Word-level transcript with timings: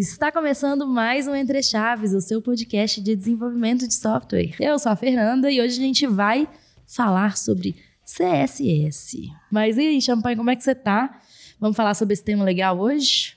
Está 0.00 0.32
começando 0.32 0.86
mais 0.86 1.28
um 1.28 1.34
Entre 1.34 1.62
Chaves, 1.62 2.14
o 2.14 2.22
seu 2.22 2.40
podcast 2.40 3.02
de 3.02 3.14
desenvolvimento 3.14 3.86
de 3.86 3.92
software. 3.92 4.56
Eu 4.58 4.78
sou 4.78 4.90
a 4.90 4.96
Fernanda 4.96 5.50
e 5.50 5.60
hoje 5.60 5.78
a 5.78 5.84
gente 5.84 6.06
vai 6.06 6.48
falar 6.86 7.36
sobre 7.36 7.76
CSS. 8.02 9.30
Mas 9.52 9.76
e 9.76 9.82
aí, 9.82 10.00
Champagne, 10.00 10.36
como 10.36 10.48
é 10.48 10.56
que 10.56 10.64
você 10.64 10.74
tá? 10.74 11.20
Vamos 11.60 11.76
falar 11.76 11.92
sobre 11.92 12.14
esse 12.14 12.24
tema 12.24 12.42
legal 12.44 12.80
hoje? 12.80 13.36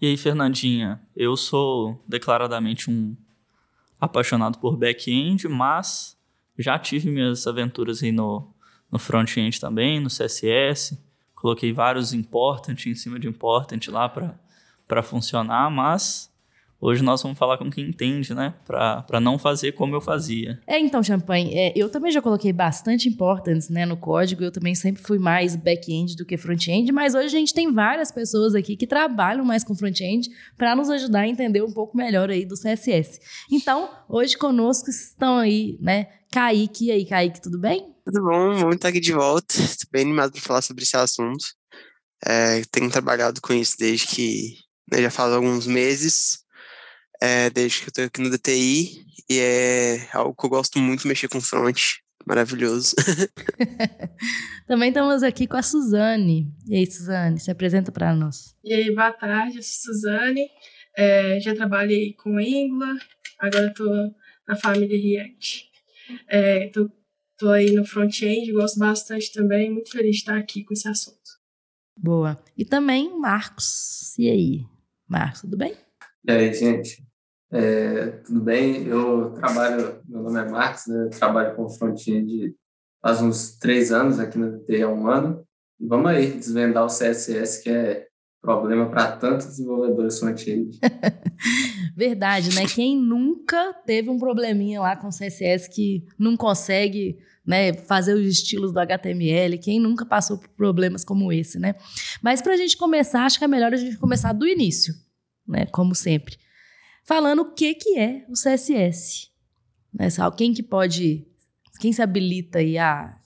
E 0.00 0.06
aí, 0.06 0.16
Fernandinha? 0.16 0.98
Eu 1.14 1.36
sou 1.36 2.02
declaradamente 2.08 2.90
um 2.90 3.14
apaixonado 4.00 4.58
por 4.58 4.78
back-end, 4.78 5.46
mas 5.48 6.16
já 6.58 6.78
tive 6.78 7.10
minhas 7.10 7.46
aventuras 7.46 8.02
aí 8.02 8.10
no, 8.10 8.50
no 8.90 8.98
front-end 8.98 9.60
também, 9.60 10.00
no 10.00 10.08
CSS. 10.08 10.98
Coloquei 11.34 11.74
vários 11.74 12.14
important 12.14 12.86
em 12.86 12.94
cima 12.94 13.20
de 13.20 13.28
important 13.28 13.90
lá 13.90 14.08
para 14.08 14.40
funcionar, 15.02 15.70
mas 15.70 16.30
Hoje 16.82 17.02
nós 17.02 17.22
vamos 17.22 17.36
falar 17.36 17.58
com 17.58 17.70
quem 17.70 17.90
entende, 17.90 18.32
né? 18.32 18.54
Para 18.66 19.20
não 19.20 19.38
fazer 19.38 19.72
como 19.72 19.94
eu 19.94 20.00
fazia. 20.00 20.58
É, 20.66 20.78
então, 20.78 21.02
Champagne, 21.02 21.54
é, 21.54 21.72
eu 21.76 21.90
também 21.90 22.10
já 22.10 22.22
coloquei 22.22 22.54
bastante 22.54 23.06
importance 23.06 23.70
né, 23.70 23.84
no 23.84 23.98
código. 23.98 24.42
Eu 24.42 24.50
também 24.50 24.74
sempre 24.74 25.02
fui 25.02 25.18
mais 25.18 25.54
back-end 25.54 26.16
do 26.16 26.24
que 26.24 26.38
front-end, 26.38 26.90
mas 26.90 27.14
hoje 27.14 27.26
a 27.26 27.38
gente 27.38 27.52
tem 27.52 27.70
várias 27.70 28.10
pessoas 28.10 28.54
aqui 28.54 28.76
que 28.76 28.86
trabalham 28.86 29.44
mais 29.44 29.62
com 29.62 29.74
front-end 29.74 30.30
para 30.56 30.74
nos 30.74 30.88
ajudar 30.88 31.20
a 31.20 31.28
entender 31.28 31.62
um 31.62 31.70
pouco 31.70 31.94
melhor 31.94 32.30
aí 32.30 32.46
do 32.46 32.54
CSS. 32.54 33.20
Então, 33.52 33.90
hoje 34.08 34.38
conosco 34.38 34.88
estão 34.88 35.36
aí, 35.36 35.76
né? 35.82 36.06
Kaique, 36.32 36.86
e 36.86 36.92
aí, 36.92 37.04
Kaique, 37.04 37.42
tudo 37.42 37.58
bem? 37.58 37.94
Tudo 38.06 38.22
bom, 38.22 38.54
vamos 38.54 38.76
estar 38.76 38.88
aqui 38.88 39.00
de 39.00 39.12
volta. 39.12 39.54
Estou 39.54 39.90
bem 39.92 40.02
animado 40.02 40.32
para 40.32 40.40
falar 40.40 40.62
sobre 40.62 40.82
esse 40.82 40.96
assunto. 40.96 41.44
É, 42.24 42.62
tenho 42.72 42.90
trabalhado 42.90 43.40
com 43.42 43.52
isso 43.52 43.76
desde 43.78 44.06
que 44.06 44.69
né, 44.90 45.02
já 45.02 45.10
faz 45.10 45.32
alguns 45.32 45.66
meses 45.66 46.44
é, 47.20 47.50
desde 47.50 47.82
que 47.82 47.88
eu 47.88 47.92
tô 47.92 48.02
aqui 48.02 48.20
no 48.20 48.30
DTI, 48.30 49.04
e 49.28 49.38
é 49.38 50.08
algo 50.12 50.34
que 50.34 50.46
eu 50.46 50.50
gosto 50.50 50.78
muito, 50.78 51.06
mexer 51.06 51.28
com 51.28 51.40
front. 51.40 51.98
Maravilhoso. 52.26 52.94
Também 54.66 54.88
estamos 54.88 55.22
aqui 55.22 55.46
com 55.46 55.56
a 55.56 55.62
Suzane. 55.62 56.52
E 56.68 56.76
aí, 56.76 56.86
Suzane, 56.86 57.40
se 57.40 57.50
apresenta 57.50 57.90
para 57.90 58.14
nós. 58.14 58.54
E 58.62 58.74
aí, 58.74 58.94
boa 58.94 59.12
tarde, 59.12 59.56
eu 59.56 59.62
sou 59.62 59.94
Suzane. 59.94 60.48
É, 60.96 61.40
já 61.40 61.54
trabalhei 61.54 62.12
com 62.14 62.36
Angular, 62.36 62.96
agora 63.38 63.68
estou 63.68 64.14
na 64.46 64.56
família 64.56 65.00
React. 65.00 65.70
Estou 66.66 67.54
é, 67.54 67.58
aí 67.58 67.72
no 67.72 67.84
front-end, 67.84 68.52
gosto 68.52 68.78
bastante 68.78 69.32
também, 69.32 69.70
muito 69.70 69.90
feliz 69.90 70.16
de 70.16 70.22
estar 70.22 70.36
aqui 70.36 70.64
com 70.64 70.74
esse 70.74 70.88
assunto. 70.88 71.18
Boa. 71.96 72.42
E 72.56 72.64
também 72.64 73.18
Marcos. 73.18 74.18
E 74.18 74.28
aí, 74.28 74.64
Marcos, 75.10 75.40
tudo 75.40 75.56
bem? 75.56 75.74
E 76.24 76.30
aí, 76.30 76.54
gente? 76.54 77.04
É, 77.50 78.06
tudo 78.24 78.40
bem? 78.40 78.86
Eu 78.86 79.32
trabalho, 79.32 80.00
meu 80.08 80.22
nome 80.22 80.38
é 80.38 80.48
Marcos, 80.48 80.86
né? 80.86 81.06
Eu 81.06 81.10
trabalho 81.10 81.56
com 81.56 81.68
front-end 81.68 82.54
faz 83.02 83.20
uns 83.20 83.58
três 83.58 83.90
anos 83.90 84.20
aqui 84.20 84.38
na 84.38 84.46
DT 84.46 84.82
há 84.82 84.88
um 84.88 85.08
ano. 85.08 85.44
E 85.80 85.86
vamos 85.86 86.06
aí 86.12 86.30
desvendar 86.30 86.84
o 86.84 86.88
CSS, 86.88 87.60
que 87.60 87.70
é 87.70 88.06
problema 88.40 88.88
para 88.88 89.16
tantos 89.16 89.46
desenvolvedores 89.46 90.20
front-end. 90.20 90.78
Verdade, 91.96 92.54
né? 92.54 92.66
Quem 92.72 92.96
nunca 92.96 93.74
teve 93.84 94.08
um 94.10 94.18
probleminha 94.18 94.80
lá 94.80 94.94
com 94.94 95.08
CSS 95.08 95.68
que 95.68 96.04
não 96.16 96.36
consegue 96.36 97.18
né, 97.50 97.72
fazer 97.74 98.14
os 98.14 98.26
estilos 98.26 98.72
do 98.72 98.80
HTML, 98.80 99.58
quem 99.58 99.80
nunca 99.80 100.06
passou 100.06 100.38
por 100.38 100.48
problemas 100.50 101.04
como 101.04 101.32
esse, 101.32 101.58
né? 101.58 101.74
Mas 102.22 102.40
para 102.40 102.54
a 102.54 102.56
gente 102.56 102.76
começar, 102.76 103.24
acho 103.24 103.38
que 103.38 103.44
é 103.44 103.48
melhor 103.48 103.74
a 103.74 103.76
gente 103.76 103.96
começar 103.98 104.32
do 104.32 104.46
início, 104.46 104.94
né? 105.46 105.66
Como 105.66 105.94
sempre 105.94 106.38
falando 107.10 107.40
o 107.40 107.52
que, 107.52 107.74
que 107.74 107.98
é 107.98 108.24
o 108.28 108.34
CSS. 108.34 109.28
Né? 109.92 110.08
Quem 110.36 110.52
que 110.52 110.62
pode, 110.62 111.26
quem 111.80 111.92
se 111.92 112.00
habilita 112.00 112.60
aí 112.60 112.78
a, 112.78 113.16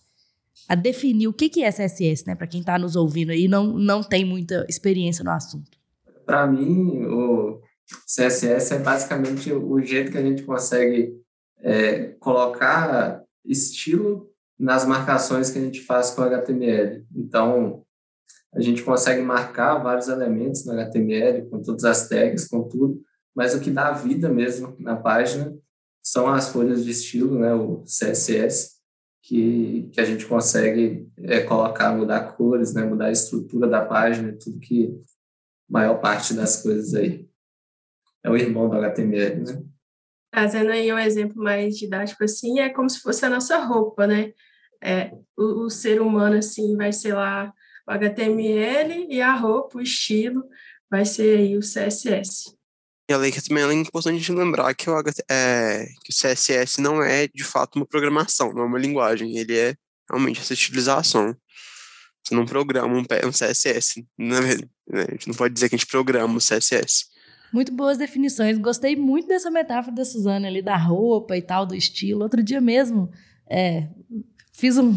a 0.69 0.75
definir 0.75 1.29
o 1.29 1.33
que, 1.33 1.49
que 1.49 1.63
é 1.63 1.71
CSS, 1.71 2.27
né? 2.27 2.35
Para 2.35 2.47
quem 2.47 2.61
está 2.61 2.79
nos 2.79 2.97
ouvindo 2.97 3.33
e 3.33 3.47
não, 3.49 3.67
não 3.79 4.03
tem 4.03 4.25
muita 4.25 4.65
experiência 4.69 5.23
no 5.25 5.31
assunto. 5.31 5.79
Para 6.25 6.47
mim, 6.47 7.05
o 7.05 7.61
CSS 8.07 8.73
é 8.73 8.79
basicamente 8.79 9.53
o 9.53 9.79
jeito 9.81 10.11
que 10.11 10.19
a 10.19 10.23
gente 10.23 10.43
consegue 10.45 11.21
é, 11.61 12.15
colocar 12.19 13.23
estilo 13.45 14.31
nas 14.59 14.87
marcações 14.87 15.51
que 15.51 15.59
a 15.59 15.63
gente 15.63 15.81
faz 15.81 16.11
com 16.11 16.23
HTML. 16.23 17.05
Então, 17.15 17.85
a 18.55 18.61
gente 18.61 18.83
consegue 18.83 19.21
marcar 19.21 19.79
vários 19.79 20.09
elementos 20.09 20.65
no 20.65 20.73
HTML, 20.73 21.49
com 21.51 21.61
todas 21.61 21.85
as 21.85 22.09
tags, 22.09 22.47
com 22.47 22.63
tudo, 22.69 23.03
mas 23.35 23.55
o 23.55 23.61
que 23.61 23.71
dá 23.71 23.91
vida 23.91 24.29
mesmo 24.29 24.77
na 24.79 24.97
página 24.97 25.57
são 26.03 26.29
as 26.29 26.51
folhas 26.51 26.85
de 26.85 26.91
estilo, 26.91 27.39
né, 27.39 27.53
o 27.55 27.83
CSS, 27.83 28.75
que, 29.23 29.89
que 29.93 30.01
a 30.01 30.05
gente 30.05 30.27
consegue 30.27 31.09
é, 31.19 31.41
colocar, 31.41 31.97
mudar 31.97 32.37
cores, 32.37 32.75
né, 32.75 32.85
mudar 32.85 33.07
a 33.07 33.13
estrutura 33.13 33.67
da 33.67 33.85
página, 33.85 34.37
tudo 34.39 34.61
que 34.61 34.95
maior 35.69 35.99
parte 36.01 36.35
das 36.35 36.63
coisas 36.63 36.95
aí 36.95 37.27
é 38.23 38.31
o 38.31 38.37
irmão 38.37 38.69
do 38.69 38.77
HTML, 38.77 39.41
né? 39.43 39.65
Trazendo 40.35 40.73
aí 40.73 40.93
um 40.93 40.99
exemplo 40.99 41.41
mais 41.41 41.79
didático 41.79 42.25
assim, 42.25 42.59
é 42.59 42.69
como 42.69 42.91
se 42.91 42.99
fosse 42.99 43.25
a 43.25 43.31
nossa 43.31 43.57
roupa, 43.59 44.05
né? 44.05 44.33
É, 44.83 45.13
o, 45.37 45.67
o 45.67 45.71
ser 45.71 46.01
humano 46.01 46.37
assim 46.37 46.77
vai 46.77 46.93
ser 46.93 47.15
lá 47.15 47.53
o 47.87 47.93
HTML 47.93 49.07
e 49.09 49.23
a 49.23 49.33
roupa, 49.33 49.79
o 49.79 49.81
estilo, 49.81 50.43
vai 50.91 51.05
ser 51.05 51.39
aí 51.39 51.57
o 51.57 51.61
CSS. 51.61 52.53
E 53.09 53.15
além 53.15 53.31
que 53.31 53.41
também 53.41 53.63
é 53.63 53.73
importante 53.75 54.21
de 54.21 54.33
lembrar 54.33 54.75
que 54.75 54.91
o, 54.91 54.99
é, 55.31 55.87
que 56.03 56.11
o 56.11 56.13
CSS 56.13 56.81
não 56.81 57.01
é 57.01 57.29
de 57.29 57.45
fato 57.45 57.77
uma 57.77 57.87
programação, 57.87 58.53
não 58.53 58.63
é 58.63 58.67
uma 58.67 58.79
linguagem, 58.79 59.37
ele 59.37 59.57
é 59.57 59.77
realmente 60.11 60.41
essa 60.41 60.53
utilização. 60.53 61.33
Você 62.25 62.35
não 62.35 62.45
programa 62.45 62.93
um, 62.93 63.03
um 63.03 63.31
CSS, 63.31 64.05
não 64.19 64.39
é, 64.39 64.57
né? 64.89 65.07
a 65.09 65.13
gente 65.13 65.29
não 65.29 65.35
pode 65.37 65.55
dizer 65.55 65.69
que 65.69 65.77
a 65.77 65.79
gente 65.79 65.87
programa 65.87 66.35
o 66.35 66.39
CSS. 66.39 67.14
Muito 67.53 67.73
boas 67.73 67.99
definições. 67.99 68.59
Gostei 68.59 68.97
muito 68.97 69.29
dessa 69.29 69.51
metáfora 69.51 69.95
da 69.95 70.05
Suzana 70.05 70.49
ali, 70.49 70.61
da 70.61 70.77
roupa 70.77 71.37
e 71.37 71.43
tal, 71.43 71.65
do 71.65 71.75
estilo. 71.75 72.23
Outro 72.23 72.43
dia 72.43 72.61
mesmo, 72.61 73.11
é, 73.49 73.89
Fiz 74.57 74.79
um, 74.79 74.95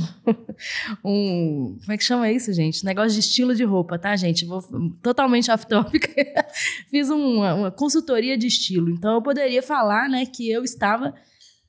um. 1.04 1.80
Como 1.82 1.92
é 1.92 1.98
que 1.98 2.04
chama 2.04 2.32
isso, 2.32 2.54
gente? 2.54 2.86
Negócio 2.86 3.14
de 3.14 3.22
estilo 3.22 3.56
de 3.56 3.64
roupa, 3.64 3.98
tá, 3.98 4.16
gente? 4.16 4.46
Vou 4.46 4.62
totalmente 5.02 5.50
off-topic. 5.50 6.14
Fiz 6.92 7.10
uma, 7.10 7.56
uma 7.56 7.72
consultoria 7.72 8.38
de 8.38 8.46
estilo. 8.46 8.92
Então, 8.92 9.16
eu 9.16 9.22
poderia 9.22 9.64
falar, 9.64 10.08
né, 10.08 10.28
que 10.28 10.48
eu 10.48 10.64
estava 10.64 11.12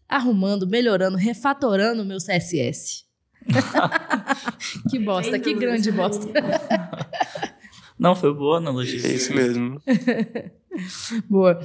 arrumando, 0.07 0.67
melhorando, 0.67 1.17
refatorando 1.17 2.03
o 2.03 2.05
meu 2.05 2.19
CSS. 2.19 3.07
que 4.91 4.99
bosta, 4.99 5.39
que 5.39 5.55
grande 5.55 5.91
bosta. 5.91 6.29
Não, 7.99 8.15
foi 8.15 8.33
boa 8.33 8.59
analogia. 8.59 9.07
É 9.07 9.15
isso 9.15 9.35
mesmo. 9.35 9.81
boa. 11.29 11.61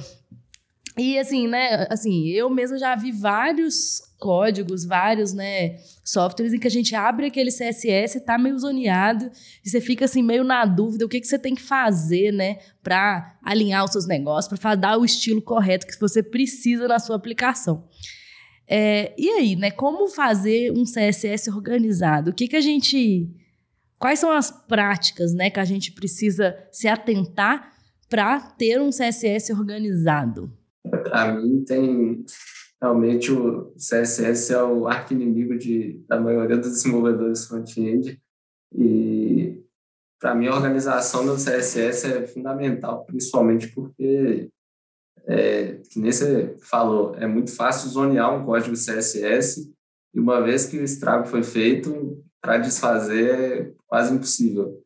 E 0.96 1.18
assim, 1.18 1.48
né, 1.48 1.86
assim, 1.90 2.28
eu 2.28 2.48
mesmo 2.48 2.78
já 2.78 2.94
vi 2.94 3.10
vários 3.10 4.00
códigos, 4.18 4.84
vários, 4.84 5.32
né, 5.32 5.76
softwares 6.04 6.54
em 6.54 6.58
que 6.58 6.68
a 6.68 6.70
gente 6.70 6.94
abre 6.94 7.26
aquele 7.26 7.50
CSS, 7.50 8.20
tá 8.20 8.38
meio 8.38 8.56
zoneado, 8.58 9.28
e 9.64 9.68
você 9.68 9.80
fica 9.80 10.04
assim 10.04 10.22
meio 10.22 10.44
na 10.44 10.64
dúvida 10.64 11.04
o 11.04 11.08
que 11.08 11.20
que 11.20 11.26
você 11.26 11.38
tem 11.38 11.54
que 11.54 11.62
fazer, 11.62 12.32
né, 12.32 12.58
para 12.82 13.36
alinhar 13.42 13.84
os 13.84 13.90
seus 13.90 14.06
negócios, 14.06 14.58
para 14.58 14.76
dar 14.76 14.96
o 14.96 15.04
estilo 15.04 15.42
correto 15.42 15.86
que 15.86 16.00
você 16.00 16.22
precisa 16.22 16.86
na 16.86 17.00
sua 17.00 17.16
aplicação. 17.16 17.84
É, 18.66 19.12
e 19.18 19.28
aí, 19.30 19.56
né, 19.56 19.72
como 19.72 20.08
fazer 20.08 20.70
um 20.70 20.84
CSS 20.84 21.50
organizado? 21.50 22.30
O 22.30 22.34
que 22.34 22.48
que 22.48 22.56
a 22.56 22.60
gente 22.60 23.28
quais 24.04 24.18
são 24.18 24.30
as 24.30 24.50
práticas, 24.50 25.32
né, 25.32 25.48
que 25.48 25.58
a 25.58 25.64
gente 25.64 25.90
precisa 25.90 26.54
se 26.70 26.86
atentar 26.86 27.72
para 28.06 28.38
ter 28.38 28.78
um 28.78 28.90
CSS 28.90 29.50
organizado? 29.50 30.52
Para 30.90 31.32
mim, 31.32 31.64
tem 31.64 32.22
realmente 32.78 33.32
o 33.32 33.72
CSS 33.76 34.52
é 34.52 34.62
o 34.62 34.86
arqui-inimigo 34.86 35.56
de, 35.56 36.04
da 36.06 36.20
maioria 36.20 36.58
dos 36.58 36.72
desenvolvedores 36.72 37.46
front-end. 37.46 38.20
E, 38.76 39.64
para 40.20 40.34
mim, 40.34 40.48
a 40.48 40.54
organização 40.54 41.24
do 41.24 41.36
CSS 41.36 42.04
é 42.06 42.26
fundamental, 42.26 43.06
principalmente 43.06 43.68
porque, 43.68 44.50
é, 45.26 45.80
que 45.90 45.98
nem 45.98 46.12
você 46.12 46.54
falou, 46.60 47.14
é 47.14 47.26
muito 47.26 47.56
fácil 47.56 47.88
zonear 47.88 48.38
um 48.38 48.44
código 48.44 48.76
CSS 48.76 49.72
e, 50.14 50.20
uma 50.20 50.42
vez 50.42 50.66
que 50.66 50.76
o 50.76 50.84
estrago 50.84 51.26
foi 51.26 51.42
feito, 51.42 52.22
para 52.44 52.58
desfazer 52.58 53.30
é 53.40 53.72
quase 53.86 54.14
impossível. 54.14 54.78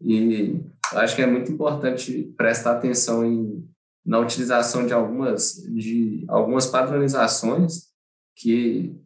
E 0.00 0.60
acho 0.92 1.16
que 1.16 1.22
é 1.22 1.26
muito 1.26 1.50
importante 1.50 2.32
prestar 2.36 2.76
atenção 2.76 3.26
em 3.26 3.68
na 4.04 4.18
utilização 4.18 4.84
de 4.84 4.92
algumas, 4.92 5.54
de 5.54 6.24
algumas 6.28 6.66
padronizações 6.66 7.88
que, 8.36 8.96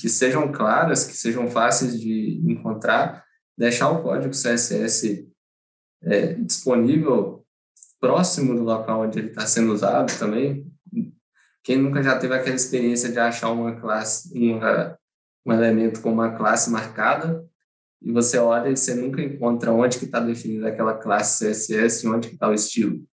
que 0.00 0.08
sejam 0.08 0.50
claras, 0.50 1.04
que 1.04 1.14
sejam 1.14 1.46
fáceis 1.50 2.00
de 2.00 2.40
encontrar, 2.46 3.22
deixar 3.56 3.90
o 3.90 4.02
código 4.02 4.32
CSS 4.32 5.28
é, 6.02 6.34
disponível 6.34 7.44
próximo 8.00 8.54
do 8.54 8.62
local 8.62 9.02
onde 9.02 9.18
ele 9.18 9.28
está 9.28 9.46
sendo 9.46 9.74
usado 9.74 10.18
também. 10.18 10.66
Quem 11.62 11.76
nunca 11.76 12.02
já 12.02 12.18
teve 12.18 12.34
aquela 12.34 12.56
experiência 12.56 13.12
de 13.12 13.18
achar 13.18 13.50
uma 13.50 13.78
classe, 13.78 14.32
uma, 14.38 14.98
um 15.44 15.52
elemento 15.52 16.00
com 16.00 16.12
uma 16.12 16.36
classe 16.36 16.70
marcada 16.70 17.44
e 18.02 18.12
você 18.12 18.38
olha 18.38 18.70
e 18.70 18.76
você 18.76 18.94
nunca 18.94 19.22
encontra 19.22 19.72
onde 19.72 19.98
que 19.98 20.04
está 20.04 20.20
definida 20.20 20.68
aquela 20.68 20.94
classe 20.94 21.44
CSS 21.44 22.04
e 22.04 22.08
onde 22.08 22.28
que 22.28 22.34
está 22.34 22.48
o 22.48 22.54
estilo. 22.54 23.04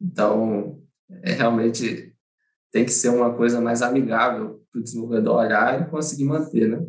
Então, 0.00 0.80
é 1.22 1.32
realmente 1.32 2.14
tem 2.72 2.84
que 2.84 2.92
ser 2.92 3.08
uma 3.10 3.34
coisa 3.34 3.60
mais 3.60 3.82
amigável 3.82 4.64
para 4.70 4.80
o 4.80 4.82
desenvolvedor 4.82 5.36
olhar 5.36 5.82
e 5.82 5.90
conseguir 5.90 6.24
manter, 6.24 6.68
né? 6.68 6.86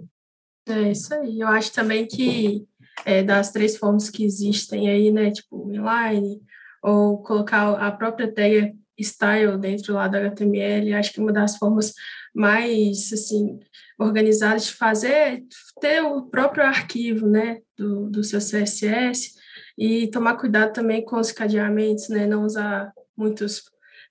É 0.67 0.91
isso 0.91 1.13
aí. 1.13 1.39
Eu 1.39 1.47
acho 1.47 1.73
também 1.73 2.05
que 2.05 2.65
é, 3.05 3.23
das 3.23 3.51
três 3.51 3.77
formas 3.77 4.09
que 4.09 4.23
existem 4.23 4.89
aí, 4.89 5.11
né, 5.11 5.31
tipo 5.31 5.71
inline, 5.71 6.41
ou 6.83 7.21
colocar 7.21 7.73
a 7.73 7.91
própria 7.91 8.31
tag 8.31 8.73
style 8.99 9.57
dentro 9.57 9.93
lá 9.93 10.07
do 10.07 10.17
HTML, 10.17 10.93
acho 10.93 11.13
que 11.13 11.19
uma 11.19 11.33
das 11.33 11.57
formas 11.57 11.93
mais, 12.33 13.11
assim, 13.11 13.59
organizadas 14.01 14.65
de 14.65 14.74
fazer 14.74 15.44
ter 15.80 16.01
o 16.01 16.24
próprio 16.24 16.63
arquivo, 16.63 17.27
né, 17.27 17.62
do, 17.77 18.09
do 18.09 18.24
seu 18.24 18.39
CSS 18.39 19.33
e 19.77 20.07
tomar 20.07 20.38
cuidado 20.38 20.74
também 20.74 21.03
com 21.03 21.19
os 21.19 21.31
cadeamentos, 21.31 22.09
né, 22.09 22.25
não 22.25 22.44
usar 22.44 22.92
muitos 23.15 23.63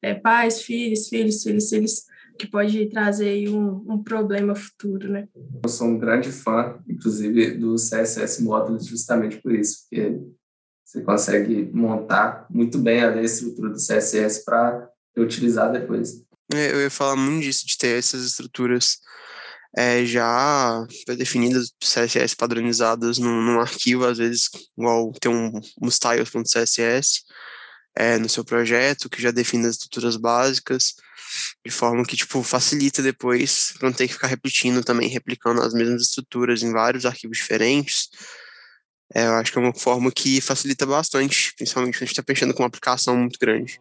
é, 0.02 0.14
pais, 0.14 0.62
filhos, 0.62 1.08
filhos, 1.08 1.42
filhos, 1.42 1.68
filhos, 1.68 2.04
que 2.38 2.46
pode 2.46 2.88
trazer 2.88 3.48
um, 3.50 3.84
um 3.86 4.02
problema 4.02 4.54
futuro, 4.54 5.10
né? 5.10 5.28
Eu 5.62 5.68
sou 5.68 5.88
um 5.88 5.98
grande 5.98 6.32
fã, 6.32 6.78
inclusive, 6.88 7.58
do 7.58 7.74
CSS 7.74 8.42
Módulos 8.42 8.86
justamente 8.86 9.36
por 9.42 9.54
isso, 9.54 9.80
porque 9.82 10.18
você 10.82 11.02
consegue 11.02 11.70
montar 11.74 12.46
muito 12.48 12.78
bem 12.78 13.02
a 13.04 13.20
estrutura 13.20 13.68
do 13.68 13.76
CSS 13.76 14.42
para 14.44 14.88
utilizar 15.18 15.70
depois. 15.70 16.24
É, 16.54 16.72
eu 16.72 16.80
ia 16.80 16.90
falar 16.90 17.14
muito 17.14 17.42
disso, 17.42 17.66
de 17.66 17.76
ter 17.76 17.98
essas 17.98 18.24
estruturas 18.24 18.98
é, 19.76 20.04
já 20.04 20.84
definidas, 21.16 21.72
CSS 21.80 22.34
padronizadas 22.34 23.18
num, 23.18 23.40
num, 23.42 23.60
arquivo, 23.60 24.04
às 24.04 24.18
vezes, 24.18 24.50
igual 24.76 25.12
tem 25.20 25.30
um, 25.30 25.52
um 25.80 25.88
styles.css 25.88 27.22
é, 27.96 28.18
no 28.18 28.28
seu 28.28 28.44
projeto, 28.44 29.08
que 29.08 29.22
já 29.22 29.30
define 29.30 29.66
as 29.66 29.72
estruturas 29.72 30.16
básicas, 30.16 30.94
de 31.64 31.70
forma 31.70 32.04
que, 32.04 32.16
tipo, 32.16 32.42
facilita 32.42 33.02
depois, 33.02 33.74
para 33.78 33.88
não 33.88 33.96
ter 33.96 34.08
que 34.08 34.14
ficar 34.14 34.26
repetindo 34.26 34.82
também, 34.82 35.08
replicando 35.08 35.62
as 35.62 35.72
mesmas 35.72 36.02
estruturas 36.02 36.62
em 36.62 36.72
vários 36.72 37.06
arquivos 37.06 37.38
diferentes. 37.38 38.08
É, 39.14 39.26
eu 39.26 39.34
acho 39.34 39.52
que 39.52 39.58
é 39.58 39.60
uma 39.60 39.74
forma 39.74 40.10
que 40.10 40.40
facilita 40.40 40.86
bastante, 40.86 41.52
principalmente 41.56 41.94
quando 41.94 42.02
a 42.02 42.06
gente 42.06 42.12
está 42.12 42.22
pensando 42.22 42.54
com 42.54 42.62
uma 42.62 42.68
aplicação 42.68 43.16
muito 43.16 43.38
grande. 43.38 43.80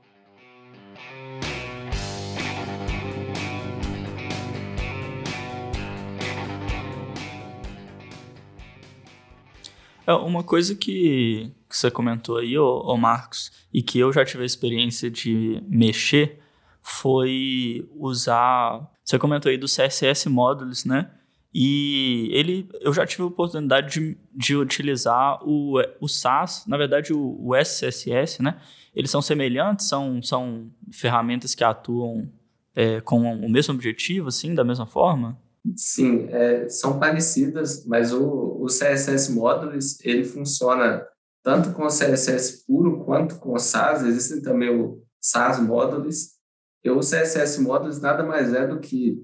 É 10.10 10.14
uma 10.14 10.44
coisa 10.44 10.74
que, 10.74 11.52
que 11.70 11.78
você 11.78 11.92
comentou 11.92 12.38
aí, 12.38 12.58
ô, 12.58 12.80
ô 12.80 12.98
Marcos, 12.98 13.52
e 13.72 13.84
que 13.84 14.00
eu 14.00 14.12
já 14.12 14.26
tive 14.26 14.42
a 14.42 14.46
experiência 14.46 15.08
de 15.08 15.62
mexer, 15.68 16.40
foi 16.82 17.88
usar. 17.96 18.90
Você 19.06 19.20
comentou 19.20 19.52
aí 19.52 19.58
do 19.60 19.68
CSS 19.68 20.28
Modules, 20.28 20.84
né? 20.84 21.12
E 21.54 22.28
ele, 22.32 22.68
eu 22.82 22.92
já 22.92 23.06
tive 23.06 23.22
a 23.22 23.28
oportunidade 23.28 24.00
de, 24.00 24.18
de 24.34 24.56
utilizar 24.56 25.48
o, 25.48 25.76
o 26.02 26.08
SAS, 26.08 26.66
na 26.66 26.76
verdade 26.76 27.14
o, 27.14 27.38
o 27.40 27.56
SCSS, 27.56 28.42
né? 28.42 28.60
Eles 28.96 29.12
são 29.12 29.22
semelhantes, 29.22 29.88
são, 29.88 30.24
são 30.24 30.72
ferramentas 30.92 31.54
que 31.54 31.64
atuam 31.64 32.28
é, 32.76 33.00
com 33.00 33.22
o 33.46 33.48
mesmo 33.48 33.76
objetivo, 33.76 34.30
assim, 34.30 34.56
da 34.56 34.64
mesma 34.64 34.88
forma? 34.88 35.40
Sim, 35.76 36.28
é, 36.30 36.70
são 36.70 37.00
parecidas, 37.00 37.86
mas 37.86 38.14
o, 38.14 38.62
o 38.62 38.66
CSS 38.68 39.32
Modules, 39.32 40.00
ele 40.04 40.24
funciona 40.24 41.06
tanto 41.44 41.74
com 41.74 41.84
o 41.84 41.90
CSS 41.90 42.66
puro 42.66 43.04
quanto 43.04 43.40
com 43.40 43.54
o 43.54 43.60
SAS. 43.60 44.04
Existem 44.04 44.42
também 44.42 44.70
o 44.70 45.04
SAS 45.22 45.60
Modules. 45.60 46.38
E 46.84 46.90
o 46.90 47.00
CSS 47.00 47.60
Modules 47.60 48.00
nada 48.00 48.24
mais 48.24 48.54
é 48.54 48.66
do 48.66 48.80
que 48.80 49.22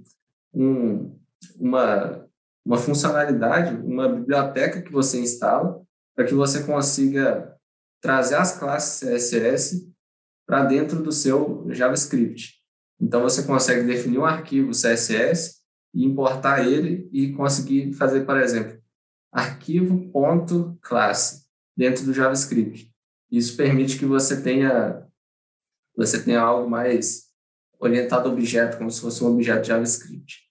um, 0.53 1.17
uma, 1.57 2.27
uma 2.65 2.77
funcionalidade, 2.77 3.75
uma 3.75 4.09
biblioteca 4.09 4.81
que 4.81 4.91
você 4.91 5.19
instala 5.19 5.81
para 6.15 6.25
que 6.25 6.33
você 6.33 6.63
consiga 6.63 7.53
trazer 8.01 8.35
as 8.35 8.57
classes 8.57 8.99
CSS 8.99 9.91
para 10.47 10.63
dentro 10.65 11.01
do 11.01 11.11
seu 11.11 11.65
JavaScript. 11.69 12.53
Então, 12.99 13.21
você 13.21 13.43
consegue 13.43 13.85
definir 13.85 14.19
um 14.19 14.25
arquivo 14.25 14.71
CSS 14.71 15.61
e 15.95 16.03
importar 16.03 16.67
ele 16.67 17.09
e 17.11 17.31
conseguir 17.31 17.93
fazer, 17.93 18.25
por 18.25 18.37
exemplo, 18.37 18.77
arquivo.classe 19.31 21.45
dentro 21.75 22.05
do 22.05 22.13
JavaScript. 22.13 22.93
Isso 23.31 23.55
permite 23.55 23.97
que 23.97 24.05
você 24.05 24.41
tenha 24.41 25.03
você 25.95 26.21
tenha 26.21 26.41
algo 26.41 26.69
mais 26.69 27.27
orientado 27.79 28.27
a 28.27 28.33
objeto, 28.33 28.77
como 28.77 28.91
se 28.91 28.99
fosse 28.99 29.23
um 29.23 29.27
objeto 29.27 29.65
JavaScript. 29.65 30.41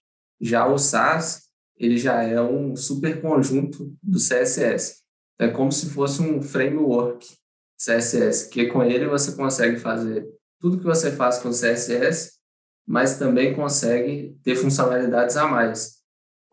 Já 0.41 0.65
o 0.65 0.77
SAS, 0.79 1.43
ele 1.77 1.97
já 1.97 2.23
é 2.23 2.41
um 2.41 2.75
superconjunto 2.75 3.95
do 4.01 4.17
CSS. 4.17 5.03
É 5.37 5.47
como 5.47 5.71
se 5.71 5.91
fosse 5.91 6.21
um 6.21 6.41
framework 6.41 7.27
CSS, 7.77 8.49
que 8.49 8.65
com 8.67 8.83
ele 8.83 9.07
você 9.07 9.35
consegue 9.35 9.77
fazer 9.77 10.27
tudo 10.59 10.79
que 10.79 10.83
você 10.83 11.11
faz 11.11 11.37
com 11.37 11.51
CSS 11.51 12.34
mas 12.87 13.17
também 13.17 13.53
consegue 13.53 14.37
ter 14.43 14.55
funcionalidades 14.55 15.35
a 15.37 15.47
mais, 15.47 15.95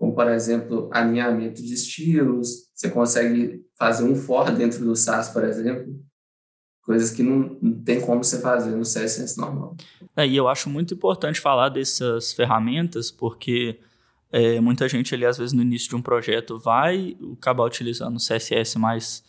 como, 0.02 0.14
por 0.14 0.29
exemplo, 0.29 0.90
alinhamento 0.93 1.62
de 1.62 1.73
estilos, 1.73 2.69
você 2.75 2.90
consegue 2.90 3.64
fazer 3.79 4.02
um 4.02 4.17
for 4.17 4.50
dentro 4.50 4.84
do 4.84 4.96
SAS, 4.96 5.29
por 5.29 5.44
exemplo, 5.44 5.94
coisas 6.82 7.12
que 7.12 7.23
não, 7.23 7.56
não 7.62 7.82
tem 7.84 8.00
como 8.00 8.25
você 8.25 8.40
fazer 8.40 8.73
no 8.73 8.82
CSS 8.82 9.38
normal. 9.38 9.76
É, 10.17 10.26
e 10.26 10.37
eu 10.37 10.49
acho 10.49 10.69
muito 10.69 10.93
importante 10.94 11.40
falar 11.40 11.69
dessas 11.69 12.32
ferramentas, 12.32 13.12
porque 13.12 13.79
é, 14.32 14.61
muita 14.61 14.88
gente 14.88 15.14
ali, 15.14 15.25
às 15.25 15.38
vezes, 15.38 15.52
no 15.52 15.62
início 15.62 15.90
de 15.90 15.94
um 15.94 16.02
projeto 16.02 16.58
vai 16.58 17.17
acabar 17.34 17.65
utilizando 17.65 18.17
o 18.17 18.19
CSS 18.19 18.79
mais 18.79 19.22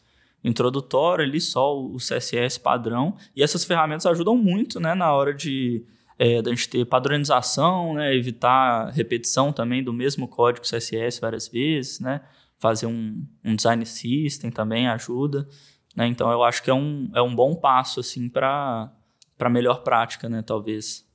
introdutório 0.44 1.24
ali, 1.24 1.40
só 1.40 1.80
o 1.80 1.98
CSS 1.98 2.60
padrão, 2.60 3.16
e 3.36 3.44
essas 3.44 3.64
ferramentas 3.64 4.06
ajudam 4.08 4.36
muito, 4.36 4.80
né, 4.80 4.96
na 4.96 5.14
hora 5.14 5.34
de 5.34 5.86
é, 6.18 6.42
da 6.42 6.52
gente 6.52 6.70
ter 6.70 6.86
padronização, 6.86 7.94
né, 7.94 8.16
evitar 8.16 8.92
repetição 8.92 9.52
também 9.52 9.84
do 9.84 9.94
mesmo 9.94 10.28
código 10.28 10.66
CSS 10.66 11.20
várias 11.20 11.48
vezes, 11.48 12.00
né, 12.00 12.22
fazer 12.58 12.86
um, 12.86 13.26
um 13.44 13.56
design 13.56 13.86
system 13.86 14.50
também 14.52 14.88
ajuda, 14.88 15.48
né, 15.96 16.08
então 16.08 16.32
eu 16.32 16.44
acho 16.44 16.64
que 16.64 16.70
é 16.70 16.74
um, 16.74 17.12
é 17.16 17.22
um 17.22 17.36
bom 17.36 17.56
passo 17.56 18.00
assim 18.00 18.30
para 18.30 18.92
para 19.36 19.50
melhor 19.50 19.84
prática, 19.84 20.30
né, 20.30 20.42
talvez. 20.42 21.06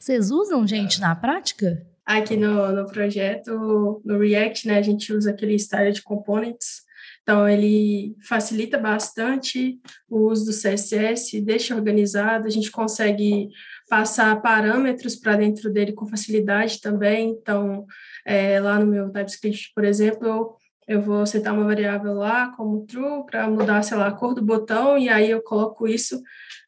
Vocês 0.00 0.30
usam 0.30 0.66
gente 0.66 1.00
na 1.00 1.14
prática? 1.14 1.86
Aqui 2.04 2.34
no, 2.34 2.72
no 2.72 2.86
projeto, 2.86 4.00
no 4.04 4.18
React, 4.18 4.66
né, 4.66 4.78
a 4.78 4.82
gente 4.82 5.12
usa 5.12 5.30
aquele 5.30 5.54
style 5.56 5.92
de 5.92 6.02
components, 6.02 6.88
então, 7.28 7.46
ele 7.46 8.16
facilita 8.26 8.78
bastante 8.78 9.78
o 10.08 10.30
uso 10.30 10.46
do 10.46 10.50
CSS, 10.50 11.38
deixa 11.42 11.74
organizado, 11.74 12.46
a 12.46 12.50
gente 12.50 12.70
consegue 12.70 13.50
passar 13.88 14.40
parâmetros 14.42 15.16
para 15.16 15.36
dentro 15.36 15.72
dele 15.72 15.92
com 15.92 16.06
facilidade 16.06 16.80
também. 16.80 17.30
Então, 17.30 17.86
é, 18.24 18.60
lá 18.60 18.78
no 18.78 18.86
meu 18.86 19.10
TypeScript, 19.10 19.72
por 19.74 19.84
exemplo, 19.84 20.56
eu 20.86 21.02
vou 21.02 21.26
setar 21.26 21.54
uma 21.54 21.64
variável 21.64 22.14
lá 22.14 22.50
como 22.56 22.86
true 22.86 23.24
para 23.26 23.48
mudar, 23.48 23.82
sei 23.82 23.96
lá, 23.96 24.08
a 24.08 24.12
cor 24.12 24.34
do 24.34 24.42
botão 24.42 24.96
e 24.98 25.08
aí 25.08 25.30
eu 25.30 25.42
coloco 25.42 25.86
isso 25.86 26.22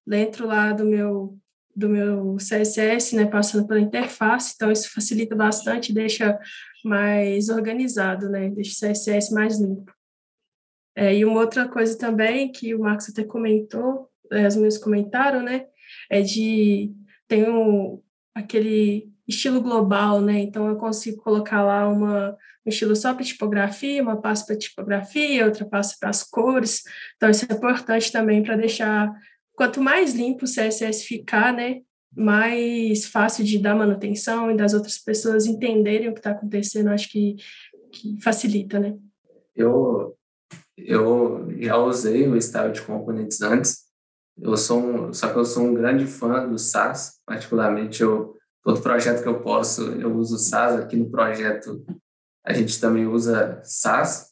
dentro 0.06 0.46
lá 0.46 0.72
do 0.72 0.84
meu 0.84 1.38
do 1.74 1.88
meu 1.88 2.36
CSS, 2.36 3.16
né, 3.16 3.24
passando 3.24 3.66
pela 3.66 3.80
interface. 3.80 4.52
Então 4.54 4.70
isso 4.70 4.92
facilita 4.92 5.34
bastante, 5.34 5.94
deixa 5.94 6.38
mais 6.84 7.48
organizado, 7.48 8.28
né, 8.28 8.50
deixa 8.50 8.72
o 8.72 8.92
CSS 8.92 9.32
mais 9.32 9.58
limpo. 9.58 9.90
É, 10.94 11.16
e 11.16 11.24
uma 11.24 11.40
outra 11.40 11.68
coisa 11.68 11.96
também 11.96 12.50
que 12.52 12.74
o 12.74 12.80
Marcos 12.80 13.08
até 13.08 13.24
comentou, 13.24 14.10
é, 14.30 14.46
os 14.46 14.56
meus 14.56 14.76
comentaram, 14.76 15.42
né, 15.42 15.66
é 16.10 16.20
de 16.20 16.92
um, 17.38 18.00
aquele 18.34 19.10
estilo 19.26 19.60
global, 19.60 20.20
né? 20.20 20.40
Então 20.40 20.68
eu 20.68 20.76
consigo 20.76 21.22
colocar 21.22 21.62
lá 21.62 21.88
uma, 21.88 22.36
um 22.66 22.68
estilo 22.68 22.94
só 22.96 23.14
para 23.14 23.24
tipografia, 23.24 24.02
uma 24.02 24.20
pasta 24.20 24.46
para 24.46 24.58
tipografia, 24.58 25.46
outra 25.46 25.64
pasta 25.64 25.96
para 25.98 26.10
as 26.10 26.22
cores. 26.22 26.82
Então 27.16 27.30
isso 27.30 27.46
é 27.48 27.54
importante 27.54 28.10
também 28.10 28.42
para 28.42 28.56
deixar 28.56 29.10
quanto 29.54 29.80
mais 29.80 30.14
limpo 30.14 30.44
o 30.44 30.48
CSS 30.48 31.04
ficar, 31.04 31.52
né? 31.52 31.80
Mais 32.16 33.06
fácil 33.06 33.44
de 33.44 33.58
dar 33.58 33.76
manutenção 33.76 34.50
e 34.50 34.56
das 34.56 34.74
outras 34.74 34.98
pessoas 34.98 35.46
entenderem 35.46 36.08
o 36.08 36.12
que 36.12 36.18
está 36.18 36.32
acontecendo, 36.32 36.88
acho 36.88 37.08
que, 37.08 37.36
que 37.92 38.20
facilita, 38.20 38.80
né? 38.80 38.96
Eu, 39.54 40.16
eu 40.76 41.48
já 41.58 41.76
usei 41.76 42.26
o 42.26 42.40
Style 42.40 42.72
de 42.72 42.82
Components 42.82 43.40
antes 43.42 43.89
Eu 44.38 44.56
sou 44.56 44.80
um, 44.82 45.12
só 45.12 45.32
que 45.32 45.38
eu 45.38 45.44
sou 45.44 45.64
um 45.64 45.74
grande 45.74 46.06
fã 46.06 46.48
do 46.48 46.58
SAS, 46.58 47.20
particularmente 47.26 48.02
eu 48.02 48.36
todo 48.62 48.82
projeto 48.82 49.22
que 49.22 49.28
eu 49.28 49.40
posso, 49.40 49.82
eu 49.92 50.14
uso 50.16 50.38
SAS. 50.38 50.80
Aqui 50.80 50.96
no 50.96 51.10
projeto 51.10 51.84
a 52.44 52.52
gente 52.52 52.80
também 52.80 53.06
usa 53.06 53.60
SAS, 53.64 54.30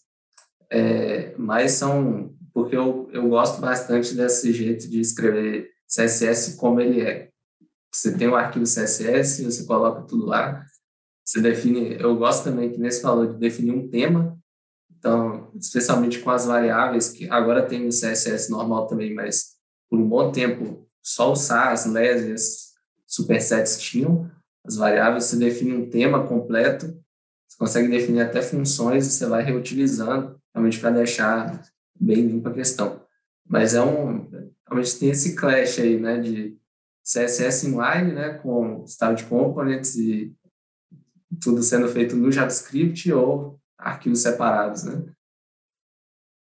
é, 0.70 1.34
mas 1.36 1.72
são 1.72 2.34
porque 2.52 2.76
eu, 2.76 3.08
eu 3.12 3.28
gosto 3.28 3.60
bastante 3.60 4.14
desse 4.14 4.52
jeito 4.52 4.88
de 4.90 5.00
escrever 5.00 5.70
CSS 5.86 6.56
como 6.56 6.80
ele 6.80 7.00
é. 7.00 7.30
Você 7.94 8.16
tem 8.16 8.28
um 8.28 8.34
arquivo 8.34 8.64
CSS, 8.64 9.44
você 9.44 9.64
coloca 9.64 10.02
tudo 10.02 10.26
lá, 10.26 10.64
você 11.24 11.40
define. 11.40 11.96
Eu 12.00 12.16
gosto 12.16 12.44
também 12.44 12.70
que 12.70 12.78
nesse 12.78 13.02
valor 13.02 13.32
de 13.32 13.38
definir 13.38 13.72
um 13.72 13.88
tema, 13.88 14.36
então, 14.90 15.52
especialmente 15.54 16.18
com 16.18 16.30
as 16.30 16.46
variáveis, 16.46 17.10
que 17.10 17.30
agora 17.30 17.64
tem 17.64 17.84
no 17.84 17.90
CSS 17.90 18.50
normal 18.50 18.86
também, 18.88 19.14
mas 19.14 19.57
por 19.88 19.98
um 19.98 20.08
bom 20.08 20.30
tempo 20.30 20.88
só 21.02 21.32
o 21.32 21.36
SAS, 21.36 21.86
LES, 21.86 22.74
supersets 23.06 23.80
tinham 23.80 24.30
as 24.64 24.76
variáveis, 24.76 25.24
você 25.24 25.36
define 25.36 25.72
um 25.72 25.88
tema 25.88 26.26
completo, 26.26 26.86
você 27.48 27.56
consegue 27.58 27.88
definir 27.88 28.20
até 28.20 28.42
funções 28.42 29.06
e 29.06 29.10
você 29.10 29.26
vai 29.26 29.42
reutilizando, 29.42 30.38
realmente 30.54 30.78
para 30.78 30.90
deixar 30.90 31.62
bem 31.98 32.26
limpa 32.26 32.50
a 32.50 32.54
questão. 32.54 33.02
Mas 33.46 33.74
é 33.74 33.80
um, 33.80 34.28
realmente 34.66 34.98
tem 34.98 35.10
esse 35.10 35.34
clash 35.34 35.78
aí, 35.78 35.98
né, 35.98 36.20
de 36.20 36.58
CSS 37.02 37.66
inline, 37.66 38.12
né, 38.12 38.34
com 38.34 38.86
style 38.86 39.24
components 39.24 39.96
e 39.96 40.36
tudo 41.42 41.62
sendo 41.62 41.88
feito 41.88 42.14
no 42.14 42.30
JavaScript 42.30 43.10
ou 43.12 43.58
arquivos 43.78 44.20
separados, 44.20 44.84
né? 44.84 45.04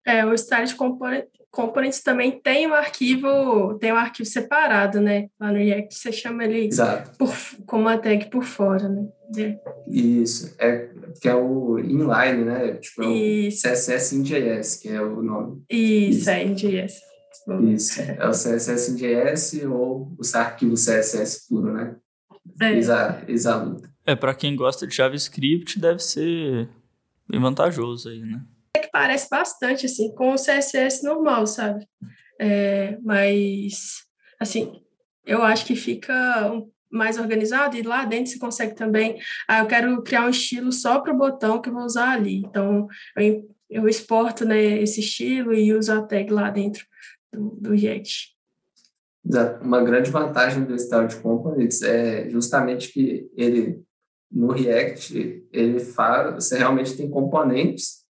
É, 0.05 0.27
o 0.27 0.37
style 0.37 0.75
component, 0.75 1.29
components 1.53 2.03
também 2.03 2.41
tem 2.41 2.67
um 2.67 2.73
arquivo, 2.73 3.79
tem 3.79 3.93
um 3.93 3.97
arquivo 3.97 4.29
separado, 4.29 5.01
né? 5.01 5.29
Lá 5.39 5.53
no 5.53 5.59
React 5.59 5.95
você 5.95 6.11
chama 6.11 6.45
ele 6.45 6.67
Exato. 6.67 7.17
Por, 7.19 7.33
como 7.67 7.83
uma 7.83 7.99
tag 7.99 8.31
por 8.31 8.43
fora, 8.43 8.89
né? 8.89 9.07
É. 9.37 9.59
Isso, 9.87 10.55
é 10.59 10.91
que 11.21 11.29
é 11.29 11.35
o 11.35 11.79
inline, 11.79 12.45
né? 12.45 12.75
Tipo, 12.75 13.03
é 13.03 13.07
o 13.07 13.49
CSS 13.49 14.17
in 14.17 14.23
JS, 14.23 14.77
que 14.77 14.89
é 14.89 15.01
o 15.01 15.23
nome. 15.23 15.63
Isso, 15.71 16.21
Isso. 16.21 16.31
é 16.31 16.43
in 16.43 16.55
JS. 16.55 17.01
Isso, 17.75 18.01
é 18.01 18.27
o 18.27 18.31
CSS 18.31 18.93
em 18.93 18.97
JS 18.97 19.65
ou 19.65 20.17
o 20.19 20.37
arquivo 20.37 20.75
CSS 20.75 21.49
puro, 21.49 21.73
né? 21.73 21.97
É. 22.61 22.73
Exa, 22.77 23.25
É, 24.07 24.17
para 24.17 24.35
quem 24.35 24.57
gosta 24.57 24.87
de 24.87 24.95
JavaScript, 24.95 25.79
deve 25.79 26.01
ser 26.01 26.69
bem 27.29 27.41
vantajoso 27.41 28.09
aí, 28.09 28.21
né? 28.21 28.43
Parece 28.93 29.29
bastante, 29.31 29.87
assim, 29.87 30.15
com 30.15 30.33
o 30.33 30.37
CSS 30.37 31.03
normal, 31.03 31.47
sabe? 31.47 31.87
É, 32.39 32.99
mas, 33.03 34.05
assim, 34.39 34.83
eu 35.25 35.43
acho 35.43 35.65
que 35.65 35.75
fica 35.75 36.53
mais 36.91 37.19
organizado 37.19 37.77
e 37.77 37.83
lá 37.83 38.05
dentro 38.05 38.31
você 38.31 38.39
consegue 38.39 38.75
também, 38.75 39.19
ah, 39.49 39.61
eu 39.61 39.67
quero 39.67 40.03
criar 40.03 40.27
um 40.27 40.31
estilo 40.31 40.71
só 40.71 41.01
para 41.01 41.15
o 41.15 41.17
botão 41.17 41.61
que 41.61 41.71
eu 41.71 41.73
vou 41.73 41.85
usar 41.85 42.11
ali. 42.11 42.43
Então, 42.45 42.87
eu, 43.17 43.49
eu 43.71 43.89
exporto 43.89 44.45
né, 44.45 44.61
esse 44.61 45.01
estilo 45.01 45.55
e 45.55 45.73
uso 45.73 45.91
a 45.93 46.03
tag 46.03 46.31
lá 46.31 46.51
dentro 46.51 46.85
do, 47.33 47.57
do 47.59 47.75
React. 47.75 48.33
Uma 49.63 49.83
grande 49.83 50.11
vantagem 50.11 50.65
do 50.65 50.79
Style 50.79 51.09
Components 51.23 51.81
é 51.81 52.29
justamente 52.29 52.93
que 52.93 53.31
ele 53.37 53.81
no 54.31 54.51
React 54.51 55.47
ele 55.53 55.79
faz, 55.79 56.35
você 56.35 56.59
realmente 56.59 56.97
tem 56.97 57.09
componentes 57.09 58.02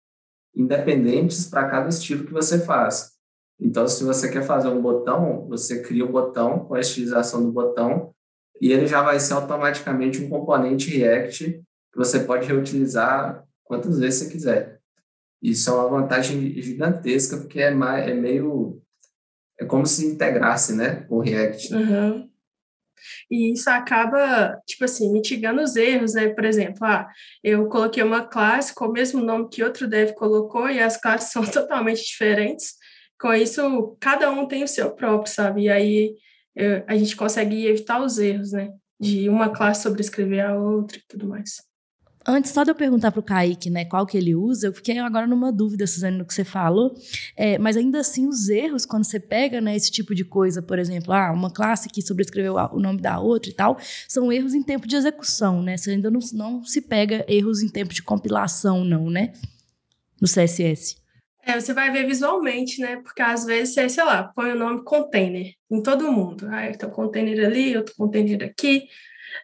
independentes 0.55 1.47
para 1.47 1.69
cada 1.69 1.89
estilo 1.89 2.25
que 2.25 2.33
você 2.33 2.59
faz. 2.59 3.11
Então, 3.59 3.87
se 3.87 4.03
você 4.03 4.29
quer 4.29 4.43
fazer 4.43 4.69
um 4.69 4.81
botão, 4.81 5.47
você 5.47 5.81
cria 5.81 6.05
o 6.05 6.09
um 6.09 6.11
botão 6.11 6.65
com 6.65 6.73
a 6.73 6.79
estilização 6.79 7.43
do 7.43 7.51
botão 7.51 8.13
e 8.59 8.71
ele 8.71 8.87
já 8.87 9.01
vai 9.01 9.19
ser 9.19 9.33
automaticamente 9.33 10.21
um 10.21 10.29
componente 10.29 10.89
React 10.89 11.63
que 11.91 11.97
você 11.97 12.21
pode 12.21 12.47
reutilizar 12.47 13.43
quantas 13.63 13.99
vezes 13.99 14.19
você 14.19 14.29
quiser. 14.29 14.79
Isso 15.41 15.69
é 15.69 15.73
uma 15.73 15.89
vantagem 15.89 16.61
gigantesca, 16.61 17.37
porque 17.37 17.59
é, 17.59 17.71
mais, 17.71 18.07
é 18.07 18.13
meio 18.13 18.81
é 19.59 19.65
como 19.65 19.85
se 19.85 20.05
integrasse, 20.07 20.75
né, 20.75 21.01
com 21.07 21.17
o 21.17 21.19
React. 21.19 21.73
Uhum. 21.73 22.30
E 23.29 23.53
isso 23.53 23.69
acaba, 23.69 24.59
tipo 24.65 24.85
assim, 24.85 25.11
mitigando 25.11 25.61
os 25.61 25.75
erros, 25.75 26.13
né? 26.13 26.29
Por 26.29 26.45
exemplo, 26.45 26.85
ah, 26.85 27.07
eu 27.43 27.67
coloquei 27.67 28.03
uma 28.03 28.25
classe 28.25 28.73
com 28.73 28.85
o 28.85 28.91
mesmo 28.91 29.21
nome 29.21 29.49
que 29.49 29.63
outro 29.63 29.87
dev 29.87 30.13
colocou 30.13 30.69
e 30.69 30.79
as 30.79 30.97
classes 30.97 31.31
são 31.33 31.43
totalmente 31.43 32.03
diferentes. 32.03 32.73
Com 33.19 33.33
isso, 33.33 33.97
cada 33.99 34.31
um 34.31 34.47
tem 34.47 34.63
o 34.63 34.67
seu 34.67 34.91
próprio, 34.91 35.31
sabe? 35.33 35.63
E 35.63 35.69
aí 35.69 36.15
eu, 36.55 36.83
a 36.87 36.95
gente 36.97 37.15
consegue 37.15 37.65
evitar 37.67 38.01
os 38.01 38.17
erros, 38.17 38.51
né? 38.51 38.69
De 38.99 39.29
uma 39.29 39.49
classe 39.49 39.83
sobrescrever 39.83 40.45
a 40.45 40.55
outra 40.57 40.97
e 40.97 41.03
tudo 41.07 41.27
mais. 41.27 41.70
Antes 42.27 42.51
só 42.51 42.63
de 42.63 42.69
eu 42.69 42.75
perguntar 42.75 43.11
para 43.11 43.19
o 43.19 43.23
Kaique, 43.23 43.69
né, 43.69 43.83
qual 43.85 44.05
que 44.05 44.15
ele 44.15 44.35
usa, 44.35 44.67
eu 44.67 44.73
fiquei 44.73 44.99
agora 44.99 45.25
numa 45.25 45.51
dúvida, 45.51 45.87
Suzane, 45.87 46.17
no 46.17 46.25
que 46.25 46.33
você 46.33 46.43
falou. 46.43 46.93
É, 47.35 47.57
mas 47.57 47.75
ainda 47.75 47.99
assim, 47.99 48.27
os 48.27 48.47
erros, 48.47 48.85
quando 48.85 49.05
você 49.05 49.19
pega 49.19 49.59
né, 49.59 49.75
esse 49.75 49.89
tipo 49.89 50.13
de 50.13 50.23
coisa, 50.23 50.61
por 50.61 50.77
exemplo, 50.77 51.13
ah, 51.13 51.31
uma 51.31 51.51
classe 51.51 51.89
que 51.89 52.01
sobrescreveu 52.01 52.55
o 52.55 52.79
nome 52.79 53.01
da 53.01 53.19
outra 53.19 53.49
e 53.49 53.53
tal, 53.53 53.77
são 54.07 54.31
erros 54.31 54.53
em 54.53 54.61
tempo 54.61 54.87
de 54.87 54.95
execução, 54.95 55.63
né? 55.63 55.77
Você 55.77 55.91
ainda 55.91 56.11
não, 56.11 56.19
não 56.33 56.63
se 56.63 56.81
pega 56.81 57.25
erros 57.27 57.63
em 57.63 57.69
tempo 57.69 57.93
de 57.93 58.03
compilação, 58.03 58.85
não, 58.85 59.09
né? 59.09 59.33
No 60.21 60.27
CSS. 60.27 61.01
É, 61.43 61.59
você 61.59 61.73
vai 61.73 61.89
ver 61.91 62.05
visualmente, 62.05 62.79
né? 62.79 62.97
Porque 62.97 63.21
às 63.21 63.45
vezes 63.45 63.73
você, 63.73 63.89
sei 63.89 64.03
lá, 64.03 64.25
põe 64.35 64.51
o 64.51 64.55
nome 64.55 64.83
container 64.83 65.53
em 65.71 65.81
todo 65.81 66.11
mundo. 66.11 66.47
Ah, 66.51 66.69
então 66.69 66.89
container 66.91 67.45
ali, 67.45 67.75
outro 67.75 67.95
container 67.97 68.43
aqui. 68.43 68.83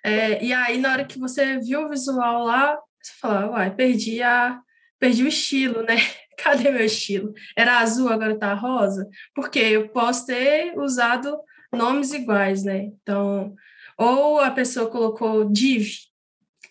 É, 0.04 0.44
e 0.44 0.54
aí, 0.54 0.78
na 0.78 0.92
hora 0.92 1.06
que 1.06 1.20
você 1.20 1.60
viu 1.60 1.86
o 1.86 1.90
visual 1.90 2.44
lá, 2.44 2.78
você 3.02 3.14
fala, 3.20 3.52
uai, 3.52 3.74
perdi, 3.74 4.22
a, 4.22 4.60
perdi 5.00 5.24
o 5.24 5.28
estilo, 5.28 5.84
né? 5.84 5.96
Cadê 6.38 6.70
meu 6.70 6.86
estilo? 6.86 7.34
Era 7.56 7.80
azul, 7.80 8.10
agora 8.10 8.38
tá 8.38 8.54
rosa? 8.54 9.08
Porque 9.34 9.60
eu 9.60 9.90
posso 9.90 10.28
ter 10.28 10.78
usado 10.78 11.38
nomes 11.74 12.14
iguais, 12.14 12.64
né? 12.64 12.92
Então, 13.02 13.56
ou 13.98 14.40
a 14.40 14.52
pessoa 14.52 14.90
colocou 14.90 15.50
div, 15.50 15.88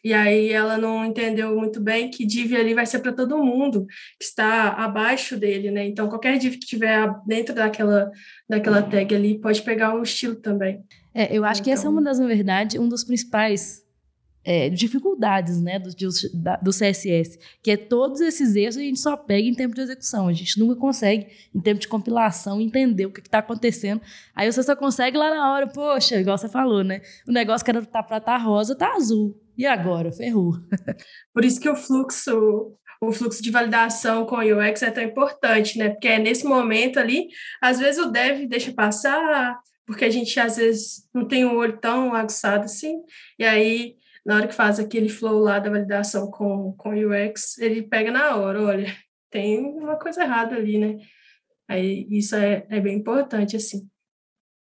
e 0.06 0.14
aí 0.14 0.52
ela 0.52 0.78
não 0.78 1.04
entendeu 1.04 1.56
muito 1.56 1.80
bem 1.80 2.08
que 2.08 2.24
div 2.24 2.54
ali 2.54 2.74
vai 2.74 2.86
ser 2.86 3.00
para 3.00 3.12
todo 3.12 3.42
mundo 3.42 3.86
que 4.18 4.24
está 4.24 4.68
abaixo 4.68 5.36
dele, 5.36 5.70
né? 5.72 5.84
Então, 5.84 6.08
qualquer 6.08 6.38
div 6.38 6.52
que 6.52 6.66
tiver 6.66 7.12
dentro 7.26 7.52
daquela, 7.52 8.12
daquela 8.48 8.82
tag 8.82 9.12
ali 9.12 9.40
pode 9.40 9.62
pegar 9.62 9.96
o 9.96 10.02
estilo 10.04 10.36
também. 10.36 10.80
É, 11.16 11.34
eu 11.34 11.46
acho 11.46 11.62
então... 11.62 11.64
que 11.64 11.70
essa 11.70 11.86
é 11.86 11.88
uma 11.88 12.02
então 12.02 12.12
das, 12.12 12.18
na 12.18 12.26
verdade, 12.26 12.78
um 12.78 12.86
dos 12.86 13.02
principais 13.02 13.82
é, 14.44 14.68
dificuldades 14.68 15.58
né, 15.62 15.78
do, 15.78 15.88
do 16.62 16.70
CSS, 16.70 17.38
que 17.62 17.70
é 17.70 17.76
todos 17.78 18.20
esses 18.20 18.54
erros 18.54 18.76
a 18.76 18.80
gente 18.80 19.00
só 19.00 19.16
pega 19.16 19.48
em 19.48 19.54
tempo 19.54 19.74
de 19.74 19.80
execução. 19.80 20.28
A 20.28 20.32
gente 20.34 20.60
nunca 20.60 20.76
consegue, 20.76 21.26
em 21.54 21.60
tempo 21.60 21.80
de 21.80 21.88
compilação, 21.88 22.60
entender 22.60 23.06
o 23.06 23.10
que 23.10 23.20
está 23.20 23.38
acontecendo. 23.38 24.02
Aí 24.34 24.52
você 24.52 24.62
só 24.62 24.76
consegue 24.76 25.16
lá 25.16 25.30
na 25.30 25.54
hora, 25.54 25.66
poxa, 25.66 26.20
igual 26.20 26.36
você 26.36 26.50
falou, 26.50 26.84
né? 26.84 27.00
O 27.26 27.32
negócio 27.32 27.64
que 27.64 27.70
era 27.70 27.80
tá 27.84 28.02
para 28.02 28.18
estar 28.18 28.38
tá 28.38 28.44
rosa, 28.44 28.76
tá 28.76 28.94
azul. 28.94 29.34
E 29.56 29.64
agora? 29.64 30.12
Ferrou. 30.12 30.52
Por 31.32 31.46
isso 31.46 31.58
que 31.58 31.68
o 31.68 31.74
fluxo 31.74 32.76
o 33.00 33.12
fluxo 33.12 33.42
de 33.42 33.50
validação 33.50 34.24
com 34.24 34.36
o 34.36 34.40
UX 34.40 34.82
é 34.82 34.90
tão 34.90 35.02
importante, 35.02 35.78
né? 35.78 35.90
Porque 35.90 36.08
é 36.08 36.18
nesse 36.18 36.46
momento 36.46 36.98
ali, 36.98 37.26
às 37.60 37.78
vezes 37.78 38.02
o 38.02 38.10
dev 38.10 38.46
deixa 38.48 38.72
passar, 38.72 39.58
porque 39.86 40.04
a 40.04 40.10
gente 40.10 40.38
às 40.40 40.56
vezes 40.56 41.08
não 41.14 41.26
tem 41.26 41.44
um 41.44 41.56
olho 41.56 41.78
tão 41.78 42.14
aguçado 42.14 42.64
assim, 42.64 43.02
e 43.38 43.44
aí 43.44 43.96
na 44.26 44.36
hora 44.36 44.48
que 44.48 44.54
faz 44.54 44.80
aquele 44.80 45.08
flow 45.08 45.38
lá 45.38 45.60
da 45.60 45.70
validação 45.70 46.28
com, 46.30 46.72
com 46.76 46.90
o 46.90 47.10
UX, 47.10 47.56
ele 47.58 47.82
pega 47.82 48.10
na 48.10 48.34
hora, 48.34 48.60
olha, 48.60 48.92
tem 49.30 49.64
uma 49.64 49.96
coisa 49.96 50.24
errada 50.24 50.56
ali, 50.56 50.78
né? 50.78 50.98
Aí 51.68 52.06
isso 52.10 52.34
é, 52.34 52.66
é 52.68 52.80
bem 52.80 52.96
importante, 52.96 53.54
assim. 53.54 53.88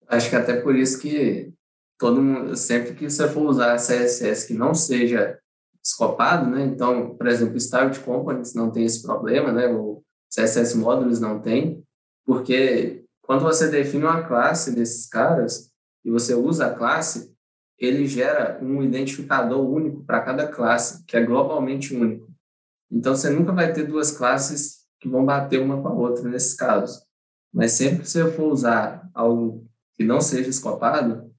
Acho 0.08 0.28
que 0.28 0.36
até 0.36 0.60
por 0.60 0.74
isso 0.74 1.00
que 1.00 1.52
todo 1.96 2.20
mundo, 2.20 2.56
sempre 2.56 2.94
que 2.94 3.08
você 3.08 3.28
for 3.28 3.48
usar 3.48 3.76
CSS 3.76 4.48
que 4.48 4.54
não 4.54 4.74
seja 4.74 5.38
escopado, 5.84 6.50
né? 6.50 6.64
Então, 6.64 7.16
por 7.16 7.28
exemplo, 7.28 7.54
o 7.54 7.60
Style 7.60 7.96
Components 8.00 8.54
não 8.54 8.70
tem 8.70 8.84
esse 8.84 9.02
problema, 9.02 9.52
né? 9.52 9.68
O 9.68 10.02
CSS 10.28 10.76
Modules 10.76 11.20
não 11.20 11.40
tem, 11.40 11.84
porque 12.26 13.01
quando 13.32 13.44
você 13.44 13.70
define 13.70 14.04
uma 14.04 14.24
classe 14.24 14.74
desses 14.74 15.06
caras 15.06 15.70
e 16.04 16.10
você 16.10 16.34
usa 16.34 16.66
a 16.66 16.74
classe, 16.74 17.34
ele 17.78 18.06
gera 18.06 18.62
um 18.62 18.82
identificador 18.82 19.66
único 19.66 20.04
para 20.04 20.20
cada 20.20 20.46
classe, 20.46 21.02
que 21.06 21.16
é 21.16 21.24
globalmente 21.24 21.96
único. 21.96 22.30
Então, 22.90 23.16
você 23.16 23.30
nunca 23.30 23.50
vai 23.50 23.72
ter 23.72 23.86
duas 23.86 24.10
classes 24.10 24.84
que 25.00 25.08
vão 25.08 25.24
bater 25.24 25.62
uma 25.62 25.80
com 25.80 25.88
a 25.88 25.94
outra 25.94 26.28
nesses 26.28 26.52
casos. 26.52 27.02
Mas 27.50 27.72
sempre 27.72 28.02
que 28.02 28.10
você 28.10 28.30
for 28.32 28.52
usar 28.52 29.08
algo 29.14 29.66
que 29.94 30.04
não 30.04 30.20
seja 30.20 30.50
escopado, 30.50 31.32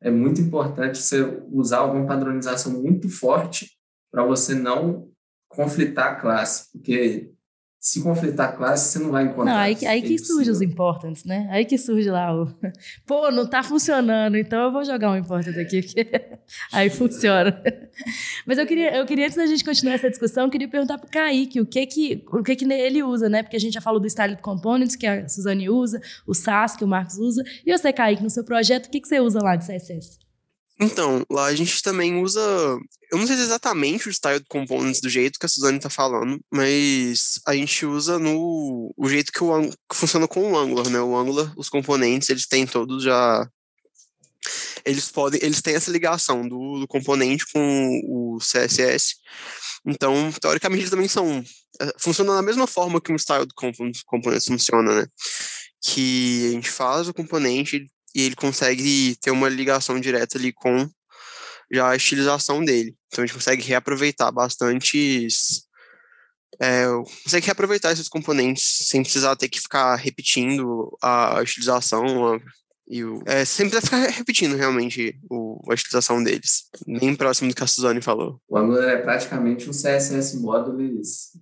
é 0.00 0.12
muito 0.12 0.40
importante 0.40 0.98
você 0.98 1.42
usar 1.50 1.78
alguma 1.78 2.06
padronização 2.06 2.80
muito 2.80 3.08
forte 3.08 3.68
para 4.12 4.24
você 4.24 4.54
não 4.54 5.10
conflitar 5.48 6.12
a 6.12 6.14
classe, 6.14 6.70
porque 6.70 7.32
se 7.82 8.00
conflitar 8.00 8.56
classe, 8.56 8.92
você 8.92 8.98
não 9.00 9.10
vai 9.10 9.24
encontrar. 9.24 9.44
Não, 9.44 9.58
aí, 9.58 9.76
aí 9.84 10.02
que 10.02 10.16
surge 10.16 10.48
os 10.48 10.62
importants, 10.62 11.24
né? 11.24 11.48
Aí 11.50 11.64
que 11.64 11.76
surge 11.76 12.08
lá 12.08 12.32
o. 12.32 12.46
Pô, 13.04 13.28
não 13.32 13.44
tá 13.44 13.60
funcionando, 13.60 14.36
então 14.36 14.66
eu 14.66 14.72
vou 14.72 14.84
jogar 14.84 15.10
um 15.10 15.16
important 15.16 15.50
aqui, 15.60 15.82
porque 15.82 16.06
aí 16.72 16.88
funciona. 16.88 17.60
Mas 18.46 18.58
eu 18.58 18.66
queria, 18.68 18.96
eu 18.96 19.04
queria, 19.04 19.24
antes 19.24 19.36
da 19.36 19.46
gente 19.46 19.64
continuar 19.64 19.94
essa 19.94 20.08
discussão, 20.08 20.44
eu 20.44 20.50
queria 20.50 20.68
perguntar 20.68 20.96
pro 20.96 21.10
Kaique 21.10 21.60
o 21.60 21.66
que 21.66 21.84
que, 21.84 22.24
o 22.32 22.40
que 22.40 22.54
que 22.54 22.72
ele 22.72 23.02
usa, 23.02 23.28
né? 23.28 23.42
Porque 23.42 23.56
a 23.56 23.60
gente 23.60 23.72
já 23.72 23.80
falou 23.80 23.98
do 23.98 24.08
Style 24.08 24.36
Components, 24.36 24.94
que 24.94 25.04
a 25.04 25.28
Suzane 25.28 25.68
usa, 25.68 26.00
o 26.24 26.34
SAS, 26.34 26.76
que 26.76 26.84
o 26.84 26.88
Marcos 26.88 27.18
usa. 27.18 27.42
E 27.66 27.76
você, 27.76 27.92
Kaique, 27.92 28.22
no 28.22 28.30
seu 28.30 28.44
projeto, 28.44 28.86
o 28.86 28.90
que, 28.90 29.00
que 29.00 29.08
você 29.08 29.18
usa 29.18 29.40
lá 29.42 29.56
de 29.56 29.66
CSS? 29.66 30.21
Então, 30.82 31.24
lá 31.30 31.44
a 31.44 31.54
gente 31.54 31.80
também 31.80 32.20
usa. 32.20 32.40
Eu 33.10 33.18
não 33.18 33.26
sei 33.26 33.36
exatamente 33.36 34.08
o 34.08 34.10
style 34.10 34.44
components 34.48 35.00
do 35.00 35.08
jeito 35.08 35.38
que 35.38 35.46
a 35.46 35.48
Suzane 35.48 35.76
está 35.76 35.88
falando, 35.88 36.40
mas 36.50 37.40
a 37.46 37.54
gente 37.54 37.86
usa 37.86 38.18
no 38.18 38.92
o 38.96 39.08
jeito 39.08 39.30
que, 39.30 39.44
o, 39.44 39.70
que 39.70 39.96
funciona 39.96 40.26
com 40.26 40.50
o 40.50 40.58
Angular, 40.58 40.88
né? 40.90 41.00
O 41.00 41.16
Angular, 41.16 41.52
os 41.56 41.68
componentes, 41.68 42.30
eles 42.30 42.48
têm 42.48 42.66
todos 42.66 43.04
já. 43.04 43.48
Eles 44.84 45.08
podem, 45.08 45.38
eles 45.40 45.62
têm 45.62 45.76
essa 45.76 45.90
ligação 45.90 46.48
do, 46.48 46.80
do 46.80 46.88
componente 46.88 47.44
com 47.52 48.00
o 48.04 48.38
CSS. 48.38 49.14
Então, 49.86 50.32
teoricamente, 50.40 50.80
eles 50.80 50.90
também 50.90 51.06
são. 51.06 51.44
É, 51.80 51.92
funcionam 51.96 52.34
da 52.34 52.42
mesma 52.42 52.66
forma 52.66 53.00
que 53.00 53.12
um 53.12 53.16
style 53.16 53.46
do 53.46 53.54
components 53.54 54.46
funciona, 54.46 55.02
né? 55.02 55.06
Que 55.80 56.48
a 56.48 56.50
gente 56.50 56.70
faz 56.70 57.08
o 57.08 57.14
componente, 57.14 57.86
e 58.14 58.22
ele 58.22 58.36
consegue 58.36 59.16
ter 59.16 59.30
uma 59.30 59.48
ligação 59.48 60.00
direta 60.00 60.38
ali 60.38 60.52
com 60.52 60.88
já 61.70 61.88
a 61.88 61.96
estilização 61.96 62.64
dele. 62.64 62.94
Então 63.08 63.24
a 63.24 63.26
gente 63.26 63.34
consegue 63.34 63.62
reaproveitar 63.62 64.30
bastantes. 64.30 65.62
É, 66.60 66.84
consegue 67.24 67.46
reaproveitar 67.46 67.92
esses 67.92 68.08
componentes 68.08 68.88
sem 68.88 69.02
precisar 69.02 69.34
ter 69.36 69.48
que 69.48 69.60
ficar 69.60 69.96
repetindo 69.96 70.96
a 71.02 71.40
estilização. 71.42 72.34
A, 72.34 72.40
e 72.86 73.02
o, 73.02 73.22
é, 73.24 73.44
sem 73.44 73.70
precisar 73.70 73.86
ficar 73.86 74.10
repetindo 74.10 74.54
realmente 74.54 75.18
o, 75.30 75.58
a 75.70 75.74
estilização 75.74 76.22
deles. 76.22 76.64
Bem 76.86 77.14
próximo 77.14 77.48
do 77.48 77.54
que 77.54 77.64
a 77.64 77.66
Suzane 77.66 78.02
falou. 78.02 78.38
O 78.48 78.58
Angular 78.58 78.90
é 78.90 78.98
praticamente 78.98 79.68
um 79.68 79.72
CSS 79.72 80.38
Modules 80.38 81.32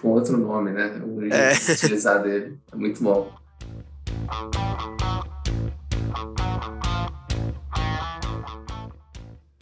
com 0.00 0.08
outro 0.08 0.38
nome, 0.38 0.72
né? 0.72 1.02
O 1.04 1.20
é. 1.26 1.52
utilizar 1.72 2.22
dele. 2.22 2.58
É 2.72 2.76
muito 2.76 3.02
bom. 3.02 3.34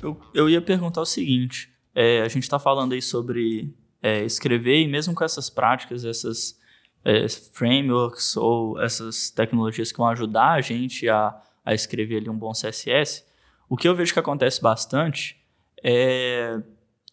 Eu, 0.03 0.21
eu 0.35 0.51
ia 0.51 0.61
perguntar 0.61 1.01
o 1.01 1.07
seguinte: 1.07 1.73
é, 1.95 2.23
a 2.23 2.29
gente 2.29 2.43
está 2.43 2.59
falando 2.59 2.93
aí 2.93 3.01
sobre 3.01 3.73
é, 4.03 4.25
escrever, 4.25 4.83
e 4.83 4.89
mesmo 4.89 5.15
com 5.15 5.23
essas 5.23 5.49
práticas, 5.49 6.05
essas 6.05 6.59
é, 7.05 7.29
frameworks 7.29 8.37
ou 8.37 8.81
essas 8.81 9.31
tecnologias 9.31 9.93
que 9.93 9.99
vão 9.99 10.09
ajudar 10.09 10.53
a 10.53 10.61
gente 10.61 11.09
a, 11.09 11.41
a 11.65 11.73
escrever 11.73 12.17
ali 12.19 12.29
um 12.29 12.37
bom 12.37 12.53
CSS, 12.53 13.25
o 13.69 13.77
que 13.77 13.89
eu 13.89 13.95
vejo 13.95 14.13
que 14.13 14.19
acontece 14.19 14.61
bastante 14.61 15.41
é 15.83 16.61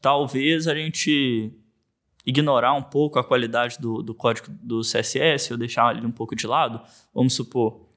talvez 0.01 0.67
a 0.67 0.75
gente 0.75 1.53
ignorar 2.25 2.73
um 2.73 2.83
pouco 2.83 3.19
a 3.19 3.23
qualidade 3.23 3.77
do, 3.79 4.01
do 4.01 4.13
código 4.13 4.47
do 4.61 4.81
CSS 4.81 5.51
ou 5.51 5.57
deixar 5.57 5.95
ele 5.95 6.05
um 6.05 6.11
pouco 6.11 6.35
de 6.35 6.45
lado. 6.45 6.81
Vamos 7.13 7.33
supor, 7.33 7.87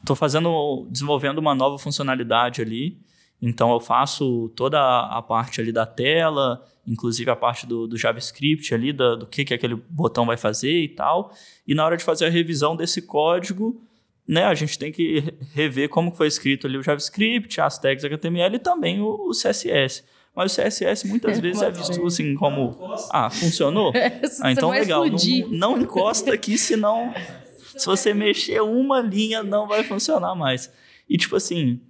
estou 0.00 0.16
fazendo, 0.16 0.86
desenvolvendo 0.90 1.38
uma 1.38 1.54
nova 1.54 1.78
funcionalidade 1.78 2.62
ali 2.62 3.02
então 3.40 3.72
eu 3.72 3.80
faço 3.80 4.48
toda 4.56 4.78
a 4.80 5.20
parte 5.22 5.60
ali 5.60 5.72
da 5.72 5.84
tela, 5.84 6.64
inclusive 6.86 7.30
a 7.30 7.36
parte 7.36 7.66
do, 7.66 7.86
do 7.86 7.96
JavaScript 7.96 8.74
ali, 8.74 8.92
da, 8.92 9.14
do 9.14 9.26
que, 9.26 9.44
que 9.44 9.54
aquele 9.54 9.74
botão 9.74 10.26
vai 10.26 10.36
fazer 10.36 10.82
e 10.82 10.88
tal. 10.88 11.32
E 11.66 11.74
na 11.74 11.84
hora 11.84 11.96
de 11.96 12.04
fazer 12.04 12.26
a 12.26 12.30
revisão 12.30 12.76
desse 12.76 13.02
código, 13.02 13.82
né, 14.26 14.44
a 14.44 14.54
gente 14.54 14.78
tem 14.78 14.90
que 14.90 15.34
rever 15.52 15.88
como 15.88 16.10
foi 16.10 16.26
escrito 16.26 16.66
ali 16.66 16.78
o 16.78 16.82
JavaScript, 16.82 17.60
as 17.60 17.78
tags 17.78 18.04
HTML 18.04 18.56
e 18.56 18.58
também 18.58 19.00
o, 19.00 19.28
o 19.28 19.30
CSS. 19.30 20.04
Mas 20.34 20.52
o 20.52 20.62
CSS 20.62 21.06
muitas 21.06 21.38
vezes 21.40 21.62
é 21.62 21.70
visto 21.70 22.04
assim 22.06 22.34
como, 22.34 22.76
ah, 23.10 23.30
funcionou? 23.30 23.92
ah, 24.40 24.50
então 24.50 24.70
legal, 24.70 25.04
não, 25.06 25.48
não 25.50 25.80
encosta 25.80 26.32
aqui, 26.32 26.56
senão 26.56 27.12
se 27.76 27.86
você 27.86 28.14
mexer 28.14 28.60
uma 28.62 29.00
linha 29.00 29.42
não 29.42 29.68
vai 29.68 29.84
funcionar 29.84 30.34
mais. 30.34 30.72
E 31.08 31.18
tipo 31.18 31.36
assim, 31.36 31.80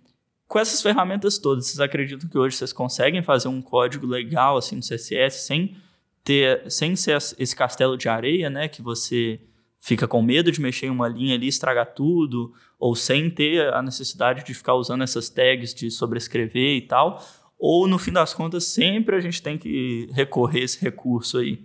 com 0.55 0.61
essas 0.61 0.81
ferramentas 0.81 1.37
todas, 1.37 1.67
vocês 1.67 1.81
acreditam 1.81 2.31
que 2.31 2.39
hoje 2.39 2.57
vocês 2.57 2.73
conseguem 2.73 3.25
fazer 3.25 3.49
um 3.49 3.61
código 3.61 4.07
legal 4.07 4.57
assim 4.57 4.77
no 4.77 4.83
CSS 4.83 5.45
sem 5.45 5.77
ter, 6.23 6.71
sem 6.71 6.95
ser 6.95 7.17
esse 7.17 7.57
castelo 7.57 7.99
de 7.99 8.09
areia, 8.09 8.49
né, 8.49 8.69
que 8.69 8.81
você 8.81 9.41
fica 9.81 10.07
com 10.07 10.23
medo 10.23 10.53
de 10.53 10.61
mexer 10.61 10.87
em 10.87 10.91
uma 10.91 11.09
linha 11.09 11.35
ali, 11.35 11.49
estragar 11.49 11.93
tudo, 11.93 12.55
ou 12.79 12.95
sem 12.95 13.29
ter 13.29 13.75
a 13.75 13.83
necessidade 13.83 14.45
de 14.45 14.55
ficar 14.55 14.75
usando 14.75 15.03
essas 15.03 15.29
tags 15.29 15.75
de 15.75 15.91
sobrescrever 15.91 16.77
e 16.77 16.83
tal, 16.83 17.21
ou 17.59 17.89
no 17.89 17.99
fim 17.99 18.13
das 18.13 18.33
contas 18.33 18.63
sempre 18.63 19.17
a 19.17 19.21
gente 19.21 19.43
tem 19.43 19.59
que 19.59 20.09
recorrer 20.13 20.61
a 20.61 20.65
esse 20.67 20.81
recurso 20.81 21.39
aí. 21.39 21.65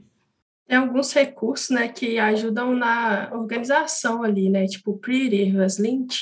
Tem 0.67 0.79
alguns 0.79 1.13
recursos, 1.13 1.69
né, 1.69 1.89
que 1.89 2.17
ajudam 2.17 2.73
na 2.73 3.29
organização 3.33 4.23
ali, 4.23 4.49
né, 4.49 4.65
tipo 4.65 4.97
Pretty, 4.97 5.53
Lint, 5.79 6.21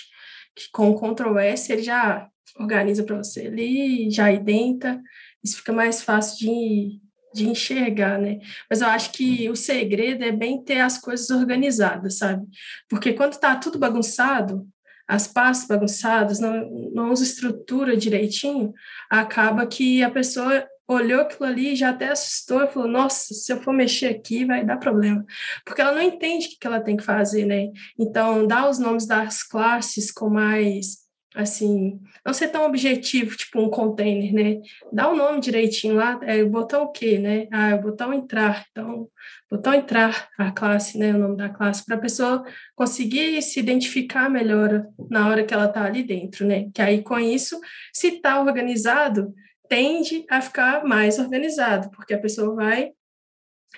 que 0.54 0.70
com 0.70 0.94
Ctrl 0.94 1.40
S 1.40 1.72
ele 1.72 1.82
já 1.82 2.30
organiza 2.58 3.04
para 3.04 3.18
você 3.18 3.48
ali, 3.48 4.10
já 4.10 4.32
identa, 4.32 5.02
isso 5.44 5.58
fica 5.58 5.74
mais 5.74 6.02
fácil 6.02 6.40
de, 6.40 7.00
de 7.34 7.48
enxergar, 7.48 8.20
né? 8.20 8.40
Mas 8.70 8.82
eu 8.82 8.88
acho 8.88 9.12
que 9.12 9.50
o 9.50 9.56
segredo 9.56 10.24
é 10.24 10.32
bem 10.32 10.64
ter 10.64 10.80
as 10.80 10.98
coisas 10.98 11.30
organizadas, 11.30 12.18
sabe? 12.18 12.46
Porque 12.90 13.14
quando 13.14 13.34
está 13.34 13.56
tudo 13.56 13.80
bagunçado, 13.80 14.68
as 15.08 15.28
pastas 15.28 15.68
bagunçadas, 15.68 16.40
não, 16.40 16.70
não 16.94 17.12
usa 17.12 17.24
estrutura 17.24 17.96
direitinho, 17.96 18.74
acaba 19.10 19.66
que 19.66 20.04
a 20.04 20.12
pessoa 20.12 20.68
olhou 20.88 21.22
aquilo 21.22 21.46
ali 21.46 21.76
já 21.76 21.90
até 21.90 22.10
assustou 22.10 22.64
e 22.64 22.68
falou: 22.68 22.90
Nossa, 22.90 23.34
se 23.34 23.52
eu 23.52 23.62
for 23.62 23.74
mexer 23.74 24.08
aqui 24.08 24.46
vai 24.46 24.66
dar 24.66 24.78
problema. 24.78 25.26
Porque 25.66 25.82
ela 25.82 25.94
não 25.94 26.02
entende 26.02 26.48
o 26.48 26.60
que 26.60 26.68
ela 26.68 26.82
tem 26.82 26.98
que 26.98 27.04
fazer, 27.04 27.46
né? 27.46 27.70
Então, 27.98 28.46
dá 28.48 28.70
os 28.70 28.80
nomes 28.80 29.06
das 29.06 29.44
classes 29.44 30.12
com 30.12 30.30
mais 30.30 31.07
assim, 31.38 32.00
não 32.26 32.34
ser 32.34 32.48
tão 32.48 32.66
objetivo, 32.66 33.38
tipo 33.38 33.62
um 33.62 33.70
container, 33.70 34.34
né? 34.34 34.62
Dá 34.92 35.08
o 35.08 35.14
um 35.14 35.16
nome 35.16 35.40
direitinho 35.40 35.96
lá, 35.96 36.20
é 36.24 36.42
o 36.42 36.50
botão 36.50 36.84
o 36.84 36.92
quê, 36.92 37.20
né? 37.20 37.48
Ah, 37.52 37.70
é 37.70 37.76
o 37.76 37.82
botão 37.82 38.12
entrar. 38.12 38.66
Então, 38.72 39.08
botão 39.50 39.74
entrar, 39.74 40.30
a 40.38 40.52
classe, 40.52 40.98
né? 40.98 41.14
O 41.14 41.20
nome 41.20 41.38
da 41.38 41.48
classe, 41.48 41.86
para 41.86 41.96
a 41.96 42.00
pessoa 42.00 42.44
conseguir 42.76 43.40
se 43.44 43.60
identificar 43.60 44.30
melhor 44.30 44.88
na 45.10 45.30
hora 45.30 45.44
que 45.44 45.54
ela 45.54 45.66
está 45.66 45.84
ali 45.86 46.02
dentro, 46.02 46.46
né? 46.46 46.70
Que 46.74 46.82
aí, 46.82 47.04
com 47.04 47.20
isso, 47.20 47.60
se 47.94 48.08
está 48.08 48.42
organizado, 48.42 49.32
tende 49.70 50.26
a 50.30 50.42
ficar 50.42 50.84
mais 50.84 51.20
organizado, 51.20 51.92
porque 51.92 52.16
a 52.16 52.20
pessoa 52.20 52.56
vai 52.56 52.92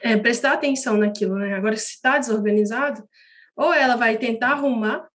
é, 0.01 0.15
prestar 0.15 0.53
atenção 0.53 0.97
naquilo, 0.97 1.35
né? 1.35 1.53
Agora, 1.55 1.75
se 1.75 1.95
está 1.95 2.17
desorganizado, 2.17 3.03
ou 3.53 3.73
ela 3.73 3.97
vai 3.97 4.17
tentar 4.17 4.51
arrumar 4.51 5.09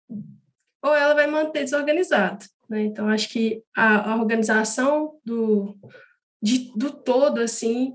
ou 0.82 0.94
ela 0.94 1.14
vai 1.14 1.26
manter 1.26 1.64
desorganizado. 1.64 2.46
Né? 2.68 2.82
Então, 2.82 3.08
acho 3.08 3.28
que 3.28 3.62
a, 3.76 4.12
a 4.12 4.16
organização 4.16 5.18
do, 5.24 5.76
de, 6.42 6.72
do 6.76 6.90
todo, 6.90 7.40
assim, 7.40 7.94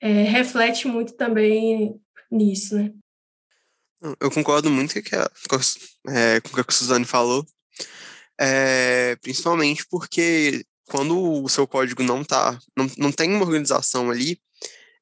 é, 0.00 0.22
reflete 0.22 0.88
muito 0.88 1.14
também 1.14 2.00
nisso, 2.30 2.76
né? 2.76 2.92
Eu 4.20 4.30
concordo 4.30 4.70
muito 4.70 4.94
com, 4.94 5.00
que 5.00 5.16
a, 5.16 5.30
é, 6.08 6.40
com 6.40 6.48
o 6.48 6.54
que 6.54 6.60
a 6.60 6.72
Suzane 6.72 7.04
falou, 7.04 7.46
é, 8.38 9.16
principalmente 9.16 9.86
porque 9.88 10.64
quando 10.84 11.42
o 11.42 11.48
seu 11.48 11.66
código 11.66 12.02
não 12.02 12.22
tá, 12.22 12.58
não, 12.76 12.86
não 12.98 13.10
tem 13.10 13.32
uma 13.32 13.44
organização 13.44 14.10
ali, 14.10 14.38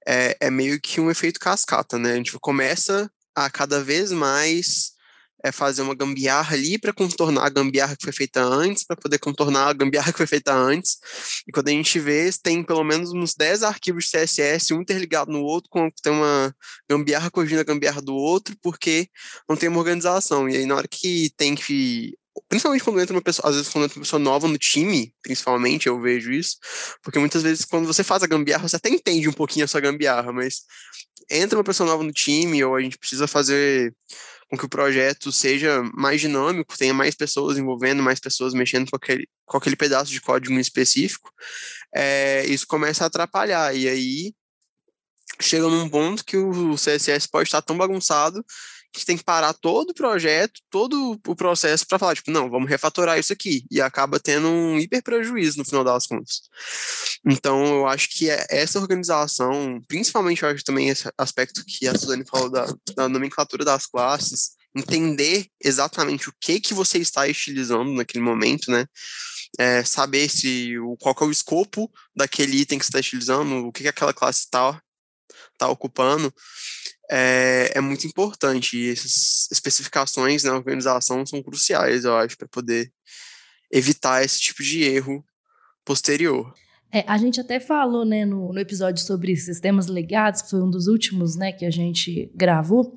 é, 0.06 0.36
é 0.40 0.50
meio 0.50 0.80
que 0.80 1.00
um 1.00 1.10
efeito 1.10 1.40
cascata, 1.40 1.98
né? 1.98 2.12
A 2.12 2.16
gente 2.16 2.38
começa 2.38 3.10
a 3.34 3.50
cada 3.50 3.82
vez 3.82 4.12
mais 4.12 4.93
é 5.44 5.52
fazer 5.52 5.82
uma 5.82 5.94
gambiarra 5.94 6.56
ali 6.56 6.78
para 6.78 6.90
contornar 6.90 7.44
a 7.44 7.50
gambiarra 7.50 7.94
que 7.94 8.04
foi 8.04 8.12
feita 8.14 8.42
antes, 8.42 8.82
para 8.82 8.96
poder 8.96 9.18
contornar 9.18 9.68
a 9.68 9.72
gambiarra 9.74 10.10
que 10.10 10.16
foi 10.16 10.26
feita 10.26 10.54
antes. 10.54 10.96
E 11.46 11.52
quando 11.52 11.68
a 11.68 11.70
gente 11.70 12.00
vê, 12.00 12.30
tem 12.42 12.64
pelo 12.64 12.82
menos 12.82 13.12
uns 13.12 13.34
10 13.34 13.62
arquivos 13.62 14.06
de 14.06 14.12
CSS, 14.12 14.72
um 14.72 14.80
interligado 14.80 15.30
no 15.30 15.42
outro, 15.42 15.68
com 15.68 15.90
tem 16.02 16.12
uma 16.12 16.54
gambiarra 16.88 17.30
corrigindo 17.30 17.60
a 17.60 17.64
gambiarra 17.64 18.00
do 18.00 18.14
outro, 18.14 18.56
porque 18.62 19.06
não 19.46 19.54
tem 19.54 19.68
uma 19.68 19.78
organização. 19.78 20.48
E 20.48 20.56
aí, 20.56 20.64
na 20.64 20.76
hora 20.76 20.88
que 20.88 21.30
tem 21.36 21.54
que 21.54 22.16
principalmente 22.48 22.82
quando 22.82 23.00
entra 23.00 23.14
uma 23.14 23.22
pessoa, 23.22 23.48
às 23.48 23.56
vezes 23.56 23.70
quando 23.70 23.84
entra 23.84 23.98
uma 23.98 24.02
pessoa 24.02 24.18
nova 24.18 24.48
no 24.48 24.58
time, 24.58 25.14
principalmente, 25.22 25.86
eu 25.86 26.00
vejo 26.00 26.32
isso, 26.32 26.56
porque 27.02 27.18
muitas 27.18 27.42
vezes 27.42 27.64
quando 27.64 27.86
você 27.86 28.02
faz 28.02 28.22
a 28.22 28.26
gambiarra, 28.26 28.66
você 28.66 28.76
até 28.76 28.88
entende 28.88 29.28
um 29.28 29.32
pouquinho 29.32 29.64
a 29.64 29.68
sua 29.68 29.80
gambiarra, 29.80 30.32
mas 30.32 30.62
entra 31.30 31.58
uma 31.58 31.64
pessoa 31.64 31.88
nova 31.88 32.02
no 32.02 32.12
time, 32.12 32.64
ou 32.64 32.74
a 32.74 32.80
gente 32.80 32.98
precisa 32.98 33.26
fazer 33.26 33.94
com 34.50 34.56
que 34.56 34.64
o 34.64 34.68
projeto 34.68 35.32
seja 35.32 35.82
mais 35.94 36.20
dinâmico, 36.20 36.76
tenha 36.76 36.94
mais 36.94 37.14
pessoas 37.14 37.58
envolvendo, 37.58 38.02
mais 38.02 38.20
pessoas 38.20 38.54
mexendo 38.54 38.90
com 38.90 38.96
aquele, 38.96 39.28
com 39.44 39.56
aquele 39.56 39.76
pedaço 39.76 40.10
de 40.10 40.20
código 40.20 40.54
específico, 40.58 41.30
é, 41.94 42.44
isso 42.46 42.66
começa 42.66 43.04
a 43.04 43.06
atrapalhar. 43.06 43.74
E 43.74 43.88
aí 43.88 44.34
chega 45.40 45.68
num 45.68 45.88
ponto 45.88 46.24
que 46.24 46.36
o 46.36 46.74
CSS 46.74 47.28
pode 47.30 47.48
estar 47.48 47.62
tão 47.62 47.76
bagunçado 47.76 48.44
que 48.94 49.04
tem 49.04 49.16
que 49.16 49.24
parar 49.24 49.52
todo 49.52 49.90
o 49.90 49.94
projeto, 49.94 50.60
todo 50.70 51.20
o 51.26 51.34
processo 51.34 51.86
para 51.86 51.98
falar, 51.98 52.14
tipo, 52.14 52.30
não, 52.30 52.48
vamos 52.48 52.70
refatorar 52.70 53.18
isso 53.18 53.32
aqui. 53.32 53.64
E 53.70 53.80
acaba 53.80 54.20
tendo 54.20 54.48
um 54.48 54.78
hiper 54.78 55.02
prejuízo 55.02 55.58
no 55.58 55.64
final 55.64 55.82
das 55.82 56.06
contas. 56.06 56.42
Então, 57.26 57.64
eu 57.66 57.86
acho 57.88 58.08
que 58.10 58.30
é 58.30 58.46
essa 58.48 58.78
organização, 58.78 59.80
principalmente 59.88 60.42
eu 60.42 60.48
acho 60.48 60.64
também 60.64 60.88
esse 60.88 61.10
aspecto 61.18 61.64
que 61.66 61.88
a 61.88 61.98
Suzane 61.98 62.24
falou 62.24 62.48
da, 62.48 62.66
da 62.94 63.08
nomenclatura 63.08 63.64
das 63.64 63.86
classes, 63.86 64.52
entender 64.76 65.46
exatamente 65.62 66.28
o 66.28 66.34
que 66.40 66.60
que 66.60 66.74
você 66.74 66.98
está 66.98 67.26
estilizando 67.28 67.92
naquele 67.92 68.22
momento, 68.22 68.70
né? 68.70 68.86
É, 69.58 69.84
saber 69.84 70.28
se 70.28 70.76
o, 70.78 70.96
qual 70.96 71.14
é 71.20 71.24
o 71.24 71.30
escopo 71.30 71.90
daquele 72.14 72.58
item 72.58 72.78
que 72.78 72.84
você 72.84 72.90
está 72.90 73.00
estilizando, 73.00 73.66
o 73.66 73.72
que, 73.72 73.82
que 73.82 73.88
aquela 73.88 74.12
classe 74.12 74.40
está 74.40 74.80
tá 75.56 75.68
ocupando, 75.68 76.32
é, 77.10 77.72
é 77.74 77.80
muito 77.80 78.06
importante. 78.06 78.76
E 78.76 78.90
essas 78.90 79.48
especificações 79.50 80.44
na 80.44 80.54
organização 80.54 81.24
são 81.24 81.42
cruciais, 81.42 82.04
eu 82.04 82.16
acho, 82.16 82.36
para 82.36 82.48
poder 82.48 82.92
evitar 83.70 84.24
esse 84.24 84.40
tipo 84.40 84.62
de 84.62 84.82
erro 84.82 85.24
posterior. 85.84 86.52
É, 86.92 87.04
a 87.08 87.18
gente 87.18 87.40
até 87.40 87.58
falou 87.58 88.04
né, 88.04 88.24
no, 88.24 88.52
no 88.52 88.58
episódio 88.60 89.04
sobre 89.04 89.34
sistemas 89.36 89.88
legados, 89.88 90.42
que 90.42 90.50
foi 90.50 90.62
um 90.62 90.70
dos 90.70 90.86
últimos 90.86 91.36
né, 91.36 91.50
que 91.50 91.64
a 91.64 91.70
gente 91.70 92.30
gravou. 92.34 92.96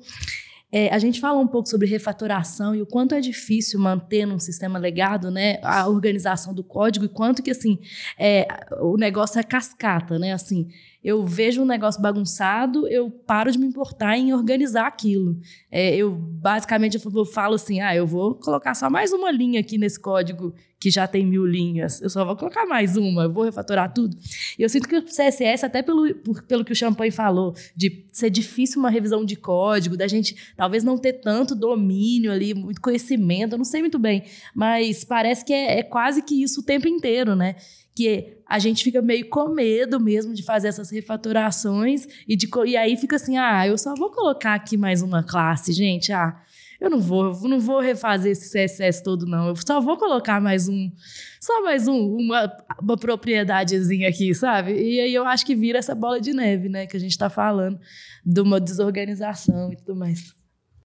É, 0.70 0.92
a 0.94 0.98
gente 0.98 1.18
falou 1.18 1.42
um 1.42 1.48
pouco 1.48 1.68
sobre 1.68 1.88
refatoração 1.88 2.74
e 2.74 2.82
o 2.82 2.86
quanto 2.86 3.14
é 3.14 3.20
difícil 3.20 3.80
manter 3.80 4.26
num 4.26 4.38
sistema 4.38 4.78
legado, 4.78 5.30
né, 5.30 5.58
a 5.62 5.88
organização 5.88 6.52
do 6.52 6.62
código 6.62 7.06
e 7.06 7.08
quanto 7.08 7.42
que 7.42 7.50
assim 7.50 7.78
é, 8.18 8.46
o 8.80 8.98
negócio 8.98 9.40
é 9.40 9.42
cascata, 9.42 10.18
né, 10.18 10.32
assim 10.32 10.68
eu 11.08 11.24
vejo 11.24 11.62
um 11.62 11.64
negócio 11.64 12.02
bagunçado, 12.02 12.86
eu 12.86 13.10
paro 13.10 13.50
de 13.50 13.58
me 13.58 13.66
importar 13.66 14.18
em 14.18 14.34
organizar 14.34 14.86
aquilo. 14.86 15.40
É, 15.70 15.96
eu 15.96 16.10
basicamente 16.10 16.98
eu 17.02 17.24
falo 17.24 17.54
assim, 17.54 17.80
ah, 17.80 17.96
eu 17.96 18.06
vou 18.06 18.34
colocar 18.34 18.74
só 18.74 18.90
mais 18.90 19.10
uma 19.10 19.30
linha 19.30 19.58
aqui 19.58 19.78
nesse 19.78 19.98
código 19.98 20.52
que 20.78 20.90
já 20.90 21.06
tem 21.06 21.24
mil 21.24 21.46
linhas. 21.46 22.02
Eu 22.02 22.10
só 22.10 22.26
vou 22.26 22.36
colocar 22.36 22.66
mais 22.66 22.94
uma, 22.98 23.22
eu 23.22 23.32
vou 23.32 23.42
refatorar 23.42 23.90
tudo. 23.90 24.18
E 24.58 24.62
eu 24.62 24.68
sinto 24.68 24.86
que 24.86 24.98
o 24.98 25.02
CSS, 25.02 25.64
até 25.64 25.82
pelo, 25.82 26.14
por, 26.16 26.42
pelo 26.42 26.62
que 26.62 26.72
o 26.72 26.76
Champagne 26.76 27.10
falou, 27.10 27.54
de 27.74 28.04
ser 28.12 28.28
difícil 28.28 28.78
uma 28.78 28.90
revisão 28.90 29.24
de 29.24 29.34
código, 29.34 29.96
da 29.96 30.06
gente 30.06 30.36
talvez 30.58 30.84
não 30.84 30.98
ter 30.98 31.14
tanto 31.14 31.54
domínio 31.54 32.30
ali, 32.30 32.52
muito 32.52 32.82
conhecimento, 32.82 33.54
eu 33.54 33.58
não 33.58 33.64
sei 33.64 33.80
muito 33.80 33.98
bem, 33.98 34.24
mas 34.54 35.04
parece 35.04 35.42
que 35.42 35.54
é, 35.54 35.78
é 35.78 35.82
quase 35.82 36.20
que 36.20 36.42
isso 36.42 36.60
o 36.60 36.64
tempo 36.64 36.86
inteiro, 36.86 37.34
né? 37.34 37.56
Que 37.98 38.38
a 38.46 38.60
gente 38.60 38.84
fica 38.84 39.02
meio 39.02 39.28
com 39.28 39.48
medo 39.48 39.98
mesmo 39.98 40.32
de 40.32 40.44
fazer 40.44 40.68
essas 40.68 40.88
refatorações 40.88 42.06
e, 42.28 42.36
de, 42.36 42.48
e 42.64 42.76
aí 42.76 42.96
fica 42.96 43.16
assim, 43.16 43.36
ah, 43.36 43.66
eu 43.66 43.76
só 43.76 43.92
vou 43.96 44.12
colocar 44.12 44.54
aqui 44.54 44.76
mais 44.76 45.02
uma 45.02 45.24
classe, 45.24 45.72
gente, 45.72 46.12
ah, 46.12 46.40
eu 46.80 46.88
não 46.88 47.00
vou, 47.00 47.32
eu 47.32 47.48
não 47.48 47.58
vou 47.58 47.80
refazer 47.80 48.30
esse 48.30 48.52
CSS 48.52 49.02
todo 49.02 49.26
não, 49.26 49.48
eu 49.48 49.56
só 49.56 49.80
vou 49.80 49.96
colocar 49.96 50.40
mais 50.40 50.68
um, 50.68 50.92
só 51.40 51.60
mais 51.60 51.88
um, 51.88 52.16
uma, 52.16 52.56
uma 52.80 52.96
propriedadezinha 52.96 54.08
aqui, 54.08 54.32
sabe? 54.32 54.74
E 54.74 55.00
aí 55.00 55.12
eu 55.12 55.24
acho 55.24 55.44
que 55.44 55.56
vira 55.56 55.80
essa 55.80 55.92
bola 55.92 56.20
de 56.20 56.32
neve, 56.32 56.68
né, 56.68 56.86
que 56.86 56.96
a 56.96 57.00
gente 57.00 57.10
está 57.10 57.28
falando, 57.28 57.80
de 58.24 58.40
uma 58.40 58.60
desorganização 58.60 59.72
e 59.72 59.76
tudo 59.76 59.96
mais. 59.96 60.32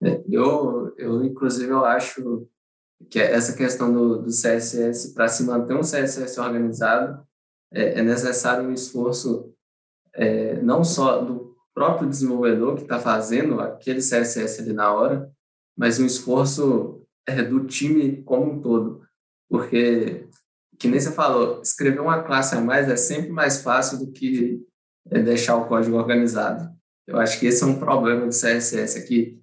É, 0.04 0.20
eu, 0.28 0.92
eu, 0.98 1.24
inclusive, 1.24 1.72
eu 1.72 1.86
acho 1.86 2.48
que 3.10 3.20
é 3.20 3.32
essa 3.32 3.56
questão 3.56 3.92
do, 3.94 4.22
do 4.22 4.30
CSS, 4.30 5.14
para 5.14 5.28
se 5.28 5.44
manter 5.44 5.76
um 5.76 5.82
CSS 5.82 6.40
organizado, 6.40 7.26
é, 7.72 8.00
é 8.00 8.04
necessário 8.04 8.68
um 8.68 8.74
esforço 8.74 9.54
é, 10.14 10.62
não 10.62 10.84
só 10.84 11.22
do 11.22 11.56
próprio 11.74 12.08
desenvolvedor 12.08 12.76
que 12.76 12.84
está 12.84 13.00
fazendo 13.00 13.60
aquele 13.60 14.00
CSS 14.00 14.62
ali 14.62 14.74
na 14.74 14.94
hora, 14.94 15.32
mas 15.76 16.00
um 16.00 16.06
esforço 16.06 17.04
é, 17.28 17.42
do 17.42 17.66
time 17.66 18.22
como 18.24 18.54
um 18.54 18.62
todo. 18.62 19.02
Porque, 19.50 20.28
que 20.80 20.88
nem 20.88 21.00
você 21.00 21.12
falou, 21.12 21.62
escrever 21.62 22.00
uma 22.00 22.24
classe 22.24 22.56
a 22.56 22.62
mais 22.62 22.88
é 22.90 22.96
sempre 22.96 23.32
mais 23.32 23.62
fácil 23.62 23.98
do 24.00 24.12
que 24.12 24.62
é, 25.10 25.20
deixar 25.20 25.56
o 25.56 25.68
código 25.68 25.98
organizado. 25.98 26.72
Eu 27.08 27.18
acho 27.18 27.40
que 27.40 27.48
esse 27.48 27.64
é 27.64 27.68
um 27.68 27.80
problema 27.80 28.26
do 28.26 28.32
CSS 28.32 28.98
aqui. 28.98 29.42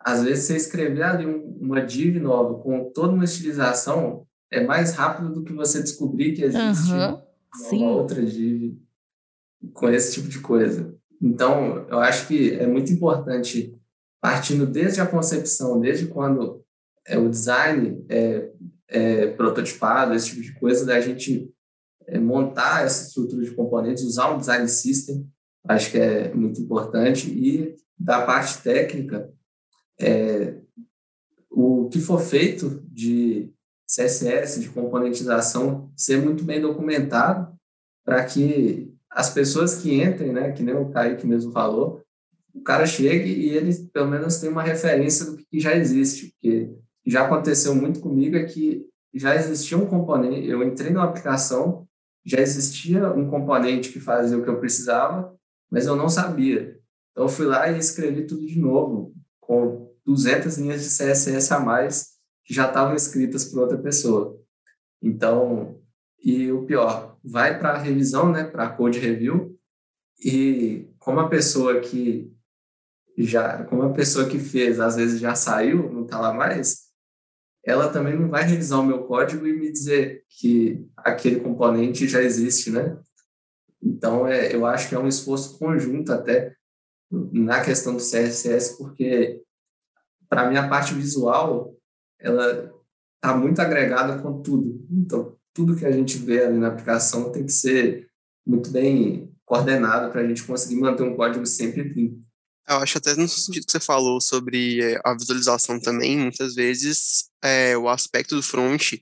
Às 0.00 0.22
vezes, 0.22 0.44
você 0.44 0.56
escrever 0.56 1.02
ali 1.02 1.26
uma 1.26 1.80
div 1.80 2.20
nova 2.20 2.60
com 2.62 2.90
toda 2.92 3.12
uma 3.12 3.24
estilização 3.24 4.26
é 4.50 4.64
mais 4.64 4.94
rápido 4.94 5.32
do 5.32 5.42
que 5.42 5.52
você 5.52 5.82
descobrir 5.82 6.32
que 6.32 6.44
existe 6.44 6.92
uhum, 6.92 7.22
uma 7.72 7.90
outra 7.90 8.24
div 8.24 8.78
com 9.72 9.88
esse 9.88 10.14
tipo 10.14 10.28
de 10.28 10.38
coisa. 10.40 10.94
Então, 11.20 11.86
eu 11.88 11.98
acho 11.98 12.28
que 12.28 12.52
é 12.54 12.66
muito 12.66 12.92
importante, 12.92 13.74
partindo 14.20 14.66
desde 14.66 15.00
a 15.00 15.06
concepção, 15.06 15.80
desde 15.80 16.06
quando 16.06 16.62
é, 17.06 17.18
o 17.18 17.28
design 17.28 18.04
é, 18.08 18.50
é 18.88 19.26
prototipado, 19.28 20.14
esse 20.14 20.30
tipo 20.30 20.42
de 20.42 20.52
coisa, 20.58 20.84
da 20.84 21.00
gente 21.00 21.50
é, 22.06 22.18
montar 22.18 22.84
essa 22.84 23.08
estrutura 23.08 23.44
de 23.44 23.50
componentes, 23.52 24.04
usar 24.04 24.32
um 24.32 24.38
design 24.38 24.68
system, 24.68 25.26
acho 25.66 25.90
que 25.90 25.98
é 25.98 26.32
muito 26.34 26.60
importante. 26.60 27.28
E 27.30 27.74
da 27.98 28.22
parte 28.22 28.62
técnica, 28.62 29.32
é, 29.98 30.58
o 31.50 31.88
que 31.88 32.00
for 32.00 32.20
feito 32.20 32.82
de 32.88 33.52
CSS, 33.86 34.60
de 34.60 34.68
componentização, 34.68 35.90
ser 35.96 36.20
muito 36.20 36.44
bem 36.44 36.60
documentado 36.60 37.54
para 38.04 38.24
que 38.24 38.92
as 39.10 39.32
pessoas 39.32 39.76
que 39.76 40.02
entrem, 40.02 40.32
né, 40.32 40.52
que 40.52 40.62
nem 40.62 40.74
o 40.74 40.90
Kaique 40.90 41.26
mesmo 41.26 41.52
falou, 41.52 42.02
o 42.52 42.60
cara 42.62 42.86
chegue 42.86 43.30
e 43.30 43.50
ele 43.50 43.72
pelo 43.92 44.08
menos 44.08 44.38
tem 44.38 44.50
uma 44.50 44.62
referência 44.62 45.26
do 45.26 45.36
que 45.36 45.60
já 45.60 45.76
existe, 45.76 46.32
porque 46.32 46.70
já 47.06 47.24
aconteceu 47.24 47.74
muito 47.74 48.00
comigo 48.00 48.36
é 48.36 48.44
que 48.44 48.86
já 49.14 49.34
existia 49.34 49.78
um 49.78 49.86
componente, 49.86 50.46
eu 50.46 50.62
entrei 50.62 50.90
na 50.90 51.04
aplicação, 51.04 51.86
já 52.24 52.40
existia 52.40 53.10
um 53.12 53.30
componente 53.30 53.92
que 53.92 54.00
fazia 54.00 54.36
o 54.36 54.42
que 54.42 54.50
eu 54.50 54.58
precisava, 54.58 55.34
mas 55.70 55.86
eu 55.86 55.96
não 55.96 56.08
sabia. 56.08 56.78
Então 57.12 57.24
eu 57.24 57.28
fui 57.28 57.46
lá 57.46 57.70
e 57.70 57.78
escrevi 57.78 58.26
tudo 58.26 58.44
de 58.44 58.58
novo, 58.58 59.14
com 59.40 59.85
200 60.06 60.56
linhas 60.58 60.82
de 60.82 60.88
CSS 60.88 61.52
a 61.52 61.60
mais 61.60 62.16
que 62.44 62.54
já 62.54 62.68
estavam 62.68 62.94
escritas 62.94 63.44
por 63.44 63.60
outra 63.60 63.76
pessoa. 63.76 64.40
Então, 65.02 65.80
e 66.22 66.50
o 66.52 66.64
pior, 66.64 67.18
vai 67.22 67.58
para 67.58 67.70
a 67.70 67.78
revisão, 67.78 68.30
né, 68.30 68.44
para 68.44 68.70
code 68.70 68.98
review, 68.98 69.58
e 70.24 70.88
como 70.98 71.20
a 71.20 71.28
pessoa 71.28 71.80
que 71.80 72.32
já, 73.18 73.64
como 73.64 73.82
a 73.82 73.92
pessoa 73.92 74.28
que 74.28 74.38
fez, 74.38 74.78
às 74.78 74.96
vezes 74.96 75.20
já 75.20 75.34
saiu, 75.34 75.92
não 75.92 76.04
está 76.04 76.20
lá 76.20 76.32
mais, 76.32 76.86
ela 77.64 77.88
também 77.88 78.16
não 78.16 78.28
vai 78.28 78.44
revisar 78.44 78.80
o 78.80 78.84
meu 78.84 79.04
código 79.04 79.46
e 79.46 79.52
me 79.52 79.72
dizer 79.72 80.24
que 80.28 80.86
aquele 80.96 81.40
componente 81.40 82.06
já 82.06 82.22
existe, 82.22 82.70
né? 82.70 82.96
Então, 83.82 84.26
é, 84.26 84.54
eu 84.54 84.64
acho 84.64 84.88
que 84.88 84.94
é 84.94 84.98
um 84.98 85.08
esforço 85.08 85.58
conjunto 85.58 86.12
até 86.12 86.54
na 87.10 87.64
questão 87.64 87.94
do 87.94 88.02
CSS, 88.02 88.78
porque 88.78 89.42
para 90.28 90.48
mim 90.48 90.56
a 90.56 90.68
parte 90.68 90.94
visual 90.94 91.74
ela 92.18 92.72
está 93.16 93.36
muito 93.36 93.60
agregada 93.60 94.20
com 94.20 94.42
tudo. 94.42 94.86
Então, 94.90 95.36
tudo 95.52 95.76
que 95.76 95.86
a 95.86 95.92
gente 95.92 96.18
vê 96.18 96.44
ali 96.44 96.58
na 96.58 96.68
aplicação 96.68 97.32
tem 97.32 97.44
que 97.44 97.52
ser 97.52 98.08
muito 98.46 98.70
bem 98.70 99.32
coordenado 99.44 100.10
para 100.10 100.20
a 100.20 100.26
gente 100.26 100.42
conseguir 100.42 100.76
manter 100.76 101.02
um 101.02 101.16
código 101.16 101.46
sempre 101.46 101.82
limpo. 101.82 102.26
Eu 102.68 102.78
acho 102.78 102.98
até 102.98 103.14
no 103.14 103.28
sentido 103.28 103.64
que 103.64 103.72
você 103.72 103.78
falou 103.78 104.20
sobre 104.20 104.82
eh, 104.82 105.00
a 105.04 105.14
visualização 105.14 105.78
também, 105.78 106.18
muitas 106.18 106.54
vezes 106.54 107.30
é, 107.42 107.78
o 107.78 107.88
aspecto 107.88 108.34
do 108.34 108.42
front 108.42 108.94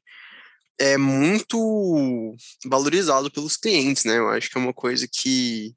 é 0.78 0.98
muito 0.98 2.37
valorizado 2.66 3.30
pelos 3.30 3.56
clientes, 3.56 4.04
né? 4.04 4.18
Eu 4.18 4.28
acho 4.28 4.50
que 4.50 4.58
é 4.58 4.60
uma 4.60 4.74
coisa 4.74 5.08
que 5.10 5.74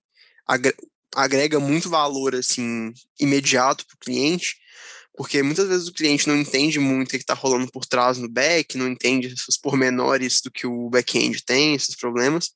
agrega 1.16 1.60
muito 1.60 1.90
valor 1.90 2.36
assim 2.36 2.92
imediato 3.20 3.86
para 3.86 3.96
o 3.96 4.00
cliente, 4.00 4.58
porque 5.18 5.42
muitas 5.42 5.68
vezes 5.68 5.88
o 5.88 5.94
cliente 5.94 6.28
não 6.28 6.38
entende 6.38 6.80
muito 6.80 7.08
o 7.08 7.12
que 7.12 7.18
está 7.18 7.34
rolando 7.34 7.72
por 7.72 7.88
trás 7.88 8.20
no 8.20 8.30
back, 8.30 8.78
não 8.78 8.88
entende 8.88 9.34
os 9.50 9.58
pormenores 9.58 10.40
do 10.42 10.52
que 10.52 10.68
o 10.68 10.92
back-end 10.92 11.44
tem, 11.44 11.74
esses 11.74 11.96
problemas. 11.96 12.52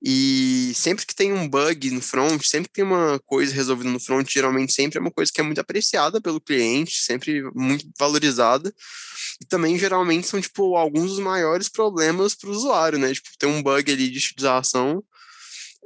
E 0.00 0.70
sempre 0.76 1.04
que 1.04 1.12
tem 1.12 1.32
um 1.32 1.48
bug 1.48 1.90
no 1.90 2.00
front, 2.00 2.40
sempre 2.44 2.68
que 2.68 2.74
tem 2.74 2.84
uma 2.84 3.18
coisa 3.26 3.52
resolvida 3.52 3.90
no 3.90 3.98
front, 3.98 4.30
geralmente 4.30 4.72
sempre 4.72 4.96
é 4.96 5.00
uma 5.00 5.10
coisa 5.10 5.32
que 5.34 5.40
é 5.40 5.44
muito 5.44 5.60
apreciada 5.60 6.20
pelo 6.20 6.40
cliente, 6.40 7.02
sempre 7.02 7.42
muito 7.52 7.84
valorizada. 7.98 8.72
E 9.42 9.46
também 9.46 9.76
geralmente 9.76 10.28
são 10.28 10.40
tipo 10.40 10.76
alguns 10.76 11.10
dos 11.10 11.18
maiores 11.18 11.68
problemas 11.68 12.32
para 12.32 12.48
o 12.48 12.52
usuário, 12.52 12.98
né? 12.98 13.12
Tipo, 13.12 13.28
ter 13.36 13.46
um 13.46 13.60
bug 13.60 13.90
ali 13.90 14.08
de 14.08 14.18
utilização 14.18 15.02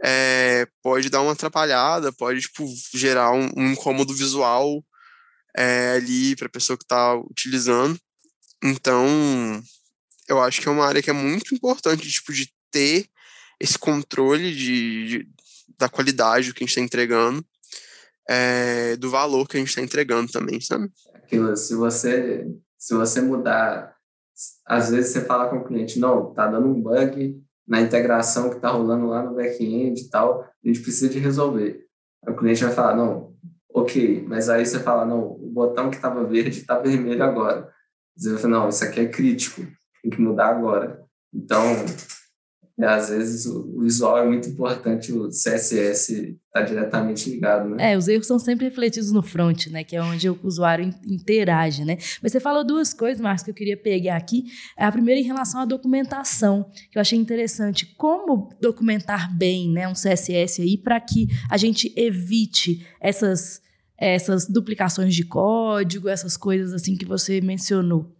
é, 0.04 0.66
pode 0.82 1.08
dar 1.08 1.22
uma 1.22 1.32
atrapalhada, 1.32 2.12
pode 2.12 2.42
tipo, 2.42 2.66
gerar 2.92 3.32
um, 3.32 3.48
um 3.56 3.72
incômodo 3.72 4.12
visual 4.12 4.84
é, 5.56 5.92
ali 5.96 6.34
para 6.36 6.46
a 6.46 6.50
pessoa 6.50 6.76
que 6.76 6.84
está 6.84 7.14
utilizando. 7.16 7.98
Então, 8.62 9.06
eu 10.28 10.40
acho 10.40 10.60
que 10.60 10.68
é 10.68 10.70
uma 10.70 10.86
área 10.86 11.02
que 11.02 11.10
é 11.10 11.14
muito 11.14 11.54
importante 11.54 12.08
tipo, 12.08 12.32
de 12.32 12.52
ter 12.70 13.06
esse 13.60 13.78
controle 13.78 14.54
de, 14.54 15.08
de 15.08 15.28
da 15.78 15.88
qualidade 15.88 16.48
do 16.48 16.54
que 16.54 16.62
a 16.62 16.66
gente 16.66 16.70
está 16.70 16.80
entregando, 16.80 17.44
é, 18.28 18.96
do 18.96 19.10
valor 19.10 19.48
que 19.48 19.56
a 19.56 19.60
gente 19.60 19.70
está 19.70 19.82
entregando 19.82 20.30
também, 20.30 20.60
sabe? 20.60 20.88
Aquilo, 21.14 21.56
se 21.56 21.74
você, 21.74 22.46
se 22.78 22.94
você 22.94 23.20
mudar, 23.20 23.96
às 24.64 24.90
vezes 24.90 25.12
você 25.12 25.24
fala 25.24 25.48
com 25.48 25.56
o 25.56 25.64
cliente, 25.64 25.98
não, 25.98 26.32
tá 26.32 26.46
dando 26.46 26.68
um 26.68 26.80
bug 26.80 27.42
na 27.66 27.80
integração 27.80 28.50
que 28.50 28.56
está 28.56 28.70
rolando 28.70 29.06
lá 29.06 29.22
no 29.22 29.34
back-end 29.34 30.00
e 30.00 30.08
tal, 30.08 30.42
a 30.42 30.68
gente 30.68 30.80
precisa 30.80 31.08
de 31.08 31.18
resolver. 31.18 31.84
O 32.28 32.34
cliente 32.34 32.62
vai 32.62 32.72
falar, 32.72 32.96
não, 32.96 33.34
ok, 33.74 34.24
mas 34.28 34.48
aí 34.48 34.64
você 34.64 34.80
fala, 34.80 35.04
não, 35.04 35.20
o 35.20 35.50
botão 35.52 35.90
que 35.90 35.96
estava 35.96 36.24
verde 36.24 36.60
está 36.60 36.78
vermelho 36.78 37.22
agora. 37.22 37.70
Você 38.16 38.36
fala, 38.38 38.60
não, 38.60 38.68
isso 38.68 38.84
aqui 38.84 39.00
é 39.00 39.08
crítico, 39.08 39.62
tem 40.02 40.10
que 40.10 40.20
mudar 40.20 40.48
agora. 40.48 41.02
Então, 41.32 41.62
às 42.80 43.10
vezes 43.10 43.46
o 43.46 43.80
visual 43.80 44.18
é 44.18 44.26
muito 44.26 44.48
importante, 44.48 45.12
o 45.12 45.28
CSS 45.28 46.38
está 46.46 46.62
diretamente 46.62 47.28
ligado, 47.30 47.68
né? 47.68 47.92
É, 47.92 47.98
os 47.98 48.08
erros 48.08 48.26
são 48.26 48.38
sempre 48.38 48.66
refletidos 48.66 49.12
no 49.12 49.22
front, 49.22 49.66
né? 49.66 49.84
Que 49.84 49.96
é 49.96 50.02
onde 50.02 50.28
o 50.28 50.38
usuário 50.42 50.92
interage, 51.06 51.84
né? 51.84 51.98
Mas 52.22 52.32
você 52.32 52.40
falou 52.40 52.64
duas 52.64 52.94
coisas, 52.94 53.20
Marcos, 53.20 53.42
que 53.42 53.50
eu 53.50 53.54
queria 53.54 53.76
pegar 53.76 54.16
aqui. 54.16 54.44
A 54.76 54.90
primeira 54.90 55.20
em 55.20 55.24
relação 55.24 55.60
à 55.60 55.64
documentação, 55.64 56.64
que 56.90 56.98
eu 56.98 57.00
achei 57.00 57.18
interessante. 57.18 57.94
Como 57.96 58.50
documentar 58.60 59.36
bem 59.36 59.70
né, 59.70 59.86
um 59.86 59.92
CSS 59.92 60.62
aí 60.62 60.78
para 60.78 61.00
que 61.00 61.28
a 61.50 61.56
gente 61.56 61.92
evite 61.96 62.86
essas, 63.00 63.60
essas 63.98 64.48
duplicações 64.48 65.14
de 65.14 65.24
código, 65.24 66.08
essas 66.08 66.36
coisas 66.36 66.72
assim 66.72 66.96
que 66.96 67.04
você 67.04 67.40
mencionou? 67.40 68.14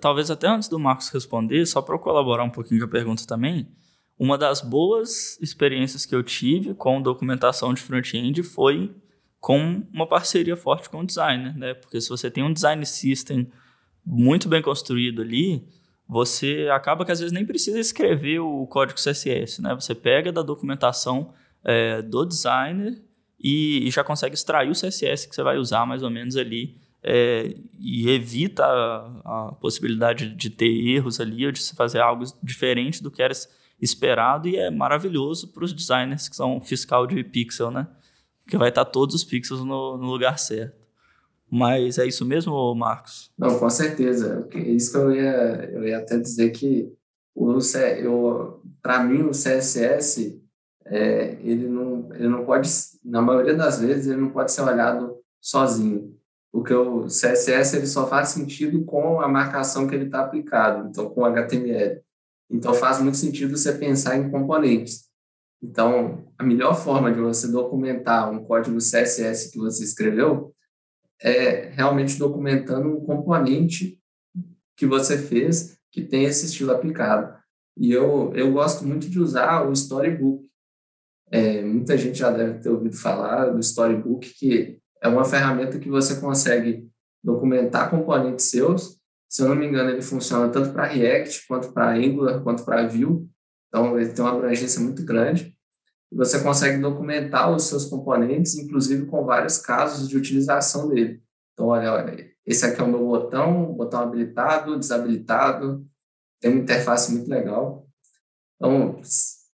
Talvez 0.00 0.30
até 0.30 0.46
antes 0.46 0.68
do 0.68 0.78
Marcos 0.78 1.08
responder, 1.08 1.66
só 1.66 1.82
para 1.82 1.98
colaborar 1.98 2.44
um 2.44 2.50
pouquinho 2.50 2.80
com 2.80 2.86
a 2.86 2.90
pergunta 2.90 3.26
também, 3.26 3.68
uma 4.18 4.38
das 4.38 4.60
boas 4.60 5.38
experiências 5.40 6.06
que 6.06 6.14
eu 6.14 6.22
tive 6.22 6.74
com 6.74 7.02
documentação 7.02 7.74
de 7.74 7.82
front-end 7.82 8.42
foi 8.42 8.94
com 9.40 9.82
uma 9.92 10.06
parceria 10.06 10.56
forte 10.56 10.88
com 10.88 11.00
o 11.00 11.06
designer, 11.06 11.56
né? 11.56 11.74
Porque 11.74 12.00
se 12.00 12.08
você 12.08 12.30
tem 12.30 12.42
um 12.42 12.52
design 12.52 12.86
system 12.86 13.50
muito 14.06 14.48
bem 14.48 14.62
construído 14.62 15.20
ali, 15.20 15.66
você 16.08 16.68
acaba 16.72 17.04
que 17.04 17.12
às 17.12 17.18
vezes 17.18 17.32
nem 17.32 17.44
precisa 17.44 17.78
escrever 17.78 18.38
o 18.38 18.66
código 18.66 18.98
CSS, 18.98 19.60
né? 19.60 19.74
Você 19.74 19.94
pega 19.94 20.30
da 20.30 20.42
documentação 20.42 21.34
é, 21.64 22.00
do 22.00 22.24
designer 22.24 23.02
e, 23.38 23.86
e, 23.86 23.90
já 23.90 24.04
consegue 24.04 24.34
extrair 24.34 24.70
o 24.70 24.74
CSS 24.74 25.28
que 25.28 25.34
você 25.34 25.42
vai 25.42 25.58
usar 25.58 25.84
mais 25.84 26.02
ou 26.02 26.10
menos 26.10 26.36
ali 26.36 26.76
é, 27.04 27.54
e 27.78 28.08
evita 28.08 28.64
a, 28.64 29.48
a, 29.48 29.52
possibilidade 29.52 30.34
de 30.34 30.48
ter 30.48 30.70
erros 30.88 31.20
ali 31.20 31.44
ou 31.44 31.52
de 31.52 31.60
se 31.60 31.76
fazer 31.76 32.00
algo 32.00 32.24
diferente 32.42 33.02
do 33.02 33.10
que 33.10 33.22
era 33.22 33.34
esperado 33.78 34.48
e 34.48 34.56
é 34.56 34.70
maravilhoso 34.70 35.48
para 35.48 35.64
os 35.64 35.72
designers 35.74 36.28
que 36.28 36.34
são 36.34 36.62
fiscal 36.62 37.06
de 37.06 37.22
pixel, 37.22 37.70
né? 37.70 37.86
Que 38.48 38.56
vai 38.56 38.70
estar 38.70 38.86
todos 38.86 39.14
os 39.14 39.22
pixels 39.22 39.60
no, 39.60 39.98
no 39.98 40.06
lugar 40.06 40.38
certo. 40.38 40.82
Mas 41.50 41.98
é 41.98 42.06
isso 42.06 42.24
mesmo, 42.24 42.74
Marcos? 42.74 43.30
Não, 43.38 43.58
com 43.58 43.68
certeza. 43.68 44.48
É 44.50 44.58
isso 44.58 44.90
que 44.90 44.96
eu 44.96 45.12
ia, 45.12 45.70
eu 45.72 45.86
ia 45.86 45.98
até 45.98 46.18
dizer 46.18 46.50
que 46.50 46.90
o 47.34 47.58
para 48.82 49.02
mim 49.02 49.22
o 49.22 49.30
CSS 49.30 50.40
é, 50.86 51.36
ele 51.42 51.68
não 51.68 52.08
ele 52.14 52.28
não 52.28 52.44
pode 52.44 52.68
na 53.04 53.20
maioria 53.20 53.54
das 53.54 53.80
vezes 53.80 54.06
ele 54.06 54.20
não 54.20 54.30
pode 54.30 54.52
ser 54.52 54.62
olhado 54.62 55.16
sozinho 55.40 56.14
porque 56.54 56.72
o 56.72 57.06
CSS 57.06 57.76
ele 57.76 57.86
só 57.88 58.06
faz 58.06 58.28
sentido 58.28 58.84
com 58.84 59.20
a 59.20 59.26
marcação 59.26 59.88
que 59.88 59.94
ele 59.96 60.04
está 60.04 60.20
aplicado, 60.20 60.88
então 60.88 61.10
com 61.10 61.24
HTML. 61.24 62.00
Então 62.48 62.72
faz 62.72 63.00
muito 63.00 63.16
sentido 63.16 63.56
você 63.56 63.72
pensar 63.72 64.16
em 64.16 64.30
componentes. 64.30 65.08
Então, 65.60 66.32
a 66.38 66.44
melhor 66.44 66.76
forma 66.76 67.12
de 67.12 67.18
você 67.18 67.48
documentar 67.48 68.30
um 68.30 68.44
código 68.44 68.78
CSS 68.78 69.50
que 69.50 69.58
você 69.58 69.82
escreveu 69.82 70.54
é 71.20 71.70
realmente 71.70 72.16
documentando 72.20 72.88
um 72.88 73.04
componente 73.04 74.00
que 74.76 74.86
você 74.86 75.18
fez 75.18 75.76
que 75.90 76.02
tem 76.04 76.22
esse 76.22 76.46
estilo 76.46 76.70
aplicado. 76.70 77.36
E 77.76 77.90
eu, 77.90 78.32
eu 78.32 78.52
gosto 78.52 78.86
muito 78.86 79.10
de 79.10 79.18
usar 79.18 79.68
o 79.68 79.72
Storybook. 79.72 80.46
É, 81.32 81.64
muita 81.64 81.98
gente 81.98 82.16
já 82.16 82.30
deve 82.30 82.60
ter 82.60 82.68
ouvido 82.68 82.96
falar 82.96 83.46
do 83.46 83.58
Storybook, 83.58 84.32
que 84.34 84.83
é 85.04 85.08
uma 85.08 85.24
ferramenta 85.24 85.78
que 85.78 85.90
você 85.90 86.18
consegue 86.18 86.88
documentar 87.22 87.90
componentes 87.90 88.46
seus. 88.46 88.98
Se 89.28 89.42
eu 89.42 89.48
não 89.48 89.54
me 89.54 89.66
engano, 89.66 89.90
ele 89.90 90.00
funciona 90.00 90.48
tanto 90.48 90.72
para 90.72 90.86
React, 90.86 91.46
quanto 91.46 91.72
para 91.72 91.92
Angular, 91.92 92.42
quanto 92.42 92.64
para 92.64 92.88
Vue. 92.88 93.28
Então, 93.68 93.98
ele 93.98 94.10
tem 94.12 94.24
uma 94.24 94.32
abrangência 94.32 94.80
muito 94.80 95.04
grande. 95.04 95.54
Você 96.10 96.40
consegue 96.40 96.80
documentar 96.80 97.54
os 97.54 97.64
seus 97.64 97.84
componentes, 97.84 98.54
inclusive 98.54 99.04
com 99.04 99.24
vários 99.26 99.58
casos 99.58 100.08
de 100.08 100.16
utilização 100.16 100.88
dele. 100.88 101.22
Então, 101.52 101.66
olha, 101.66 101.92
olha 101.92 102.34
esse 102.46 102.64
aqui 102.64 102.80
é 102.80 102.84
o 102.84 102.88
meu 102.88 103.04
botão, 103.04 103.74
botão 103.74 104.00
habilitado, 104.00 104.78
desabilitado. 104.78 105.86
Tem 106.40 106.50
uma 106.50 106.60
interface 106.60 107.12
muito 107.12 107.28
legal. 107.28 107.86
Então, 108.56 109.00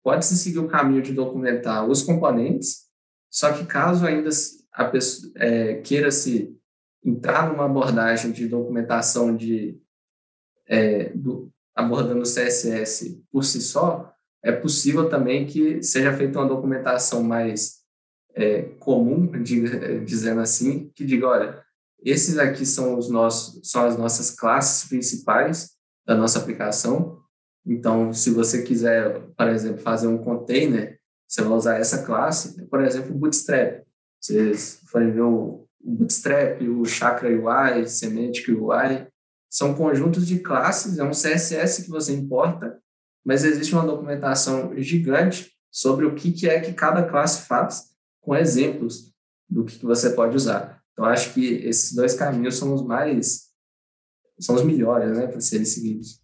pode-se 0.02 0.36
seguir 0.36 0.58
o 0.58 0.68
caminho 0.68 1.00
de 1.00 1.14
documentar 1.14 1.86
os 1.86 2.02
componentes, 2.02 2.86
só 3.30 3.52
que 3.52 3.64
caso 3.64 4.06
ainda 4.06 4.28
pessoa 4.84 5.32
é, 5.36 5.74
queira 5.76 6.10
se 6.10 6.56
entrar 7.04 7.50
numa 7.50 7.64
abordagem 7.64 8.32
de 8.32 8.46
documentação 8.46 9.36
de 9.36 9.80
é, 10.66 11.10
do, 11.10 11.50
abordando 11.74 12.22
CSS 12.22 13.24
por 13.30 13.44
si 13.44 13.60
só, 13.60 14.12
é 14.42 14.52
possível 14.52 15.08
também 15.08 15.46
que 15.46 15.82
seja 15.82 16.16
feita 16.16 16.38
uma 16.38 16.48
documentação 16.48 17.22
mais 17.22 17.78
é, 18.34 18.62
comum, 18.78 19.30
dizendo 20.04 20.40
assim, 20.40 20.90
que 20.94 21.04
diga, 21.04 21.26
olha, 21.26 21.64
esses 22.04 22.38
aqui 22.38 22.64
são 22.64 22.96
os 22.96 23.08
nossos, 23.08 23.68
são 23.68 23.84
as 23.84 23.96
nossas 23.96 24.30
classes 24.30 24.88
principais 24.88 25.70
da 26.06 26.14
nossa 26.14 26.38
aplicação. 26.38 27.18
Então, 27.66 28.12
se 28.12 28.30
você 28.30 28.62
quiser, 28.62 29.20
por 29.36 29.48
exemplo, 29.48 29.82
fazer 29.82 30.06
um 30.06 30.18
container, 30.18 30.98
você 31.26 31.42
vai 31.42 31.52
usar 31.52 31.78
essa 31.78 32.04
classe, 32.04 32.64
por 32.66 32.82
exemplo, 32.82 33.14
Bootstrap. 33.14 33.82
Vocês 34.20 34.80
forem 34.86 35.12
ver 35.12 35.22
o 35.22 35.66
Bootstrap, 35.80 36.62
o 36.62 36.84
Chakra 36.84 37.28
UI, 37.28 37.86
Semantic 37.86 38.48
UI, 38.48 39.06
são 39.50 39.74
conjuntos 39.74 40.26
de 40.26 40.40
classes, 40.40 40.98
é 40.98 41.04
um 41.04 41.10
CSS 41.10 41.84
que 41.84 41.90
você 41.90 42.12
importa, 42.12 42.78
mas 43.24 43.44
existe 43.44 43.72
uma 43.74 43.86
documentação 43.86 44.76
gigante 44.76 45.52
sobre 45.70 46.04
o 46.04 46.14
que 46.14 46.48
é 46.48 46.60
que 46.60 46.72
cada 46.72 47.08
classe 47.08 47.46
faz, 47.46 47.90
com 48.20 48.34
exemplos 48.34 49.12
do 49.48 49.64
que 49.64 49.84
você 49.84 50.10
pode 50.10 50.36
usar. 50.36 50.82
Então, 50.92 51.04
acho 51.04 51.32
que 51.32 51.46
esses 51.64 51.94
dois 51.94 52.14
caminhos 52.14 52.56
são 52.56 52.74
os 52.74 52.82
mais, 52.82 53.48
são 54.38 54.54
os 54.54 54.64
melhores, 54.64 55.16
né, 55.16 55.26
para 55.26 55.40
serem 55.40 55.64
seguidos. 55.64 56.20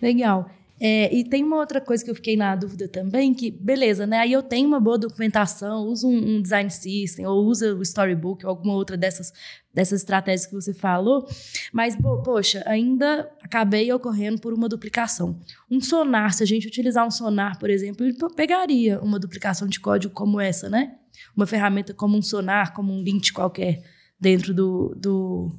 Legal. 0.00 0.50
É, 0.82 1.14
e 1.14 1.22
tem 1.22 1.44
uma 1.44 1.58
outra 1.58 1.78
coisa 1.78 2.02
que 2.02 2.10
eu 2.10 2.14
fiquei 2.14 2.38
na 2.38 2.56
dúvida 2.56 2.88
também, 2.88 3.34
que, 3.34 3.50
beleza, 3.50 4.06
né? 4.06 4.20
Aí 4.20 4.32
eu 4.32 4.42
tenho 4.42 4.66
uma 4.66 4.80
boa 4.80 4.96
documentação, 4.96 5.86
uso 5.86 6.08
um, 6.08 6.36
um, 6.36 6.40
design 6.40 6.70
system, 6.70 7.26
ou 7.26 7.44
uso 7.44 7.76
o 7.76 7.82
storybook, 7.82 8.46
ou 8.46 8.48
alguma 8.48 8.72
outra 8.72 8.96
dessas, 8.96 9.30
dessas 9.74 10.00
estratégias 10.00 10.46
que 10.46 10.54
você 10.54 10.72
falou, 10.72 11.28
mas, 11.70 11.94
pô, 11.94 12.22
poxa, 12.22 12.62
ainda 12.64 13.30
acabei 13.42 13.92
ocorrendo 13.92 14.40
por 14.40 14.54
uma 14.54 14.70
duplicação. 14.70 15.38
Um 15.70 15.82
sonar, 15.82 16.32
se 16.32 16.42
a 16.42 16.46
gente 16.46 16.66
utilizar 16.66 17.06
um 17.06 17.10
sonar, 17.10 17.58
por 17.58 17.68
exemplo, 17.68 18.06
ele 18.06 18.16
pegaria 18.34 18.98
uma 19.02 19.18
duplicação 19.18 19.68
de 19.68 19.78
código 19.78 20.14
como 20.14 20.40
essa, 20.40 20.70
né? 20.70 20.96
Uma 21.36 21.46
ferramenta 21.46 21.92
como 21.92 22.16
um 22.16 22.22
sonar, 22.22 22.72
como 22.72 22.90
um 22.90 23.02
lint 23.02 23.32
qualquer, 23.32 23.82
dentro 24.18 24.54
do, 24.54 24.94
do, 24.96 25.52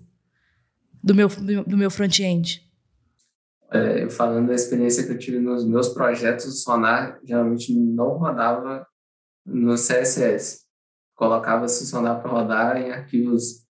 do 1.03 1.13
meu, 1.13 1.27
do 1.27 1.77
meu 1.77 1.91
front-end 1.91 2.70
é, 3.71 4.09
falando 4.09 4.47
da 4.47 4.53
experiência 4.53 5.05
que 5.05 5.13
eu 5.13 5.17
tive 5.17 5.39
nos 5.39 5.65
meus 5.65 5.89
projetos, 5.89 6.45
o 6.45 6.51
Sonar 6.51 7.19
geralmente 7.23 7.73
não 7.73 8.17
rodava 8.17 8.85
no 9.45 9.75
CSS. 9.75 10.65
Colocava-se 11.15 11.83
o 11.83 11.87
Sonar 11.87 12.21
para 12.21 12.31
rodar 12.31 12.77
em 12.77 12.91
arquivos 12.91 13.65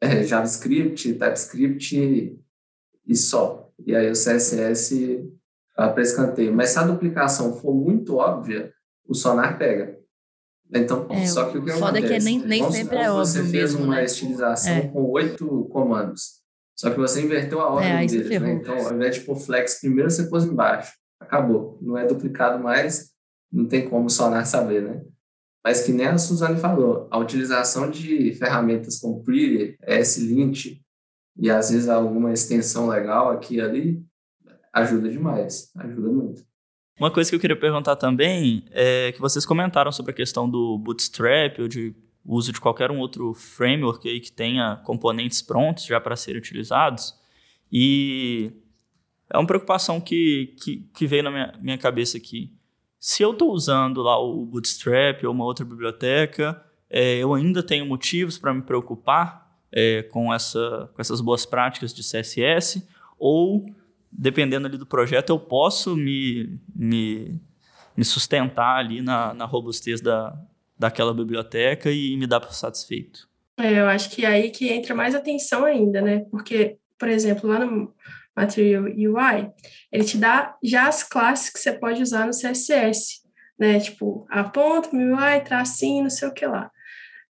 é, 0.00 0.24
JavaScript, 0.24 1.14
TypeScript 1.14 2.38
e 3.06 3.16
só. 3.16 3.70
E 3.86 3.94
aí 3.94 4.08
o 4.08 4.12
CSS 4.12 5.24
para 5.74 6.02
escanteio. 6.02 6.54
Mas 6.54 6.70
se 6.70 6.78
a 6.78 6.84
duplicação 6.84 7.54
for 7.54 7.74
muito 7.74 8.16
óbvia, 8.16 8.72
o 9.06 9.14
Sonar 9.14 9.58
pega. 9.58 9.98
Então, 10.72 11.06
é, 11.10 11.26
só 11.26 11.50
que 11.50 11.58
o 11.58 11.64
que 11.64 11.70
foda 11.72 11.98
acontece? 11.98 12.14
é 12.14 12.18
que 12.18 12.24
nem, 12.24 12.38
nem 12.40 12.60
Vamos 12.60 12.76
sempre 12.76 12.96
é 12.96 13.10
óbvio 13.10 13.26
Você 13.26 13.42
fez 13.42 13.74
mesmo, 13.74 13.84
uma 13.84 13.96
né? 13.96 14.04
estilização 14.04 14.72
é. 14.72 14.88
com 14.88 15.10
oito 15.10 15.64
comandos. 15.66 16.43
Só 16.76 16.90
que 16.90 16.98
você 16.98 17.22
inverteu 17.22 17.60
a 17.60 17.70
ordem 17.70 17.90
É, 17.90 18.06
deles, 18.06 18.40
né? 18.40 18.52
Então, 18.54 18.76
ao 18.76 18.94
invés 18.94 19.16
de 19.16 19.20
pôr 19.22 19.36
flex 19.36 19.80
primeiro, 19.80 20.10
você 20.10 20.24
pôs 20.24 20.44
embaixo. 20.44 20.92
Acabou. 21.20 21.78
Não 21.80 21.96
é 21.96 22.06
duplicado 22.06 22.62
mais, 22.62 23.12
não 23.52 23.66
tem 23.66 23.88
como 23.88 24.10
sonar 24.10 24.46
saber, 24.46 24.82
né? 24.82 25.02
Mas 25.64 25.82
que 25.82 25.92
nem 25.92 26.06
a 26.06 26.18
Suzane 26.18 26.60
falou, 26.60 27.08
a 27.10 27.18
utilização 27.18 27.90
de 27.90 28.32
ferramentas 28.34 28.98
como 28.98 29.22
Pretty, 29.22 29.78
S-Lint 29.82 30.78
e 31.38 31.50
às 31.50 31.70
vezes 31.70 31.88
alguma 31.88 32.32
extensão 32.32 32.88
legal 32.88 33.30
aqui 33.30 33.56
e 33.56 33.60
ali 33.60 34.02
ajuda 34.72 35.08
demais, 35.08 35.70
ajuda 35.76 36.08
muito. 36.08 36.44
Uma 36.98 37.10
coisa 37.10 37.30
que 37.30 37.34
eu 37.36 37.40
queria 37.40 37.58
perguntar 37.58 37.96
também 37.96 38.64
é 38.70 39.10
que 39.12 39.20
vocês 39.20 39.46
comentaram 39.46 39.90
sobre 39.90 40.12
a 40.12 40.14
questão 40.14 40.48
do 40.48 40.78
Bootstrap 40.78 41.58
ou 41.60 41.66
de 41.66 41.94
uso 42.24 42.52
de 42.52 42.60
qualquer 42.60 42.90
um 42.90 42.98
outro 42.98 43.34
framework 43.34 44.08
aí 44.08 44.20
que 44.20 44.32
tenha 44.32 44.76
componentes 44.84 45.42
prontos 45.42 45.84
já 45.84 46.00
para 46.00 46.16
serem 46.16 46.40
utilizados. 46.40 47.14
E 47.70 48.52
é 49.30 49.36
uma 49.36 49.46
preocupação 49.46 50.00
que, 50.00 50.54
que, 50.62 50.88
que 50.94 51.06
veio 51.06 51.22
na 51.24 51.30
minha, 51.30 51.54
minha 51.60 51.78
cabeça 51.78 52.16
aqui. 52.16 52.52
Se 52.98 53.22
eu 53.22 53.32
estou 53.32 53.52
usando 53.52 54.00
lá 54.00 54.18
o 54.18 54.46
Bootstrap 54.46 55.24
ou 55.24 55.32
uma 55.32 55.44
outra 55.44 55.64
biblioteca, 55.64 56.64
é, 56.88 57.16
eu 57.16 57.34
ainda 57.34 57.62
tenho 57.62 57.84
motivos 57.84 58.38
para 58.38 58.54
me 58.54 58.62
preocupar 58.62 59.58
é, 59.70 60.04
com, 60.04 60.32
essa, 60.32 60.90
com 60.94 61.02
essas 61.02 61.20
boas 61.20 61.44
práticas 61.44 61.92
de 61.92 62.02
CSS, 62.02 62.86
ou, 63.18 63.66
dependendo 64.10 64.66
ali 64.66 64.78
do 64.78 64.86
projeto, 64.86 65.30
eu 65.30 65.38
posso 65.38 65.96
me, 65.96 66.58
me, 66.74 67.40
me 67.96 68.04
sustentar 68.04 68.76
ali 68.78 69.02
na, 69.02 69.34
na 69.34 69.44
robustez 69.44 70.00
da, 70.00 70.38
daquela 70.78 71.14
biblioteca 71.14 71.90
e 71.90 72.16
me 72.16 72.26
dar 72.26 72.40
por 72.40 72.54
satisfeito. 72.54 73.28
É, 73.56 73.80
eu 73.80 73.86
acho 73.86 74.10
que 74.10 74.24
é 74.24 74.28
aí 74.28 74.50
que 74.50 74.68
entra 74.68 74.94
mais 74.94 75.14
atenção 75.14 75.64
ainda, 75.64 76.00
né? 76.02 76.26
Porque, 76.30 76.76
por 76.98 77.08
exemplo, 77.08 77.48
lá 77.48 77.60
no 77.60 77.94
Material 78.36 78.84
UI, 78.84 79.50
ele 79.92 80.04
te 80.04 80.18
dá 80.18 80.56
já 80.62 80.88
as 80.88 81.04
classes 81.04 81.50
que 81.50 81.60
você 81.60 81.72
pode 81.72 82.02
usar 82.02 82.26
no 82.26 82.32
CSS, 82.32 83.22
né? 83.58 83.78
Tipo, 83.78 84.26
a 84.28 84.42
ponto, 84.42 84.94
UI, 84.94 85.40
tracinho, 85.44 86.02
não 86.02 86.10
sei 86.10 86.28
o 86.28 86.34
que 86.34 86.44
lá. 86.44 86.70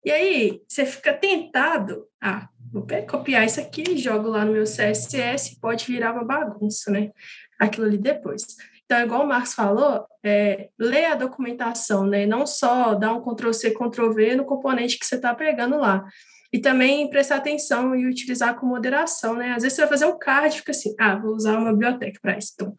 E 0.03 0.11
aí, 0.11 0.61
você 0.67 0.85
fica 0.85 1.13
tentado, 1.13 2.05
ah, 2.21 2.49
vou 2.71 2.85
copiar 3.09 3.45
isso 3.45 3.59
aqui, 3.59 3.97
jogo 3.97 4.29
lá 4.29 4.43
no 4.43 4.53
meu 4.53 4.63
CSS, 4.63 5.59
pode 5.59 5.85
virar 5.85 6.13
uma 6.13 6.25
bagunça, 6.25 6.91
né? 6.91 7.11
Aquilo 7.57 7.85
ali 7.85 7.97
depois. 7.97 8.45
Então, 8.89 9.03
igual 9.03 9.23
o 9.23 9.27
Marcos 9.27 9.53
falou, 9.53 10.03
é, 10.25 10.69
lê 10.79 11.05
a 11.05 11.13
documentação, 11.13 12.07
né? 12.07 12.25
Não 12.25 12.47
só 12.47 12.95
dar 12.95 13.13
um 13.13 13.21
Ctrl-C, 13.21 13.69
Ctrl-V 13.69 14.35
no 14.35 14.45
componente 14.45 14.97
que 14.97 15.05
você 15.05 15.13
está 15.15 15.35
pegando 15.35 15.77
lá. 15.77 16.03
E 16.51 16.57
também 16.57 17.07
prestar 17.07 17.35
atenção 17.35 17.95
e 17.95 18.07
utilizar 18.07 18.59
com 18.59 18.65
moderação, 18.65 19.35
né? 19.35 19.51
Às 19.51 19.61
vezes 19.61 19.75
você 19.75 19.81
vai 19.83 19.89
fazer 19.91 20.05
um 20.05 20.17
card 20.17 20.55
e 20.55 20.57
fica 20.57 20.71
assim, 20.71 20.95
ah, 20.99 21.15
vou 21.15 21.35
usar 21.35 21.59
uma 21.59 21.71
biblioteca 21.71 22.17
para 22.19 22.35
isso. 22.39 22.53
Então, 22.55 22.75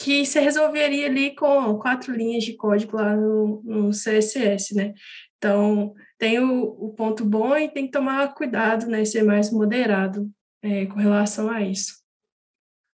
que 0.00 0.26
você 0.26 0.40
resolveria 0.40 1.06
ali 1.06 1.32
com 1.36 1.78
quatro 1.78 2.12
linhas 2.12 2.42
de 2.42 2.56
código 2.56 2.96
lá 2.96 3.14
no, 3.14 3.62
no 3.64 3.90
CSS, 3.90 4.74
né? 4.74 4.94
Então, 5.38 5.94
tem 6.18 6.40
o, 6.40 6.64
o, 6.64 6.92
ponto 6.94 7.24
bom 7.24 7.56
e 7.56 7.68
tem 7.68 7.86
que 7.86 7.92
tomar 7.92 8.34
cuidado, 8.34 8.86
né? 8.86 9.04
Ser 9.04 9.22
mais 9.22 9.52
moderado 9.52 10.28
é, 10.60 10.86
com 10.86 10.98
relação 10.98 11.48
a 11.48 11.62
isso. 11.62 11.99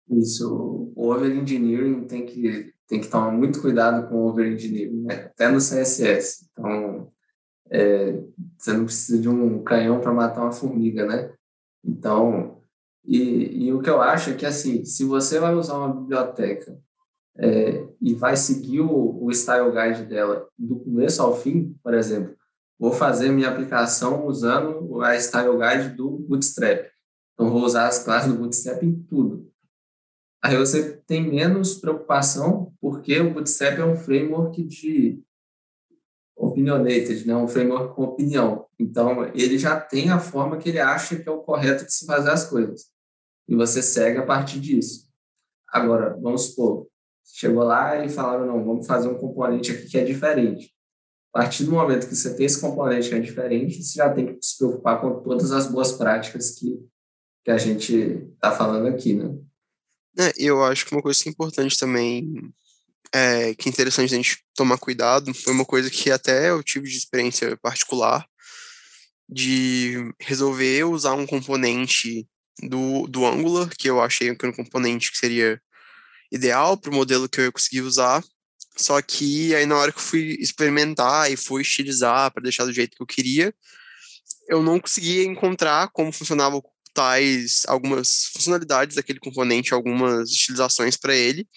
Isso, 0.09 0.91
o 0.95 1.09
over-engineering 1.09 2.05
tem 2.05 2.25
que, 2.25 2.73
tem 2.87 3.01
que 3.01 3.07
tomar 3.07 3.31
muito 3.31 3.61
cuidado 3.61 4.07
com 4.07 4.15
o 4.15 4.27
over-engineering, 4.27 5.03
né? 5.03 5.15
até 5.25 5.49
no 5.49 5.57
CSS. 5.57 6.47
Então, 6.51 7.11
é, 7.71 8.21
você 8.57 8.73
não 8.73 8.85
precisa 8.85 9.19
de 9.19 9.27
um 9.27 9.63
canhão 9.63 9.99
para 9.99 10.13
matar 10.13 10.41
uma 10.41 10.51
formiga, 10.51 11.05
né? 11.05 11.33
Então, 11.83 12.61
e, 13.03 13.65
e, 13.65 13.73
o 13.73 13.81
que 13.81 13.89
eu 13.89 14.01
acho 14.01 14.31
é 14.31 14.33
que, 14.33 14.45
assim, 14.45 14.83
se 14.85 15.03
você 15.03 15.39
vai 15.39 15.53
usar 15.53 15.77
uma 15.77 15.93
biblioteca 15.93 16.77
é, 17.37 17.87
e 18.01 18.13
vai 18.13 18.35
seguir 18.35 18.81
o, 18.81 19.23
o 19.23 19.31
style 19.31 19.71
guide 19.71 20.07
dela 20.07 20.47
do 20.57 20.79
começo 20.79 21.21
ao 21.21 21.35
fim, 21.35 21.75
por 21.83 21.93
exemplo, 21.93 22.35
vou 22.79 22.91
fazer 22.91 23.29
minha 23.29 23.49
aplicação 23.49 24.25
usando 24.25 25.01
a 25.01 25.15
style 25.19 25.57
guide 25.57 25.95
do 25.95 26.09
Bootstrap. 26.09 26.87
Então, 27.33 27.49
vou 27.51 27.63
usar 27.63 27.87
as 27.87 28.03
classes 28.03 28.31
do 28.31 28.39
Bootstrap 28.39 28.81
em 28.83 28.95
tudo. 29.03 29.51
Aí 30.45 30.55
você 30.55 30.97
tem 31.07 31.27
menos 31.27 31.73
preocupação, 31.73 32.71
porque 32.79 33.19
o 33.19 33.33
Bootstrap 33.33 33.79
é 33.79 33.83
um 33.83 33.95
framework 33.95 34.63
de 34.63 35.19
opinionated, 36.35 37.25
né? 37.25 37.35
um 37.35 37.47
framework 37.47 37.95
com 37.95 38.03
opinião. 38.03 38.67
Então, 38.77 39.25
ele 39.33 39.57
já 39.57 39.79
tem 39.79 40.11
a 40.11 40.19
forma 40.19 40.57
que 40.57 40.69
ele 40.69 40.77
acha 40.77 41.15
que 41.15 41.27
é 41.27 41.31
o 41.31 41.41
correto 41.41 41.85
de 41.85 41.91
se 41.91 42.05
fazer 42.05 42.29
as 42.29 42.47
coisas. 42.47 42.91
E 43.47 43.55
você 43.55 43.81
segue 43.81 44.19
a 44.19 44.23
partir 44.23 44.59
disso. 44.59 45.09
Agora, 45.67 46.15
vamos 46.21 46.49
supor, 46.49 46.85
chegou 47.23 47.63
lá 47.63 48.05
e 48.05 48.09
falaram, 48.09 48.45
não, 48.45 48.63
vamos 48.63 48.85
fazer 48.85 49.07
um 49.07 49.17
componente 49.17 49.71
aqui 49.71 49.87
que 49.87 49.97
é 49.97 50.03
diferente. 50.03 50.71
A 51.33 51.39
partir 51.39 51.63
do 51.63 51.71
momento 51.71 52.07
que 52.07 52.15
você 52.15 52.35
tem 52.35 52.45
esse 52.45 52.61
componente 52.61 53.09
que 53.09 53.15
é 53.15 53.19
diferente, 53.19 53.81
você 53.81 53.95
já 53.95 54.13
tem 54.13 54.27
que 54.27 54.45
se 54.45 54.59
preocupar 54.59 55.01
com 55.01 55.23
todas 55.23 55.51
as 55.51 55.65
boas 55.65 55.91
práticas 55.91 56.51
que, 56.51 56.87
que 57.43 57.49
a 57.49 57.57
gente 57.57 57.95
está 58.35 58.51
falando 58.51 58.85
aqui, 58.85 59.15
né? 59.15 59.35
É, 60.17 60.33
eu 60.37 60.63
acho 60.63 60.85
que 60.85 60.93
uma 60.93 61.01
coisa 61.01 61.21
que 61.21 61.29
é 61.29 61.31
importante 61.31 61.77
também, 61.77 62.53
é, 63.13 63.53
que 63.55 63.67
é 63.67 63.71
interessante 63.71 64.13
a 64.13 64.17
gente 64.17 64.43
tomar 64.55 64.77
cuidado, 64.77 65.33
foi 65.33 65.53
uma 65.53 65.65
coisa 65.65 65.89
que 65.89 66.09
até 66.09 66.49
eu 66.49 66.63
tive 66.63 66.89
de 66.89 66.97
experiência 66.97 67.57
particular, 67.57 68.25
de 69.27 70.13
resolver 70.21 70.85
usar 70.85 71.13
um 71.13 71.25
componente 71.25 72.27
do, 72.63 73.07
do 73.07 73.25
Angular, 73.25 73.69
que 73.77 73.89
eu 73.89 74.01
achei 74.01 74.33
que 74.35 74.45
era 74.45 74.53
um 74.53 74.55
componente 74.55 75.11
que 75.11 75.17
seria 75.17 75.61
ideal 76.31 76.77
para 76.77 76.91
o 76.91 76.93
modelo 76.93 77.27
que 77.27 77.39
eu 77.39 77.45
ia 77.45 77.51
conseguir 77.51 77.81
usar, 77.81 78.23
só 78.77 79.01
que 79.01 79.55
aí 79.55 79.65
na 79.65 79.77
hora 79.77 79.91
que 79.91 79.99
eu 79.99 80.03
fui 80.03 80.37
experimentar 80.39 81.31
e 81.31 81.37
fui 81.37 81.61
estilizar 81.61 82.31
para 82.31 82.43
deixar 82.43 82.65
do 82.65 82.73
jeito 82.73 82.95
que 82.95 83.01
eu 83.01 83.07
queria, 83.07 83.53
eu 84.47 84.61
não 84.61 84.79
conseguia 84.79 85.23
encontrar 85.23 85.89
como 85.89 86.11
funcionava 86.11 86.61
tais 86.95 87.63
algumas 87.67 88.25
funcionalidades 88.33 88.95
daquele 88.95 89.19
componente, 89.19 89.73
algumas 89.73 90.31
utilizações 90.31 90.97
para 90.97 91.13
ele. 91.13 91.47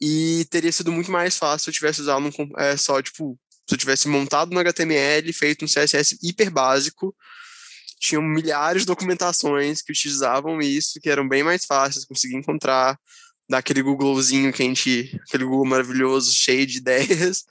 E 0.00 0.46
teria 0.50 0.70
sido 0.70 0.92
muito 0.92 1.10
mais 1.10 1.36
fácil 1.38 1.64
se 1.64 1.70
eu 1.70 1.74
tivesse 1.74 2.02
usado 2.02 2.24
um, 2.26 2.32
é, 2.58 2.76
só, 2.76 3.00
tipo, 3.00 3.38
se 3.68 3.74
eu 3.74 3.78
tivesse 3.78 4.08
montado 4.08 4.52
no 4.52 4.60
HTML, 4.60 5.32
feito 5.32 5.64
um 5.64 5.68
CSS 5.68 6.18
hiper 6.22 6.50
básico, 6.50 7.14
tinham 7.98 8.22
milhares 8.22 8.82
de 8.82 8.86
documentações 8.86 9.80
que 9.80 9.92
utilizavam 9.92 10.60
isso, 10.60 11.00
que 11.00 11.08
eram 11.08 11.28
bem 11.28 11.42
mais 11.42 11.64
fáceis, 11.64 12.04
conseguir 12.04 12.36
encontrar, 12.36 12.98
daquele 13.48 13.82
Googlezinho 13.82 14.52
que 14.52 14.62
a 14.62 14.66
gente, 14.66 15.20
aquele 15.28 15.44
Google 15.44 15.66
maravilhoso, 15.66 16.32
cheio 16.32 16.66
de 16.66 16.78
ideias, 16.82 17.44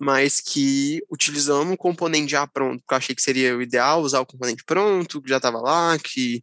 mas 0.00 0.40
que 0.40 1.02
utilizando 1.10 1.70
um 1.70 1.76
componente 1.76 2.32
já 2.32 2.46
pronto, 2.46 2.80
porque 2.80 2.94
eu 2.94 2.98
achei 2.98 3.14
que 3.14 3.22
seria 3.22 3.56
o 3.56 3.62
ideal 3.62 4.02
usar 4.02 4.20
o 4.20 4.26
componente 4.26 4.64
pronto, 4.64 5.22
que 5.22 5.28
já 5.28 5.36
estava 5.36 5.60
lá, 5.60 5.98
que 5.98 6.42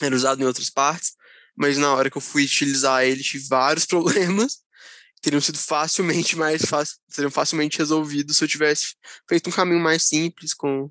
era 0.00 0.14
usado 0.14 0.42
em 0.42 0.46
outras 0.46 0.70
partes, 0.70 1.14
mas 1.56 1.78
na 1.78 1.94
hora 1.94 2.10
que 2.10 2.16
eu 2.16 2.22
fui 2.22 2.44
utilizar 2.44 3.04
ele, 3.04 3.22
tive 3.22 3.46
vários 3.48 3.84
problemas, 3.86 4.58
teriam 5.20 5.40
sido 5.40 5.58
facilmente 5.58 6.36
mais 6.36 6.62
fácil, 6.62 6.96
seriam 7.08 7.30
facilmente 7.30 7.78
resolvidos 7.78 8.36
se 8.36 8.44
eu 8.44 8.48
tivesse 8.48 8.94
feito 9.28 9.48
um 9.48 9.52
caminho 9.52 9.80
mais 9.80 10.02
simples 10.04 10.54
com, 10.54 10.90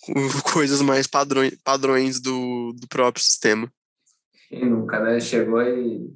com 0.00 0.14
coisas 0.52 0.80
mais 0.80 1.06
padrões, 1.06 1.56
padrões 1.62 2.20
do, 2.20 2.72
do 2.74 2.88
próprio 2.88 3.22
sistema. 3.22 3.72
Quem 4.48 4.64
nunca, 4.64 4.98
né? 5.00 5.20
Chegou 5.20 5.62
e 5.62 6.10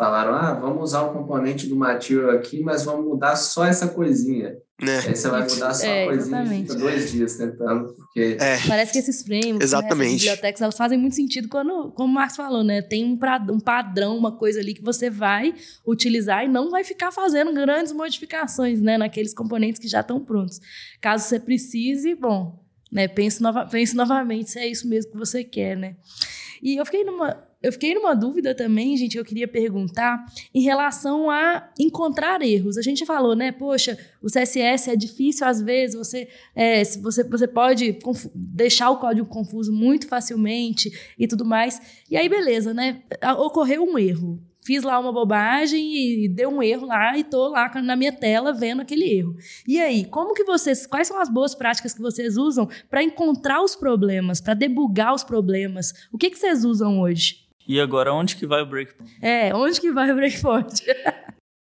falaram, 0.00 0.34
ah, 0.34 0.54
vamos 0.54 0.82
usar 0.82 1.02
o 1.02 1.12
componente 1.12 1.66
do 1.66 1.76
material 1.76 2.30
aqui, 2.30 2.62
mas 2.62 2.84
vamos 2.86 3.04
mudar 3.04 3.36
só 3.36 3.66
essa 3.66 3.86
coisinha. 3.86 4.56
É. 4.80 4.96
Aí 4.96 5.14
você 5.14 5.28
vai 5.28 5.42
mudar 5.42 5.74
só 5.74 5.86
é, 5.86 6.04
a 6.04 6.06
coisinha 6.06 6.42
e 6.42 6.62
fica 6.62 6.74
dois 6.74 7.12
dias 7.12 7.36
tentando, 7.36 7.92
porque... 7.92 8.38
É. 8.40 8.58
Parece 8.66 8.92
que 8.92 8.98
esses 8.98 9.22
frames, 9.22 9.58
exatamente. 9.60 10.12
Né, 10.12 10.30
bibliotecas, 10.30 10.62
elas 10.62 10.76
fazem 10.78 10.96
muito 10.96 11.14
sentido 11.14 11.48
quando, 11.50 11.92
como 11.92 12.10
o 12.10 12.14
Marcos 12.14 12.34
falou, 12.34 12.64
né? 12.64 12.80
Tem 12.80 13.04
um, 13.04 13.14
pra, 13.14 13.44
um 13.50 13.60
padrão, 13.60 14.16
uma 14.16 14.32
coisa 14.32 14.58
ali 14.58 14.72
que 14.72 14.82
você 14.82 15.10
vai 15.10 15.54
utilizar 15.86 16.46
e 16.46 16.48
não 16.48 16.70
vai 16.70 16.82
ficar 16.82 17.12
fazendo 17.12 17.52
grandes 17.52 17.92
modificações, 17.92 18.80
né? 18.80 18.96
Naqueles 18.96 19.34
componentes 19.34 19.78
que 19.78 19.86
já 19.86 20.00
estão 20.00 20.18
prontos. 20.18 20.62
Caso 20.98 21.28
você 21.28 21.38
precise, 21.38 22.14
bom, 22.14 22.58
né? 22.90 23.06
Pense, 23.06 23.42
nova, 23.42 23.66
pense 23.66 23.94
novamente 23.94 24.52
se 24.52 24.58
é 24.58 24.66
isso 24.66 24.88
mesmo 24.88 25.12
que 25.12 25.18
você 25.18 25.44
quer, 25.44 25.76
né? 25.76 25.96
E 26.62 26.80
eu 26.80 26.86
fiquei 26.86 27.04
numa 27.04 27.49
eu 27.62 27.72
fiquei 27.72 27.94
numa 27.94 28.14
dúvida 28.14 28.54
também, 28.54 28.96
gente, 28.96 29.18
eu 29.18 29.24
queria 29.24 29.46
perguntar 29.46 30.24
em 30.54 30.62
relação 30.62 31.30
a 31.30 31.70
encontrar 31.78 32.40
erros. 32.40 32.78
A 32.78 32.82
gente 32.82 33.04
falou, 33.04 33.36
né? 33.36 33.52
Poxa, 33.52 33.98
o 34.22 34.28
CSS 34.28 34.90
é 34.90 34.96
difícil 34.96 35.46
às 35.46 35.60
vezes, 35.60 35.94
você, 35.94 36.28
é, 36.54 36.82
você, 36.84 37.22
você 37.22 37.46
pode 37.46 37.98
deixar 38.34 38.90
o 38.90 38.98
código 38.98 39.28
confuso 39.28 39.72
muito 39.72 40.08
facilmente 40.08 40.90
e 41.18 41.28
tudo 41.28 41.44
mais. 41.44 41.80
E 42.10 42.16
aí, 42.16 42.28
beleza, 42.28 42.72
né? 42.72 43.02
Ocorreu 43.38 43.84
um 43.84 43.98
erro 43.98 44.40
fiz 44.62 44.82
lá 44.82 44.98
uma 44.98 45.12
bobagem 45.12 46.24
e 46.24 46.28
deu 46.28 46.48
um 46.50 46.62
erro 46.62 46.86
lá 46.86 47.16
e 47.16 47.24
tô 47.24 47.48
lá 47.48 47.70
na 47.82 47.96
minha 47.96 48.12
tela 48.12 48.52
vendo 48.52 48.82
aquele 48.82 49.04
erro. 49.04 49.34
E 49.66 49.80
aí, 49.80 50.04
como 50.04 50.34
que 50.34 50.44
vocês, 50.44 50.86
quais 50.86 51.08
são 51.08 51.20
as 51.20 51.28
boas 51.28 51.54
práticas 51.54 51.94
que 51.94 52.00
vocês 52.00 52.36
usam 52.36 52.68
para 52.88 53.02
encontrar 53.02 53.62
os 53.62 53.74
problemas, 53.74 54.40
para 54.40 54.54
debugar 54.54 55.14
os 55.14 55.24
problemas? 55.24 55.92
O 56.12 56.18
que 56.18 56.30
que 56.30 56.38
vocês 56.38 56.64
usam 56.64 57.00
hoje? 57.00 57.49
E 57.70 57.80
agora 57.80 58.12
onde 58.12 58.34
que 58.34 58.48
vai 58.48 58.62
o 58.62 58.66
breakpoint? 58.66 59.16
É, 59.22 59.54
onde 59.54 59.80
que 59.80 59.92
vai 59.92 60.10
o 60.10 60.16
breakpoint? 60.16 60.82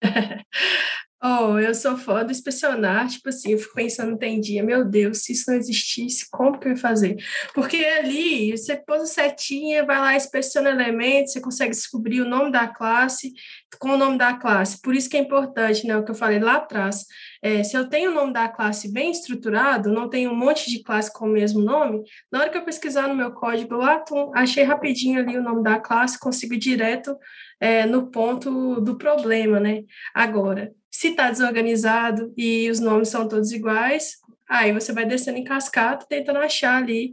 Oh, 1.22 1.58
eu 1.58 1.74
sou 1.74 1.96
fã 1.96 2.22
do 2.24 2.30
inspecionar, 2.30 3.08
tipo 3.08 3.30
assim, 3.30 3.52
eu 3.52 3.58
fico 3.58 3.74
pensando, 3.74 4.18
tem 4.18 4.38
dia, 4.38 4.62
meu 4.62 4.84
Deus, 4.84 5.24
se 5.24 5.32
isso 5.32 5.50
não 5.50 5.56
existisse, 5.56 6.28
como 6.30 6.58
que 6.58 6.68
eu 6.68 6.72
ia 6.72 6.76
fazer? 6.76 7.16
Porque 7.54 7.76
ali, 7.78 8.50
você 8.50 8.76
pôs 8.76 9.00
a 9.02 9.06
setinha, 9.06 9.84
vai 9.84 9.98
lá, 9.98 10.14
inspeciona 10.14 10.68
elementos, 10.70 11.32
você 11.32 11.40
consegue 11.40 11.70
descobrir 11.70 12.20
o 12.20 12.28
nome 12.28 12.52
da 12.52 12.68
classe 12.68 13.32
com 13.78 13.90
o 13.90 13.96
nome 13.96 14.18
da 14.18 14.34
classe. 14.34 14.80
Por 14.80 14.94
isso 14.94 15.08
que 15.08 15.16
é 15.16 15.20
importante, 15.20 15.86
né, 15.86 15.96
o 15.96 16.04
que 16.04 16.10
eu 16.10 16.14
falei 16.14 16.38
lá 16.38 16.56
atrás. 16.56 17.06
É, 17.42 17.62
se 17.62 17.76
eu 17.76 17.88
tenho 17.88 18.10
o 18.10 18.14
nome 18.14 18.32
da 18.34 18.48
classe 18.48 18.92
bem 18.92 19.10
estruturado, 19.10 19.90
não 19.90 20.10
tenho 20.10 20.30
um 20.30 20.36
monte 20.36 20.70
de 20.70 20.82
classe 20.82 21.10
com 21.12 21.26
o 21.26 21.32
mesmo 21.32 21.62
nome, 21.62 22.02
na 22.30 22.40
hora 22.40 22.50
que 22.50 22.58
eu 22.58 22.64
pesquisar 22.64 23.08
no 23.08 23.16
meu 23.16 23.32
código 23.32 23.74
lá, 23.76 23.98
tum, 24.00 24.32
achei 24.34 24.64
rapidinho 24.64 25.18
ali 25.20 25.36
o 25.38 25.42
nome 25.42 25.62
da 25.62 25.80
classe, 25.80 26.18
consigo 26.18 26.54
ir 26.54 26.58
direto 26.58 27.16
é, 27.58 27.86
no 27.86 28.10
ponto 28.10 28.80
do 28.82 28.98
problema, 28.98 29.58
né? 29.58 29.82
Agora, 30.14 30.72
se 30.96 31.08
está 31.08 31.30
desorganizado 31.30 32.32
e 32.38 32.70
os 32.70 32.80
nomes 32.80 33.10
são 33.10 33.28
todos 33.28 33.52
iguais, 33.52 34.12
aí 34.48 34.72
você 34.72 34.94
vai 34.94 35.04
descendo 35.04 35.36
em 35.36 35.44
cascata, 35.44 36.06
tentando 36.08 36.38
achar 36.38 36.82
ali. 36.82 37.12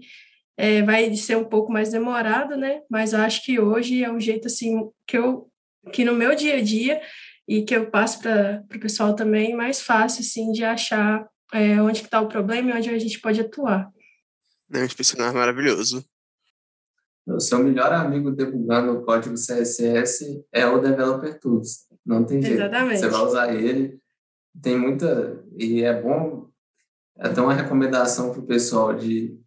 É, 0.55 0.81
vai 0.83 1.13
ser 1.17 1.35
um 1.35 1.43
pouco 1.43 1.69
mais 1.69 1.91
demorado, 1.91 2.55
né? 2.55 2.81
Mas 2.89 3.11
eu 3.11 3.19
acho 3.19 3.43
que 3.43 3.59
hoje 3.59 4.01
é 4.01 4.09
um 4.09 4.21
jeito 4.21 4.47
assim 4.47 4.89
que 5.05 5.17
eu 5.17 5.49
que 5.91 6.05
no 6.05 6.13
meu 6.13 6.33
dia 6.33 6.55
a 6.55 6.61
dia 6.61 7.01
e 7.45 7.63
que 7.63 7.75
eu 7.75 7.91
passo 7.91 8.21
para 8.21 8.63
o 8.73 8.79
pessoal 8.79 9.15
também 9.15 9.53
mais 9.53 9.81
fácil 9.81 10.21
assim 10.21 10.53
de 10.53 10.63
achar 10.63 11.27
é, 11.51 11.81
onde 11.81 12.03
está 12.03 12.21
o 12.21 12.29
problema 12.29 12.69
e 12.69 12.73
onde 12.77 12.89
a 12.89 12.97
gente 12.97 13.19
pode 13.19 13.41
atuar. 13.41 13.89
É 14.71 14.79
um 14.79 14.85
inspecionar 14.85 15.33
maravilhoso. 15.33 16.05
O 17.27 17.39
seu 17.39 17.59
melhor 17.59 17.91
amigo 17.91 18.31
debugando 18.31 18.93
o 18.93 19.03
código 19.03 19.35
CSS 19.35 20.45
é 20.53 20.65
o 20.65 20.79
Developer 20.79 21.37
Tools. 21.37 21.85
Não 22.05 22.23
tem 22.23 22.41
jeito. 22.41 22.55
Exatamente. 22.55 22.99
Você 22.99 23.07
vai 23.07 23.21
usar 23.21 23.53
ele. 23.53 23.99
Tem 24.61 24.77
muita. 24.77 25.43
E 25.57 25.83
é 25.83 26.01
bom. 26.01 26.47
É 27.17 27.27
até 27.27 27.41
uma 27.41 27.53
recomendação 27.53 28.31
para 28.31 28.39
o 28.39 28.45
pessoal 28.45 28.93
de 28.93 29.39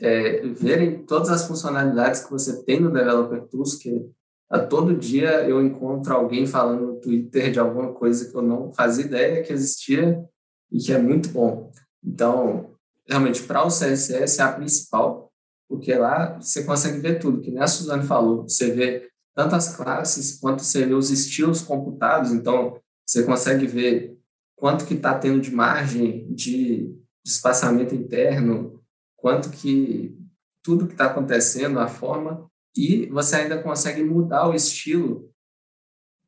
é, 0.00 0.40
verem 0.48 1.04
todas 1.04 1.28
as 1.30 1.46
funcionalidades 1.46 2.24
que 2.24 2.30
você 2.30 2.62
tem 2.64 2.80
no 2.80 2.92
Developer 2.92 3.42
Tools, 3.48 3.76
que 3.76 4.10
a 4.50 4.58
todo 4.58 4.96
dia 4.96 5.48
eu 5.48 5.64
encontro 5.64 6.14
alguém 6.14 6.46
falando 6.46 6.86
no 6.86 7.00
Twitter 7.00 7.50
de 7.50 7.58
alguma 7.58 7.92
coisa 7.92 8.30
que 8.30 8.36
eu 8.36 8.42
não 8.42 8.72
fazia 8.72 9.04
ideia 9.04 9.42
que 9.42 9.52
existia 9.52 10.24
e 10.70 10.78
que 10.78 10.92
é 10.92 10.98
muito 10.98 11.28
bom. 11.30 11.70
Então, 12.02 12.70
realmente, 13.08 13.42
para 13.42 13.64
o 13.64 13.68
CSS 13.68 14.40
é 14.40 14.42
a 14.42 14.52
principal, 14.52 15.32
porque 15.68 15.94
lá 15.94 16.38
você 16.40 16.64
consegue 16.64 16.98
ver 16.98 17.18
tudo, 17.18 17.40
que 17.40 17.50
nem 17.50 17.62
a 17.62 17.66
Suzane 17.66 18.06
falou, 18.06 18.42
você 18.42 18.70
vê 18.70 19.08
tanto 19.34 19.54
as 19.54 19.76
classes 19.76 20.38
quanto 20.38 20.62
você 20.62 20.86
vê 20.86 20.94
os 20.94 21.10
estilos 21.10 21.62
computados, 21.62 22.32
então 22.32 22.80
você 23.06 23.22
consegue 23.24 23.66
ver 23.66 24.18
quanto 24.56 24.86
que 24.86 24.94
está 24.94 25.18
tendo 25.18 25.40
de 25.40 25.50
margem 25.50 26.32
de, 26.32 26.94
espaçamento 27.24 27.94
interno, 27.94 28.82
quanto 29.16 29.48
que 29.48 30.14
tudo 30.62 30.86
que 30.86 30.92
está 30.92 31.06
acontecendo, 31.06 31.80
a 31.80 31.88
forma, 31.88 32.50
e 32.76 33.06
você 33.06 33.36
ainda 33.36 33.62
consegue 33.62 34.04
mudar 34.04 34.48
o 34.48 34.54
estilo 34.54 35.30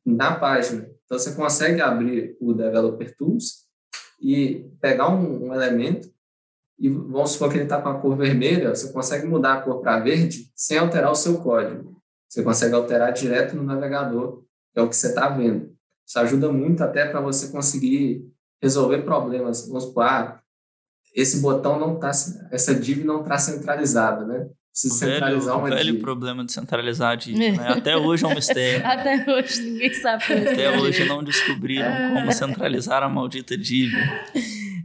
na 0.03 0.35
página. 0.35 0.89
Então 1.05 1.19
você 1.19 1.35
consegue 1.35 1.81
abrir 1.81 2.35
o 2.39 2.53
Developer 2.53 3.15
Tools 3.15 3.67
e 4.19 4.67
pegar 4.81 5.09
um, 5.09 5.47
um 5.47 5.53
elemento 5.53 6.11
e 6.79 6.89
vamos 6.89 7.31
supor 7.31 7.49
que 7.49 7.57
ele 7.57 7.63
está 7.63 7.81
com 7.81 7.89
a 7.89 7.99
cor 7.99 8.15
vermelha, 8.15 8.75
você 8.75 8.91
consegue 8.91 9.25
mudar 9.25 9.53
a 9.53 9.61
cor 9.61 9.81
para 9.81 9.99
verde 9.99 10.51
sem 10.55 10.77
alterar 10.77 11.11
o 11.11 11.15
seu 11.15 11.39
código. 11.41 11.96
Você 12.29 12.43
consegue 12.43 12.75
alterar 12.75 13.13
direto 13.13 13.55
no 13.55 13.63
navegador, 13.63 14.43
que 14.73 14.79
é 14.79 14.81
o 14.81 14.89
que 14.89 14.95
você 14.95 15.07
está 15.07 15.29
vendo. 15.29 15.71
Isso 16.05 16.19
ajuda 16.19 16.51
muito 16.51 16.83
até 16.83 17.05
para 17.05 17.21
você 17.21 17.51
conseguir 17.51 18.25
resolver 18.61 19.03
problemas. 19.03 19.67
Vamos 19.67 19.85
supor, 19.85 20.03
ah, 20.03 20.39
esse 21.15 21.39
botão 21.39 21.79
não 21.79 21.95
está, 21.95 22.11
essa 22.51 22.75
div 22.75 23.03
não 23.03 23.21
está 23.21 23.37
centralizada, 23.37 24.25
né? 24.25 24.47
Precisa 24.71 25.05
velho, 25.05 25.15
centralizar 25.15 25.57
uma 25.57 25.69
velho 25.69 25.93
div. 25.93 26.01
problema 26.01 26.45
de 26.45 26.51
centralizar 26.51 27.11
a 27.13 27.15
div, 27.15 27.35
né? 27.35 27.67
Até 27.69 27.97
hoje 27.97 28.23
é 28.23 28.27
um 28.27 28.35
mistério. 28.35 28.85
Até 28.85 29.25
hoje 29.27 29.61
ninguém 29.63 29.93
sabe. 29.95 30.23
Até 30.23 30.79
hoje 30.79 31.05
não 31.05 31.23
descobriram 31.23 31.91
como 32.13 32.31
centralizar 32.31 33.01
a 33.01 33.09
maldita 33.09 33.57
div. 33.57 33.91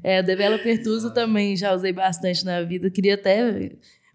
É, 0.02 0.20
o 0.20 0.24
Developer 0.24 0.82
Tools 0.82 1.04
eu 1.04 1.12
também 1.12 1.54
já 1.56 1.74
usei 1.74 1.92
bastante 1.92 2.44
na 2.44 2.62
vida. 2.62 2.90
Queria 2.90 3.14
até 3.14 3.70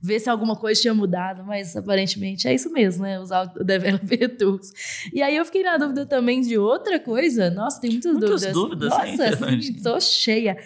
ver 0.07 0.19
se 0.19 0.29
alguma 0.29 0.55
coisa 0.55 0.81
tinha 0.81 0.93
mudado, 0.93 1.43
mas 1.43 1.75
aparentemente 1.75 2.47
é 2.47 2.53
isso 2.55 2.71
mesmo, 2.71 3.03
né? 3.03 3.19
Usar 3.19 3.51
o 3.59 3.63
Developer 3.63 4.29
Tools. 4.37 4.71
E 5.13 5.21
aí 5.21 5.35
eu 5.35 5.43
fiquei 5.45 5.63
na 5.63 5.77
dúvida 5.77 6.05
também 6.05 6.41
de 6.41 6.57
outra 6.57 6.99
coisa. 6.99 7.49
Nossa, 7.49 7.81
tem 7.81 7.91
muitas, 7.91 8.13
Muitas 8.13 8.41
dúvidas. 8.41 8.53
dúvidas, 8.53 8.89
né, 8.89 9.27
Nossa, 9.27 9.45
assim, 9.55 9.73
tô 9.83 9.99
cheia. 9.99 10.57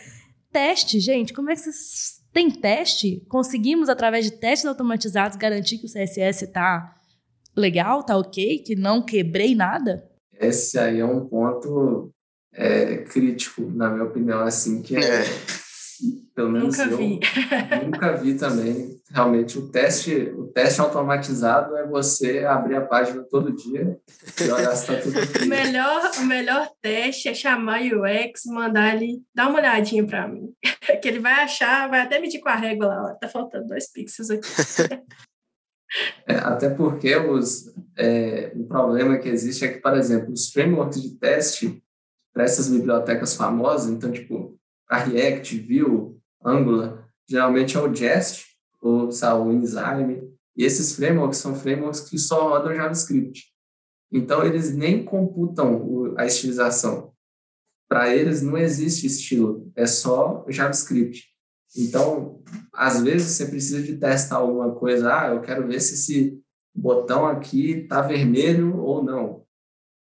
Teste, 0.51 0.99
gente, 0.99 1.33
como 1.33 1.49
é 1.49 1.55
que 1.55 1.61
vocês. 1.61 2.21
Tem 2.31 2.49
teste? 2.49 3.25
Conseguimos, 3.27 3.89
através 3.89 4.23
de 4.23 4.31
testes 4.31 4.65
automatizados, 4.65 5.35
garantir 5.37 5.79
que 5.79 5.85
o 5.85 5.89
CSS 5.89 6.47
tá 6.47 6.95
legal, 7.55 8.03
tá 8.03 8.17
ok, 8.17 8.59
que 8.59 8.75
não 8.75 9.01
quebrei 9.01 9.53
nada? 9.53 10.07
Esse 10.39 10.79
aí 10.79 10.99
é 10.99 11.05
um 11.05 11.25
ponto 11.27 12.09
é, 12.53 12.97
crítico, 12.97 13.61
na 13.75 13.89
minha 13.89 14.05
opinião, 14.05 14.39
assim, 14.41 14.81
que 14.81 14.95
é, 14.95 14.99
É. 15.01 15.23
pelo 16.33 16.49
menos 16.51 16.77
Nunca 16.77 16.91
eu 16.91 16.97
vi. 16.97 17.19
nunca 17.85 18.11
vi 18.17 18.33
também. 18.35 18.99
Realmente, 19.09 19.57
o 19.59 19.67
teste, 19.69 20.31
o 20.37 20.47
teste 20.47 20.79
automatizado 20.79 21.75
é 21.75 21.85
você 21.85 22.45
abrir 22.45 22.75
a 22.77 22.85
página 22.85 23.23
todo 23.23 23.55
dia 23.55 23.99
e 24.39 24.49
olhar 24.49 24.73
se 24.75 24.91
está 24.91 25.01
tudo 25.01 25.17
O 25.43 25.47
melhor, 25.47 26.11
o 26.17 26.25
melhor 26.25 26.69
teste 26.81 27.27
é 27.27 27.33
chamar 27.33 27.81
o 27.81 28.03
UX, 28.03 28.45
mandar 28.45 28.95
ele 28.95 29.21
dar 29.35 29.49
uma 29.49 29.59
olhadinha 29.59 30.05
para 30.05 30.27
mim. 30.27 30.53
Que 31.01 31.07
ele 31.07 31.19
vai 31.19 31.33
achar, 31.33 31.89
vai 31.89 32.01
até 32.01 32.19
medir 32.19 32.39
com 32.39 32.49
a 32.49 32.55
régua 32.55 32.85
lá, 32.85 33.03
ó, 33.03 33.15
tá 33.15 33.27
faltando 33.27 33.67
dois 33.67 33.91
pixels 33.91 34.29
aqui. 34.29 34.47
É, 36.25 36.35
até 36.35 36.69
porque 36.69 37.13
os, 37.17 37.65
é, 37.97 38.51
o 38.55 38.63
problema 38.63 39.17
que 39.17 39.27
existe 39.27 39.65
é 39.65 39.67
que, 39.67 39.81
por 39.81 39.93
exemplo, 39.97 40.31
os 40.31 40.49
frameworks 40.49 41.01
de 41.01 41.17
teste 41.17 41.83
para 42.33 42.45
essas 42.45 42.69
bibliotecas 42.69 43.35
famosas, 43.35 43.91
então, 43.91 44.09
tipo, 44.09 44.57
a 44.91 44.97
React, 44.97 45.57
Vue, 45.61 46.17
Angular, 46.43 47.07
geralmente 47.25 47.77
é 47.77 47.79
o 47.79 47.95
Jest 47.95 48.43
ou 48.81 49.09
sabe, 49.09 49.41
o 49.41 49.53
Enzyme, 49.53 50.29
e 50.57 50.65
esses 50.65 50.95
frameworks 50.95 51.37
são 51.37 51.55
frameworks 51.55 52.01
que 52.01 52.17
só 52.17 52.49
rodam 52.49 52.75
JavaScript. 52.75 53.45
Então, 54.11 54.45
eles 54.45 54.75
nem 54.75 55.05
computam 55.05 56.13
a 56.17 56.25
estilização. 56.25 57.13
Para 57.87 58.13
eles, 58.13 58.41
não 58.41 58.57
existe 58.57 59.07
estilo, 59.07 59.71
é 59.75 59.85
só 59.85 60.45
JavaScript. 60.49 61.25
Então, 61.77 62.43
às 62.73 63.01
vezes, 63.01 63.31
você 63.31 63.45
precisa 63.45 63.81
de 63.81 63.95
testar 63.95 64.37
alguma 64.37 64.75
coisa. 64.75 65.13
Ah, 65.13 65.27
eu 65.29 65.41
quero 65.41 65.65
ver 65.67 65.79
se 65.79 65.93
esse 65.93 66.41
botão 66.75 67.25
aqui 67.25 67.83
está 67.83 68.01
vermelho 68.01 68.77
ou 68.77 69.01
não. 69.01 69.45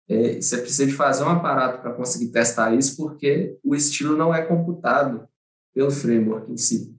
É, 0.08 0.40
você 0.40 0.58
precisa 0.60 0.86
de 0.86 0.94
fazer 0.94 1.24
um 1.24 1.30
aparato 1.30 1.82
para 1.82 1.94
conseguir 1.94 2.32
testar 2.32 2.74
isso, 2.76 2.96
porque 2.96 3.58
o 3.64 3.76
estilo 3.76 4.16
não 4.16 4.34
é 4.34 4.44
computado 4.44 5.28
pelo 5.74 5.92
framework 5.92 6.52
em 6.52 6.58
si. 6.58 6.96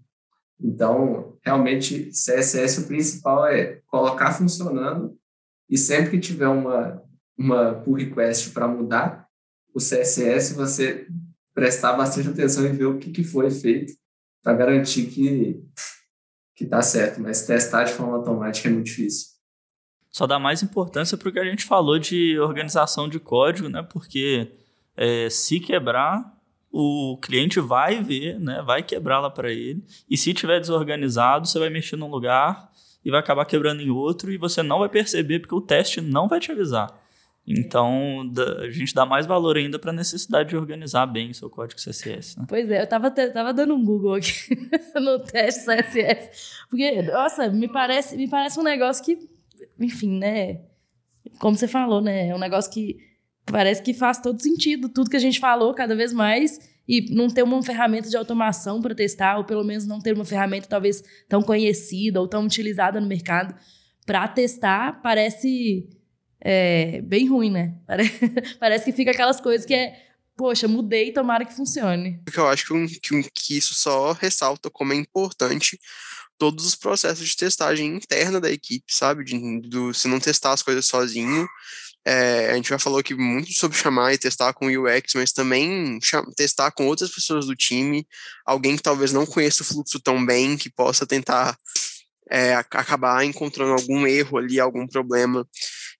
Então, 0.60 1.36
realmente, 1.42 2.10
CSS 2.10 2.80
o 2.80 2.86
principal 2.86 3.46
é 3.46 3.80
colocar 3.86 4.32
funcionando 4.32 5.16
e 5.68 5.76
sempre 5.76 6.12
que 6.12 6.20
tiver 6.20 6.48
uma, 6.48 7.02
uma 7.36 7.74
pull 7.74 7.94
request 7.94 8.50
para 8.50 8.66
mudar 8.66 9.26
o 9.74 9.78
CSS, 9.78 10.54
você 10.54 11.06
prestar 11.54 11.92
bastante 11.92 12.28
atenção 12.28 12.64
e 12.66 12.70
ver 12.70 12.86
o 12.86 12.98
que, 12.98 13.10
que 13.10 13.22
foi 13.22 13.50
feito 13.50 13.92
para 14.42 14.56
garantir 14.56 15.06
que 15.06 15.62
está 16.64 16.80
certo, 16.80 17.20
mas 17.20 17.46
testar 17.46 17.84
de 17.84 17.92
forma 17.92 18.16
automática 18.16 18.68
é 18.68 18.72
muito 18.72 18.86
difícil. 18.86 19.35
Só 20.16 20.26
dá 20.26 20.38
mais 20.38 20.62
importância 20.62 21.14
para 21.18 21.28
o 21.28 21.32
que 21.32 21.38
a 21.38 21.44
gente 21.44 21.62
falou 21.62 21.98
de 21.98 22.38
organização 22.40 23.06
de 23.06 23.20
código, 23.20 23.68
né? 23.68 23.82
Porque 23.82 24.48
é, 24.96 25.28
se 25.28 25.60
quebrar, 25.60 26.34
o 26.72 27.18
cliente 27.20 27.60
vai 27.60 28.02
ver, 28.02 28.40
né? 28.40 28.62
Vai 28.64 28.82
quebrar 28.82 29.20
lá 29.20 29.28
para 29.28 29.52
ele. 29.52 29.84
E 30.08 30.16
se 30.16 30.32
tiver 30.32 30.58
desorganizado, 30.58 31.46
você 31.46 31.58
vai 31.58 31.68
mexer 31.68 31.96
num 31.96 32.08
lugar 32.08 32.72
e 33.04 33.10
vai 33.10 33.20
acabar 33.20 33.44
quebrando 33.44 33.82
em 33.82 33.90
outro 33.90 34.32
e 34.32 34.38
você 34.38 34.62
não 34.62 34.78
vai 34.78 34.88
perceber 34.88 35.40
porque 35.40 35.54
o 35.54 35.60
teste 35.60 36.00
não 36.00 36.26
vai 36.26 36.40
te 36.40 36.50
avisar. 36.50 36.88
Então, 37.46 38.32
a 38.62 38.70
gente 38.70 38.94
dá 38.94 39.04
mais 39.04 39.26
valor 39.26 39.58
ainda 39.58 39.78
para 39.78 39.90
a 39.90 39.94
necessidade 39.94 40.48
de 40.48 40.56
organizar 40.56 41.04
bem 41.04 41.30
o 41.30 41.34
seu 41.34 41.50
código 41.50 41.78
CSS, 41.78 42.38
né? 42.38 42.46
Pois 42.48 42.70
é, 42.70 42.80
eu 42.80 42.86
tava, 42.88 43.10
te- 43.10 43.28
tava 43.32 43.52
dando 43.52 43.74
um 43.74 43.84
Google 43.84 44.14
aqui 44.14 44.32
no 44.98 45.18
teste 45.18 45.60
CSS. 45.66 46.64
Porque, 46.70 47.02
nossa, 47.02 47.48
me 47.50 47.68
parece, 47.68 48.16
me 48.16 48.28
parece 48.30 48.58
um 48.58 48.62
negócio 48.62 49.04
que, 49.04 49.35
enfim, 49.78 50.18
né? 50.18 50.60
Como 51.38 51.56
você 51.56 51.68
falou, 51.68 52.00
né? 52.00 52.28
É 52.28 52.34
um 52.34 52.38
negócio 52.38 52.70
que 52.70 52.96
parece 53.44 53.82
que 53.82 53.94
faz 53.94 54.18
todo 54.20 54.40
sentido, 54.42 54.88
tudo 54.88 55.10
que 55.10 55.16
a 55.16 55.20
gente 55.20 55.38
falou 55.38 55.72
cada 55.74 55.94
vez 55.94 56.12
mais, 56.12 56.58
e 56.88 57.14
não 57.14 57.28
ter 57.28 57.42
uma 57.42 57.62
ferramenta 57.62 58.08
de 58.08 58.16
automação 58.16 58.80
para 58.80 58.94
testar, 58.94 59.38
ou 59.38 59.44
pelo 59.44 59.64
menos 59.64 59.86
não 59.86 60.00
ter 60.00 60.14
uma 60.14 60.24
ferramenta 60.24 60.68
talvez 60.68 61.02
tão 61.28 61.42
conhecida 61.42 62.20
ou 62.20 62.28
tão 62.28 62.44
utilizada 62.44 63.00
no 63.00 63.06
mercado 63.08 63.54
para 64.04 64.26
testar, 64.28 65.00
parece 65.02 65.88
é, 66.40 67.00
bem 67.02 67.26
ruim, 67.26 67.50
né? 67.50 67.74
Pare- 67.86 68.10
Parece 68.60 68.84
que 68.84 68.92
fica 68.92 69.10
aquelas 69.10 69.40
coisas 69.40 69.66
que 69.66 69.74
é 69.74 70.06
poxa, 70.36 70.68
mudei, 70.68 71.12
tomara 71.12 71.46
que 71.46 71.54
funcione. 71.54 72.20
Eu 72.36 72.46
acho 72.46 72.66
que, 72.86 73.00
que, 73.00 73.30
que 73.34 73.56
isso 73.56 73.74
só 73.74 74.12
ressalta 74.12 74.68
como 74.70 74.92
é 74.92 74.96
importante 74.96 75.80
todos 76.38 76.66
os 76.66 76.74
processos 76.74 77.28
de 77.28 77.36
testagem 77.36 77.96
interna 77.96 78.40
da 78.40 78.50
equipe, 78.50 78.84
sabe? 78.88 79.24
De, 79.24 79.60
do, 79.60 79.92
se 79.94 80.08
não 80.08 80.20
testar 80.20 80.52
as 80.52 80.62
coisas 80.62 80.86
sozinho. 80.86 81.46
É, 82.04 82.50
a 82.50 82.54
gente 82.54 82.68
já 82.68 82.78
falou 82.78 83.00
aqui 83.00 83.14
muito 83.14 83.52
sobre 83.52 83.76
chamar 83.76 84.14
e 84.14 84.18
testar 84.18 84.52
com 84.52 84.66
o 84.66 84.84
UX, 84.84 85.14
mas 85.14 85.32
também 85.32 85.98
testar 86.36 86.70
com 86.70 86.86
outras 86.86 87.10
pessoas 87.10 87.46
do 87.46 87.56
time, 87.56 88.06
alguém 88.44 88.76
que 88.76 88.82
talvez 88.82 89.12
não 89.12 89.26
conheça 89.26 89.64
o 89.64 89.66
fluxo 89.66 89.98
tão 89.98 90.24
bem, 90.24 90.56
que 90.56 90.70
possa 90.70 91.04
tentar 91.04 91.58
é, 92.30 92.54
acabar 92.54 93.24
encontrando 93.24 93.72
algum 93.72 94.06
erro 94.06 94.38
ali, 94.38 94.60
algum 94.60 94.86
problema 94.86 95.46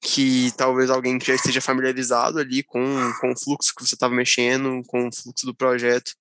que 0.01 0.53
talvez 0.57 0.91
alguém 0.91 1.19
que 1.19 1.27
já 1.27 1.35
esteja 1.35 1.61
familiarizado 1.61 2.39
ali 2.39 2.63
com, 2.63 2.85
com 3.21 3.33
o 3.33 3.39
fluxo 3.39 3.75
que 3.75 3.85
você 3.85 3.95
estava 3.95 4.15
mexendo, 4.15 4.83
com 4.87 5.09
o 5.09 5.13
fluxo 5.13 5.47
do 5.47 5.55
projeto, 5.55 6.13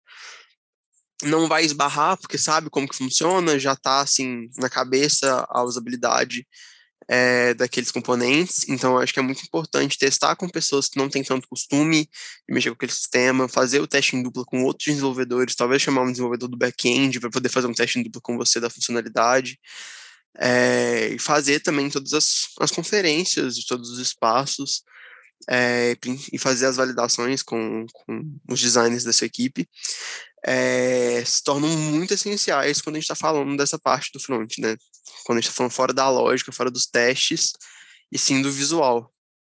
não 1.24 1.47
vai 1.47 1.63
esbarrar, 1.63 2.18
porque 2.18 2.38
sabe 2.38 2.70
como 2.70 2.88
que 2.88 2.95
funciona, 2.95 3.59
já 3.59 3.74
está 3.74 4.01
assim 4.01 4.49
na 4.57 4.70
cabeça 4.70 5.45
a 5.49 5.63
usabilidade 5.63 6.45
é, 7.07 7.53
daqueles 7.53 7.91
componentes. 7.91 8.68
Então, 8.68 8.97
acho 8.97 9.13
que 9.13 9.20
é 9.20 9.24
muito 9.24 9.43
importante 9.43 9.97
testar 9.97 10.36
com 10.36 10.49
pessoas 10.49 10.88
que 10.88 10.97
não 10.97 11.09
têm 11.09 11.24
tanto 11.24 11.47
costume 11.47 12.05
de 12.47 12.53
mexer 12.53 12.70
com 12.70 12.76
aquele 12.76 12.91
sistema, 12.91 13.47
fazer 13.47 13.80
o 13.80 13.88
teste 13.88 14.16
em 14.16 14.24
dupla 14.24 14.43
com 14.45 14.63
outros 14.63 14.88
desenvolvedores, 14.88 15.55
talvez 15.55 15.82
chamar 15.82 16.03
um 16.03 16.11
desenvolvedor 16.11 16.49
do 16.49 16.57
back-end 16.57 17.20
para 17.20 17.30
poder 17.30 17.49
fazer 17.49 17.68
um 17.68 17.74
teste 17.74 17.99
em 17.99 18.03
dupla 18.03 18.22
com 18.22 18.38
você 18.38 18.59
da 18.59 18.70
funcionalidade. 18.70 19.59
É, 20.38 21.13
e 21.13 21.20
fazer 21.20 21.61
também 21.61 21.89
todas 21.89 22.11
as, 22.11 22.49
as 22.59 22.70
conferências 22.70 23.55
de 23.55 23.66
todos 23.66 23.89
os 23.89 23.99
espaços 23.99 24.84
é, 25.49 25.95
e 26.34 26.38
fazer 26.38 26.66
as 26.66 26.76
validações 26.76 27.41
com, 27.41 27.86
com 27.93 28.38
os 28.49 28.59
designers 28.59 29.05
dessa 29.05 29.26
equipe 29.26 29.66
é, 30.45 31.23
se 31.25 31.43
tornam 31.43 31.69
muito 31.69 32.13
essenciais 32.13 32.81
quando 32.81 32.97
a 32.97 32.99
gente 32.99 33.11
está 33.11 33.15
falando 33.15 33.57
dessa 33.57 33.79
parte 33.79 34.11
do 34.13 34.19
front, 34.19 34.57
né? 34.59 34.75
Quando 35.25 35.39
a 35.39 35.41
gente 35.41 35.49
está 35.49 35.57
falando 35.57 35.71
fora 35.71 35.93
da 35.93 36.09
lógica, 36.09 36.51
fora 36.51 36.69
dos 36.69 36.85
testes 36.85 37.53
e 38.11 38.17
sim 38.17 38.41
do 38.41 38.51
visual. 38.51 39.11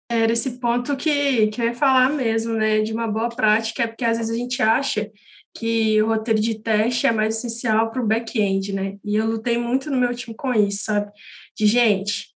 Era 0.10 0.32
esse 0.32 0.60
ponto 0.60 0.96
que, 0.96 1.48
que 1.48 1.62
eu 1.62 1.66
ia 1.66 1.74
falar 1.74 2.10
mesmo, 2.10 2.54
né? 2.54 2.82
De 2.82 2.94
uma 2.94 3.08
boa 3.08 3.30
prática, 3.30 3.84
é 3.84 3.88
porque 3.88 4.06
às 4.06 4.18
vezes 4.18 4.32
a 4.32 4.38
gente 4.38 4.62
acha 4.62 5.10
que 5.56 6.02
o 6.02 6.08
roteiro 6.08 6.40
de 6.40 6.60
teste 6.60 7.08
é 7.08 7.12
mais 7.12 7.38
essencial 7.38 7.92
para 7.92 8.02
o 8.02 8.08
back-end, 8.08 8.74
né? 8.74 8.98
E 9.04 9.16
eu 9.16 9.26
lutei 9.26 9.58
muito 9.58 9.90
no 9.90 9.98
meu 9.98 10.14
time 10.14 10.36
com 10.36 10.54
isso, 10.54 10.84
sabe? 10.86 11.12
De 11.58 11.66
gente, 11.66 12.34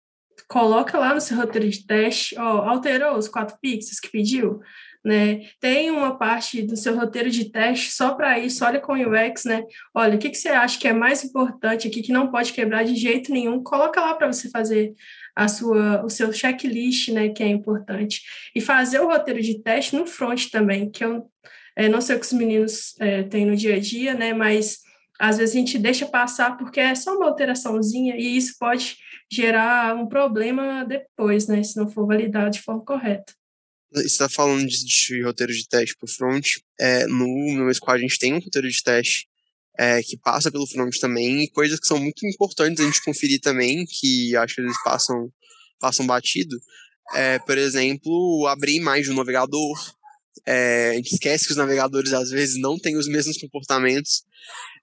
coloca 0.47 0.97
lá 0.97 1.13
no 1.13 1.21
seu 1.21 1.37
roteiro 1.37 1.69
de 1.69 1.85
teste, 1.85 2.37
ó, 2.39 2.69
alterou 2.69 3.17
os 3.17 3.27
quatro 3.27 3.57
pixels 3.61 3.99
que 3.99 4.09
pediu, 4.09 4.61
né? 5.07 5.39
Tem 5.61 5.89
uma 5.89 6.17
parte 6.17 6.61
do 6.61 6.75
seu 6.75 6.93
roteiro 6.93 7.29
de 7.29 7.49
teste 7.49 7.93
só 7.93 8.13
para 8.13 8.37
isso, 8.37 8.65
olha 8.65 8.81
com 8.81 8.91
o 8.91 8.95
UX, 8.95 9.45
né? 9.45 9.63
Olha, 9.95 10.15
o 10.15 10.19
que, 10.19 10.29
que 10.29 10.37
você 10.37 10.49
acha 10.49 10.77
que 10.77 10.87
é 10.87 10.91
mais 10.91 11.23
importante 11.23 11.87
aqui, 11.87 12.01
que 12.01 12.11
não 12.11 12.29
pode 12.29 12.51
quebrar 12.51 12.83
de 12.83 12.93
jeito 12.93 13.31
nenhum, 13.31 13.63
coloca 13.63 14.01
lá 14.01 14.13
para 14.15 14.27
você 14.27 14.49
fazer 14.49 14.93
a 15.33 15.47
sua, 15.47 16.03
o 16.03 16.09
seu 16.09 16.33
checklist, 16.33 17.09
né, 17.09 17.29
que 17.29 17.41
é 17.41 17.47
importante. 17.47 18.21
E 18.53 18.59
fazer 18.59 18.99
o 18.99 19.07
roteiro 19.07 19.41
de 19.41 19.61
teste 19.63 19.95
no 19.95 20.05
front 20.05 20.49
também, 20.51 20.89
que 20.89 21.05
eu 21.05 21.29
é, 21.73 21.87
não 21.87 22.01
sei 22.01 22.17
o 22.17 22.19
que 22.19 22.25
os 22.25 22.33
meninos 22.33 22.95
é, 22.99 23.23
têm 23.23 23.45
no 23.45 23.55
dia 23.55 23.75
a 23.75 23.79
dia, 23.79 24.13
né, 24.13 24.33
mas 24.33 24.79
às 25.17 25.37
vezes 25.37 25.55
a 25.55 25.59
gente 25.59 25.79
deixa 25.79 26.05
passar 26.05 26.57
porque 26.57 26.79
é 26.81 26.93
só 26.95 27.15
uma 27.15 27.27
alteraçãozinha 27.27 28.15
e 28.17 28.35
isso 28.35 28.55
pode 28.59 28.97
gerar 29.31 29.95
um 29.95 30.07
problema 30.07 30.83
depois, 30.83 31.47
né, 31.47 31.63
se 31.63 31.77
não 31.77 31.87
for 31.87 32.05
validado 32.05 32.51
de 32.51 32.61
forma 32.61 32.83
correta. 32.83 33.36
Está 33.95 34.27
falando 34.27 34.67
de, 34.67 34.83
de 34.83 35.23
roteiro 35.23 35.53
de 35.53 35.67
teste 35.67 35.95
para 35.97 36.05
o 36.05 36.11
front. 36.11 36.45
É, 36.79 37.07
no 37.07 37.63
meu 37.63 37.73
squad 37.73 37.97
a 37.97 38.01
gente 38.01 38.19
tem 38.19 38.33
um 38.33 38.39
roteiro 38.39 38.69
de 38.69 38.83
teste 38.83 39.27
é, 39.77 40.01
que 40.01 40.17
passa 40.17 40.51
pelo 40.51 40.67
front 40.67 40.95
também, 40.99 41.43
e 41.43 41.49
coisas 41.49 41.79
que 41.79 41.87
são 41.87 41.99
muito 41.99 42.25
importantes 42.25 42.81
a 42.81 42.85
gente 42.85 43.03
conferir 43.03 43.39
também, 43.39 43.85
que 43.85 44.35
acho 44.35 44.55
que 44.55 44.61
eles 44.61 44.83
passam, 44.83 45.31
passam 45.79 46.05
batido. 46.05 46.57
É, 47.13 47.39
por 47.39 47.57
exemplo, 47.57 48.47
abrir 48.47 48.79
mais 48.79 49.07
um 49.07 49.13
navegador. 49.13 49.95
É, 50.45 50.91
a 50.91 50.93
gente 50.95 51.13
esquece 51.13 51.45
que 51.45 51.51
os 51.51 51.57
navegadores 51.57 52.11
às 52.11 52.29
vezes 52.29 52.59
não 52.59 52.77
têm 52.77 52.97
os 52.97 53.07
mesmos 53.07 53.37
comportamentos. 53.37 54.23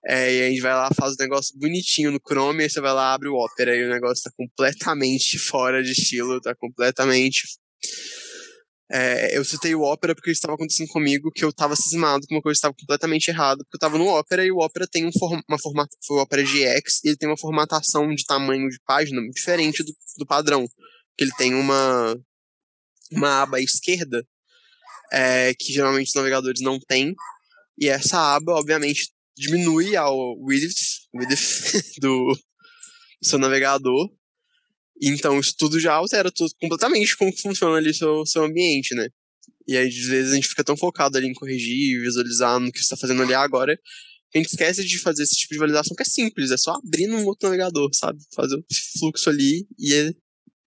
É, 0.06 0.32
e 0.32 0.42
a 0.42 0.48
gente 0.50 0.60
vai 0.60 0.74
lá, 0.74 0.90
faz 0.94 1.12
o 1.12 1.14
um 1.14 1.22
negócio 1.22 1.58
bonitinho 1.58 2.10
no 2.10 2.20
Chrome, 2.20 2.62
aí 2.62 2.70
você 2.70 2.80
vai 2.80 2.92
lá, 2.92 3.14
abre 3.14 3.28
o 3.28 3.34
Opera, 3.34 3.74
e 3.74 3.84
o 3.84 3.88
negócio 3.88 4.14
está 4.18 4.30
completamente 4.36 5.38
fora 5.40 5.82
de 5.82 5.92
estilo, 5.92 6.36
está 6.36 6.54
completamente 6.54 7.42
é, 8.96 9.36
eu 9.36 9.44
citei 9.44 9.74
o 9.74 9.82
Opera 9.82 10.14
porque 10.14 10.30
estava 10.30 10.54
acontecendo 10.54 10.86
comigo 10.86 11.32
que 11.32 11.44
eu 11.44 11.48
estava 11.48 11.74
cismado 11.74 12.24
que 12.28 12.32
uma 12.32 12.40
coisa 12.40 12.56
estava 12.56 12.72
completamente 12.78 13.26
errada, 13.26 13.64
porque 13.64 13.74
eu 13.74 13.78
estava 13.78 13.98
no 13.98 14.06
Opera 14.06 14.46
e 14.46 14.52
o 14.52 14.58
Opera 14.58 14.86
tem 14.86 15.04
um 15.04 15.10
form 15.12 15.40
uma 15.48 15.58
formatação, 15.58 16.16
o 16.16 16.22
Opera 16.22 16.44
GX, 16.44 17.00
ele 17.02 17.16
tem 17.16 17.28
uma 17.28 17.36
formatação 17.36 18.14
de 18.14 18.24
tamanho 18.24 18.68
de 18.68 18.78
página 18.86 19.20
diferente 19.32 19.82
do, 19.82 19.92
do 20.18 20.24
padrão, 20.24 20.64
que 21.18 21.24
ele 21.24 21.32
tem 21.36 21.54
uma, 21.54 22.16
uma 23.10 23.42
aba 23.42 23.56
à 23.56 23.60
esquerda, 23.60 24.24
é, 25.12 25.52
que 25.54 25.72
geralmente 25.72 26.06
os 26.06 26.14
navegadores 26.14 26.60
não 26.62 26.78
têm, 26.78 27.16
e 27.76 27.88
essa 27.88 28.36
aba, 28.36 28.52
obviamente, 28.52 29.10
diminui 29.36 29.96
ao 29.96 30.16
width, 30.38 31.08
width 31.12 31.98
do 32.00 32.38
seu 33.20 33.40
navegador, 33.40 34.08
então, 35.02 35.38
isso 35.40 35.54
tudo 35.58 35.80
já 35.80 35.94
altera 35.94 36.30
tudo, 36.30 36.52
completamente 36.60 37.16
como 37.16 37.36
funciona 37.36 37.76
ali 37.76 37.92
seu, 37.92 38.24
seu 38.26 38.44
ambiente, 38.44 38.94
né? 38.94 39.08
E 39.66 39.76
aí, 39.76 39.88
às 39.88 39.94
vezes, 39.94 40.32
a 40.32 40.34
gente 40.34 40.48
fica 40.48 40.62
tão 40.62 40.76
focado 40.76 41.16
ali 41.16 41.26
em 41.26 41.34
corrigir, 41.34 42.00
visualizar 42.00 42.60
no 42.60 42.70
que 42.70 42.78
você 42.78 42.84
está 42.84 42.96
fazendo 42.96 43.22
ali 43.22 43.34
agora, 43.34 43.78
a 44.34 44.38
gente 44.38 44.48
esquece 44.48 44.84
de 44.84 44.98
fazer 44.98 45.22
esse 45.22 45.36
tipo 45.36 45.54
de 45.54 45.60
validação 45.60 45.94
que 45.94 46.02
é 46.02 46.06
simples, 46.06 46.50
é 46.50 46.56
só 46.56 46.72
abrir 46.72 47.06
num 47.06 47.24
outro 47.24 47.48
navegador, 47.48 47.88
sabe? 47.92 48.18
Fazer 48.34 48.56
o 48.56 48.64
fluxo 48.98 49.30
ali 49.30 49.66
e 49.78 49.94
é, 49.94 50.12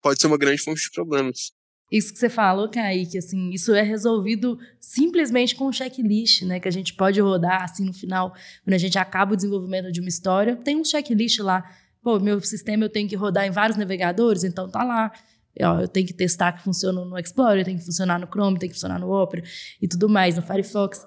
pode 0.03 0.21
ser 0.21 0.27
uma 0.27 0.37
grande 0.37 0.61
fonte 0.61 0.83
de 0.83 0.91
problemas. 0.91 1.53
Isso 1.91 2.13
que 2.13 2.19
você 2.19 2.29
falou, 2.29 2.69
Kaique, 2.69 3.19
assim, 3.19 3.51
isso 3.51 3.73
é 3.75 3.83
resolvido 3.83 4.59
simplesmente 4.81 5.55
com 5.55 5.69
um 5.69 5.73
checklist, 5.73 6.43
né? 6.43 6.59
Que 6.59 6.67
a 6.67 6.73
gente 6.73 6.95
pode 6.95 7.21
rodar, 7.21 7.63
assim, 7.63 7.85
no 7.85 7.93
final, 7.93 8.35
quando 8.65 8.75
a 8.75 8.79
gente 8.79 8.99
acaba 8.99 9.35
o 9.35 9.37
desenvolvimento 9.37 9.93
de 9.93 10.01
uma 10.01 10.09
história, 10.09 10.57
tem 10.57 10.77
um 10.77 10.85
checklist 10.85 11.39
lá 11.41 11.63
Pô, 12.03 12.19
meu 12.19 12.41
sistema 12.41 12.85
eu 12.85 12.91
tenho 12.91 13.09
que 13.09 13.15
rodar 13.15 13.47
em 13.47 13.51
vários 13.51 13.79
navegadores, 13.79 14.43
então 14.43 14.69
tá 14.69 14.83
lá. 14.83 15.13
Eu 15.55 15.87
tenho 15.87 16.07
que 16.07 16.15
testar 16.15 16.53
que 16.53 16.63
funciona 16.63 17.05
no 17.05 17.19
Explorer, 17.19 17.65
tem 17.65 17.77
que 17.77 17.85
funcionar 17.85 18.19
no 18.19 18.27
Chrome, 18.27 18.59
tem 18.59 18.69
que 18.69 18.75
funcionar 18.75 18.99
no 18.99 19.11
Opera 19.11 19.43
e 19.81 19.87
tudo 19.87 20.09
mais, 20.09 20.37
no 20.37 20.43
Firefox. 20.43 21.07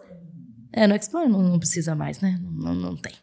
É, 0.71 0.85
no 0.87 0.95
Explorer 0.95 1.29
não, 1.29 1.41
não 1.41 1.59
precisa 1.59 1.95
mais, 1.95 2.21
né? 2.21 2.39
Não, 2.41 2.75
não 2.75 2.95
tem. 2.95 3.13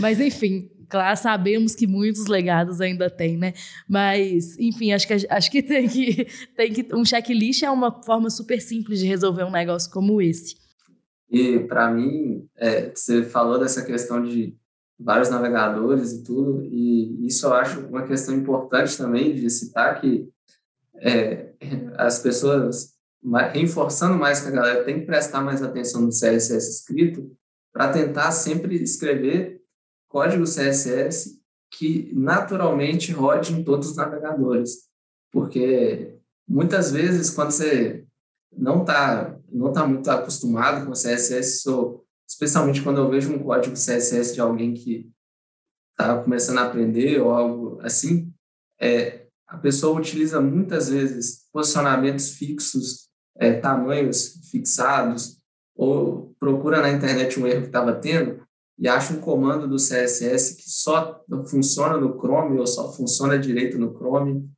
Mas, 0.00 0.20
enfim, 0.20 0.68
claro, 0.88 1.16
sabemos 1.16 1.74
que 1.74 1.86
muitos 1.86 2.26
legados 2.26 2.80
ainda 2.80 3.08
tem, 3.08 3.36
né? 3.36 3.52
Mas, 3.88 4.58
enfim, 4.58 4.92
acho 4.92 5.06
que, 5.06 5.26
acho 5.28 5.50
que 5.50 5.62
tem 5.62 5.88
que, 5.88 6.26
tem 6.56 6.72
que. 6.72 6.94
Um 6.94 7.04
checklist 7.04 7.62
é 7.62 7.70
uma 7.70 8.02
forma 8.02 8.28
super 8.28 8.60
simples 8.60 8.98
de 8.98 9.06
resolver 9.06 9.44
um 9.44 9.50
negócio 9.50 9.90
como 9.90 10.20
esse. 10.20 10.56
E, 11.30 11.60
para 11.60 11.90
mim, 11.90 12.48
é, 12.56 12.90
você 12.90 13.22
falou 13.22 13.58
dessa 13.58 13.84
questão 13.84 14.22
de 14.22 14.56
vários 14.98 15.30
navegadores 15.30 16.12
e 16.12 16.22
tudo, 16.24 16.64
e 16.64 17.26
isso 17.26 17.46
eu 17.46 17.54
acho 17.54 17.80
uma 17.86 18.06
questão 18.06 18.34
importante 18.34 18.96
também 18.96 19.34
de 19.34 19.48
citar 19.48 20.00
que 20.00 20.28
é, 20.96 21.52
as 21.96 22.18
pessoas, 22.18 22.94
reforçando 23.52 24.18
mais 24.18 24.40
que 24.40 24.48
a 24.48 24.52
galera 24.52 24.84
tem 24.84 25.00
que 25.00 25.06
prestar 25.06 25.40
mais 25.40 25.62
atenção 25.62 26.00
no 26.00 26.08
CSS 26.08 26.68
escrito 26.68 27.30
para 27.72 27.92
tentar 27.92 28.32
sempre 28.32 28.82
escrever 28.82 29.60
código 30.08 30.44
CSS 30.44 31.38
que 31.70 32.10
naturalmente 32.14 33.12
rode 33.12 33.52
em 33.52 33.62
todos 33.62 33.90
os 33.90 33.96
navegadores, 33.96 34.88
porque 35.30 36.18
muitas 36.48 36.90
vezes 36.90 37.30
quando 37.30 37.50
você 37.50 38.04
não 38.56 38.80
está 38.80 39.38
não 39.50 39.72
tá 39.72 39.86
muito 39.86 40.10
acostumado 40.10 40.84
com 40.84 40.92
CSS, 40.92 41.62
especialmente 42.28 42.82
quando 42.82 42.98
eu 42.98 43.08
vejo 43.08 43.32
um 43.32 43.38
código 43.38 43.74
CSS 43.74 44.34
de 44.34 44.40
alguém 44.40 44.74
que 44.74 45.10
está 45.92 46.22
começando 46.22 46.58
a 46.58 46.66
aprender 46.66 47.20
ou 47.20 47.30
algo 47.30 47.80
assim, 47.80 48.32
é, 48.80 49.26
a 49.46 49.56
pessoa 49.56 49.98
utiliza 49.98 50.40
muitas 50.40 50.88
vezes 50.88 51.48
posicionamentos 51.52 52.32
fixos, 52.32 53.08
é, 53.36 53.54
tamanhos 53.54 54.48
fixados, 54.50 55.38
ou 55.74 56.34
procura 56.38 56.82
na 56.82 56.90
internet 56.90 57.40
um 57.40 57.46
erro 57.46 57.62
que 57.62 57.68
estava 57.68 57.94
tendo 57.94 58.46
e 58.78 58.86
acha 58.86 59.12
um 59.12 59.20
comando 59.20 59.66
do 59.66 59.76
CSS 59.76 60.56
que 60.56 60.68
só 60.68 61.24
funciona 61.48 61.96
no 61.96 62.18
Chrome 62.18 62.58
ou 62.58 62.66
só 62.66 62.92
funciona 62.92 63.38
direito 63.38 63.78
no 63.78 63.92
Chrome. 63.96 64.48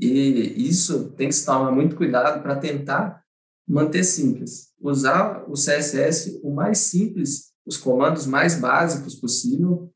E 0.00 0.68
isso 0.68 1.10
tem 1.10 1.28
que 1.28 1.34
se 1.34 1.44
tomar 1.44 1.70
muito 1.70 1.96
cuidado 1.96 2.42
para 2.42 2.56
tentar 2.56 3.22
manter 3.70 4.04
simples 4.04 4.70
usar 4.80 5.44
o 5.48 5.52
CSS 5.52 6.40
o 6.42 6.52
mais 6.52 6.78
simples, 6.78 7.52
os 7.66 7.76
comandos 7.76 8.26
mais 8.26 8.58
básicos 8.58 9.14
possível 9.14 9.92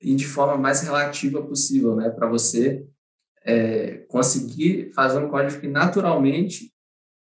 e 0.00 0.14
de 0.14 0.26
forma 0.26 0.56
mais 0.56 0.82
relativa 0.82 1.42
possível, 1.42 1.96
né, 1.96 2.10
para 2.10 2.28
você 2.28 2.86
é, 3.44 4.04
conseguir 4.08 4.92
fazer 4.94 5.18
um 5.18 5.28
código 5.28 5.60
que 5.60 5.66
naturalmente 5.66 6.72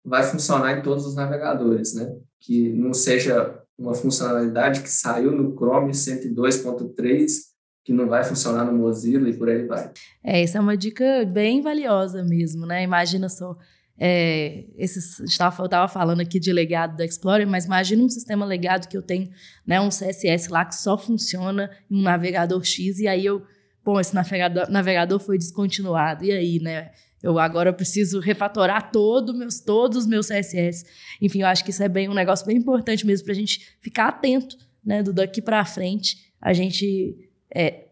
vai 0.04 0.24
funcionar 0.24 0.78
em 0.78 0.82
todos 0.82 1.06
os 1.06 1.16
navegadores, 1.16 1.94
né? 1.94 2.14
que 2.40 2.70
não 2.74 2.94
seja 2.94 3.62
uma 3.78 3.94
funcionalidade 3.94 4.82
que 4.82 4.90
saiu 4.90 5.32
no 5.32 5.56
Chrome 5.56 5.92
102.3 5.92 7.54
que 7.86 7.94
não 7.94 8.08
vai 8.08 8.24
funcionar 8.24 8.66
no 8.66 8.78
Mozilla 8.78 9.30
e 9.30 9.38
por 9.38 9.50
aí 9.50 9.66
vai. 9.66 9.92
É, 10.24 10.42
essa 10.42 10.58
é 10.58 10.62
uma 10.62 10.78
dica 10.78 11.26
bem 11.26 11.62
valiosa 11.62 12.24
mesmo, 12.24 12.66
né? 12.66 12.84
Imagina 12.84 13.28
só, 13.28 13.58
é, 13.98 14.66
esses, 14.76 15.20
eu 15.20 15.26
estava 15.26 15.88
falando 15.88 16.20
aqui 16.20 16.40
de 16.40 16.52
legado 16.52 16.98
do 16.98 17.04
Explorer, 17.04 17.48
mas 17.48 17.66
imagina 17.66 18.04
um 18.04 18.10
sistema 18.10 18.46
legado 18.46 18.88
que 18.88 18.98
eu 18.98 19.02
tenho, 19.02 19.30
né, 19.66 19.80
um 19.80 19.90
CSS 19.90 20.50
lá 20.50 20.66
que 20.66 20.76
só 20.76 20.98
funciona 20.98 21.70
em 21.90 21.98
um 21.98 22.02
navegador 22.02 22.64
X 22.64 23.00
e 23.00 23.08
aí 23.08 23.26
eu, 23.26 23.46
bom, 23.84 24.00
esse 24.00 24.14
navegador, 24.16 24.70
navegador 24.70 25.20
foi 25.20 25.38
descontinuado, 25.38 26.24
e 26.24 26.32
aí, 26.32 26.60
né? 26.60 26.92
Eu 27.22 27.40
agora 27.40 27.72
preciso 27.72 28.20
refatorar 28.20 28.92
todo 28.92 29.34
meus, 29.34 29.62
todos 29.62 30.00
os 30.00 30.06
meus 30.06 30.28
CSS. 30.28 30.86
Enfim, 31.22 31.40
eu 31.40 31.48
acho 31.48 31.64
que 31.64 31.70
isso 31.70 31.82
é 31.82 31.88
bem 31.88 32.10
um 32.10 32.14
negócio 32.14 32.46
bem 32.46 32.58
importante 32.58 33.08
mesmo 33.08 33.24
para 33.24 33.32
a 33.32 33.38
gente 33.38 33.78
ficar 33.80 34.10
atento, 34.10 34.58
né? 34.84 35.02
Do 35.02 35.14
daqui 35.14 35.42
para 35.42 35.64
frente, 35.64 36.18
a 36.42 36.52
gente 36.52 37.16
é, 37.56 37.86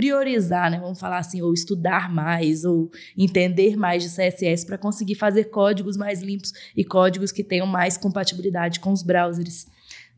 priorizar, 0.00 0.70
né? 0.70 0.80
Vamos 0.80 0.98
falar 0.98 1.18
assim, 1.18 1.42
ou 1.42 1.52
estudar 1.52 2.10
mais, 2.10 2.64
ou 2.64 2.90
entender 3.18 3.76
mais 3.76 4.02
de 4.02 4.08
CSS 4.08 4.64
para 4.64 4.78
conseguir 4.78 5.14
fazer 5.14 5.44
códigos 5.50 5.94
mais 5.94 6.22
limpos 6.22 6.54
e 6.74 6.82
códigos 6.82 7.30
que 7.30 7.44
tenham 7.44 7.66
mais 7.66 7.98
compatibilidade 7.98 8.80
com 8.80 8.92
os 8.92 9.02
browsers, 9.02 9.66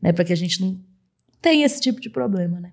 né? 0.01 0.13
Para 0.13 0.23
que 0.23 0.31
a 0.31 0.37
gente 0.37 0.61
não 0.61 0.79
tenha 1.41 1.65
esse 1.65 1.81
tipo 1.81 1.99
de 1.99 2.09
problema, 2.09 2.61
né? 2.61 2.71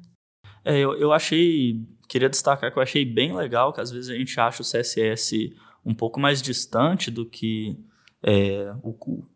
É, 0.64 0.78
eu, 0.78 0.94
eu 0.94 1.12
achei, 1.12 1.84
queria 2.08 2.28
destacar 2.28 2.72
que 2.72 2.78
eu 2.78 2.82
achei 2.82 3.04
bem 3.04 3.34
legal 3.34 3.72
que 3.72 3.80
às 3.80 3.90
vezes 3.90 4.08
a 4.08 4.14
gente 4.14 4.38
acha 4.38 4.62
o 4.62 4.64
CSS 4.64 5.52
um 5.84 5.92
pouco 5.92 6.20
mais 6.20 6.40
distante 6.40 7.10
do 7.10 7.26
que 7.26 7.76
é, 8.22 8.72
o, 8.84 8.90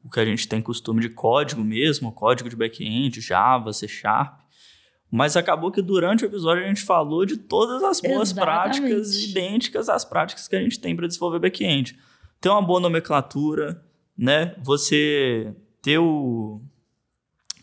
o 0.05 0.11
que 0.11 0.20
a 0.20 0.25
gente 0.25 0.47
tem 0.47 0.62
costume 0.62 1.01
de 1.01 1.09
código 1.09 1.64
mesmo, 1.64 2.12
código 2.12 2.49
de 2.49 2.55
back-end, 2.55 3.20
Java, 3.20 3.72
C 3.72 3.89
Sharp. 3.89 4.43
Mas 5.11 5.36
acabou 5.36 5.70
que 5.70 5.80
durante 5.80 6.24
o 6.24 6.26
episódio 6.26 6.64
a 6.64 6.66
gente 6.66 6.82
falou 6.82 7.24
de 7.24 7.36
todas 7.36 7.82
as 7.82 8.00
boas 8.00 8.32
Exatamente. 8.32 8.80
práticas 8.80 9.22
idênticas 9.22 9.88
às 9.88 10.05
práticas 10.05 10.48
que 10.48 10.57
a 10.57 10.61
gente 10.61 10.80
tem 10.80 10.96
para 10.96 11.07
desenvolver 11.07 11.38
back-end. 11.38 11.96
Ter 12.40 12.48
uma 12.48 12.62
boa 12.62 12.80
nomenclatura, 12.80 13.82
né? 14.16 14.55
Você 14.62 15.55
ter 15.80 15.98
o, 15.98 16.61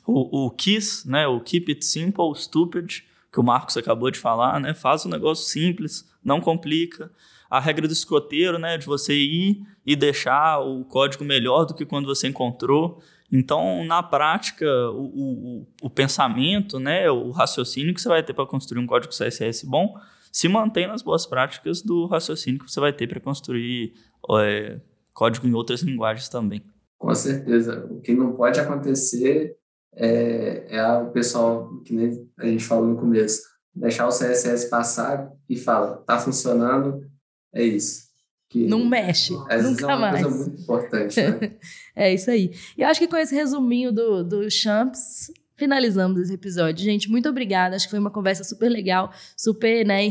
o, 0.08 0.46
o 0.46 0.52
KISS, 0.52 1.06
né? 1.06 1.28
O 1.28 1.42
Keep 1.42 1.72
It 1.72 1.86
Simple, 1.86 2.34
Stupid, 2.36 3.04
que 3.32 3.40
o 3.40 3.44
Marcos 3.44 3.76
acabou 3.76 4.10
de 4.10 4.20
falar, 4.20 4.60
né? 4.60 4.74
Faz 4.74 5.06
um 5.06 5.10
negócio 5.10 5.46
simples, 5.46 6.10
não 6.24 6.40
complica 6.40 7.12
a 7.52 7.60
regra 7.60 7.86
do 7.86 7.92
escoteiro, 7.92 8.58
né, 8.58 8.78
de 8.78 8.86
você 8.86 9.14
ir 9.14 9.62
e 9.86 9.94
deixar 9.94 10.60
o 10.60 10.86
código 10.86 11.26
melhor 11.26 11.66
do 11.66 11.74
que 11.74 11.86
quando 11.86 12.06
você 12.06 12.30
encontrou. 12.30 13.04
Então, 13.32 13.86
na 13.86 14.04
prática, 14.04 14.66
o, 14.92 15.06
o, 15.06 15.68
o 15.84 15.90
pensamento, 15.90 16.80
né, 16.80 17.10
o 17.10 17.32
raciocínio 17.32 17.94
que 17.94 18.02
você 18.02 18.10
vai 18.10 18.22
ter 18.22 18.34
para 18.34 18.46
construir 18.46 18.82
um 18.82 18.88
código 18.88 19.14
CSS 19.14 19.66
bom 19.66 19.96
se 20.32 20.48
mantém 20.48 20.88
nas 20.88 21.02
boas 21.02 21.26
práticas 21.26 21.82
do 21.82 22.06
raciocínio 22.06 22.60
que 22.60 22.72
você 22.72 22.80
vai 22.80 22.94
ter 22.94 23.08
para 23.08 23.20
construir 23.20 23.94
é, 24.32 24.80
código 25.14 25.48
em 25.48 25.54
outras 25.54 25.82
linguagens 25.82 26.30
também. 26.30 26.64
Com 26.98 27.14
certeza. 27.14 27.86
O 27.90 28.00
que 28.00 28.14
não 28.14 28.34
pode 28.34 28.60
acontecer 28.60 29.58
é, 29.94 30.78
é 30.78 30.94
o 31.00 31.12
pessoal, 31.12 31.70
que 31.84 31.94
nem 31.94 32.30
a 32.38 32.46
gente 32.46 32.64
falou 32.64 32.88
no 32.88 32.98
começo, 32.98 33.42
deixar 33.76 34.08
o 34.08 34.12
CSS 34.12 34.70
passar 34.70 35.32
e 35.50 35.58
fala, 35.58 35.98
tá 36.06 36.20
funcionando, 36.20 37.06
é 37.54 37.64
isso. 37.64 38.11
Que 38.52 38.68
não 38.68 38.86
mexe, 38.86 39.32
nunca 39.32 39.84
é 39.84 39.86
uma 39.86 39.98
mais. 39.98 40.24
Coisa 40.24 40.38
muito 40.38 40.62
importante, 40.62 41.22
né? 41.22 41.52
é 41.96 42.14
isso 42.14 42.30
aí. 42.30 42.52
E 42.78 42.82
eu 42.82 42.90
acho 42.90 43.00
que 43.00 43.08
com 43.08 43.16
esse 43.16 43.34
resuminho 43.34 43.94
do, 43.94 44.26
do 44.26 44.52
Champs, 44.52 45.32
finalizamos 45.56 46.20
esse 46.20 46.34
episódio. 46.34 46.84
Gente, 46.84 47.10
muito 47.10 47.30
obrigada. 47.30 47.78
Acho 47.78 47.86
que 47.86 47.92
foi 47.92 48.00
uma 48.00 48.12
conversa 48.12 48.44
super 48.44 48.68
legal, 48.68 49.10
super, 49.38 49.86
né, 49.86 50.02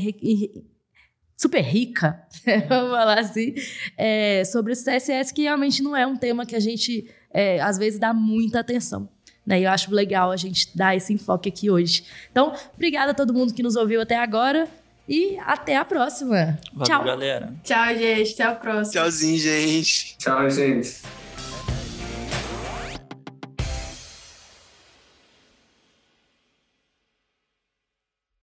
super 1.37 1.61
rica, 1.61 2.23
vamos 2.67 2.91
falar 2.91 3.19
assim, 3.19 3.55
é, 3.99 4.43
sobre 4.45 4.73
o 4.73 4.77
CSS, 4.77 5.35
que 5.35 5.43
realmente 5.43 5.83
não 5.83 5.95
é 5.95 6.07
um 6.07 6.17
tema 6.17 6.47
que 6.47 6.57
a 6.57 6.61
gente, 6.61 7.11
é, 7.33 7.61
às 7.61 7.77
vezes, 7.77 7.99
dá 7.99 8.15
muita 8.15 8.61
atenção. 8.61 9.07
Né? 9.45 9.61
E 9.61 9.65
eu 9.65 9.71
acho 9.71 9.93
legal 9.93 10.31
a 10.31 10.37
gente 10.37 10.77
dar 10.77 10.97
esse 10.97 11.13
enfoque 11.13 11.49
aqui 11.49 11.71
hoje. 11.71 12.05
Então, 12.31 12.55
obrigada 12.75 13.11
a 13.11 13.15
todo 13.15 13.35
mundo 13.35 13.53
que 13.53 13.63
nos 13.63 13.77
ouviu 13.77 14.01
até 14.01 14.17
agora. 14.17 14.69
E 15.11 15.37
até 15.45 15.77
a 15.77 15.85
próxima. 15.85 16.57
Valeu, 16.73 16.87
Tchau. 16.87 17.05
galera. 17.05 17.53
Tchau, 17.65 17.95
gente. 17.97 18.33
Até 18.35 18.45
a 18.45 18.55
próxima. 18.55 19.03
Tchauzinho, 19.03 19.39
gente. 19.41 20.17
Tchau, 20.17 20.49
gente. 20.49 21.03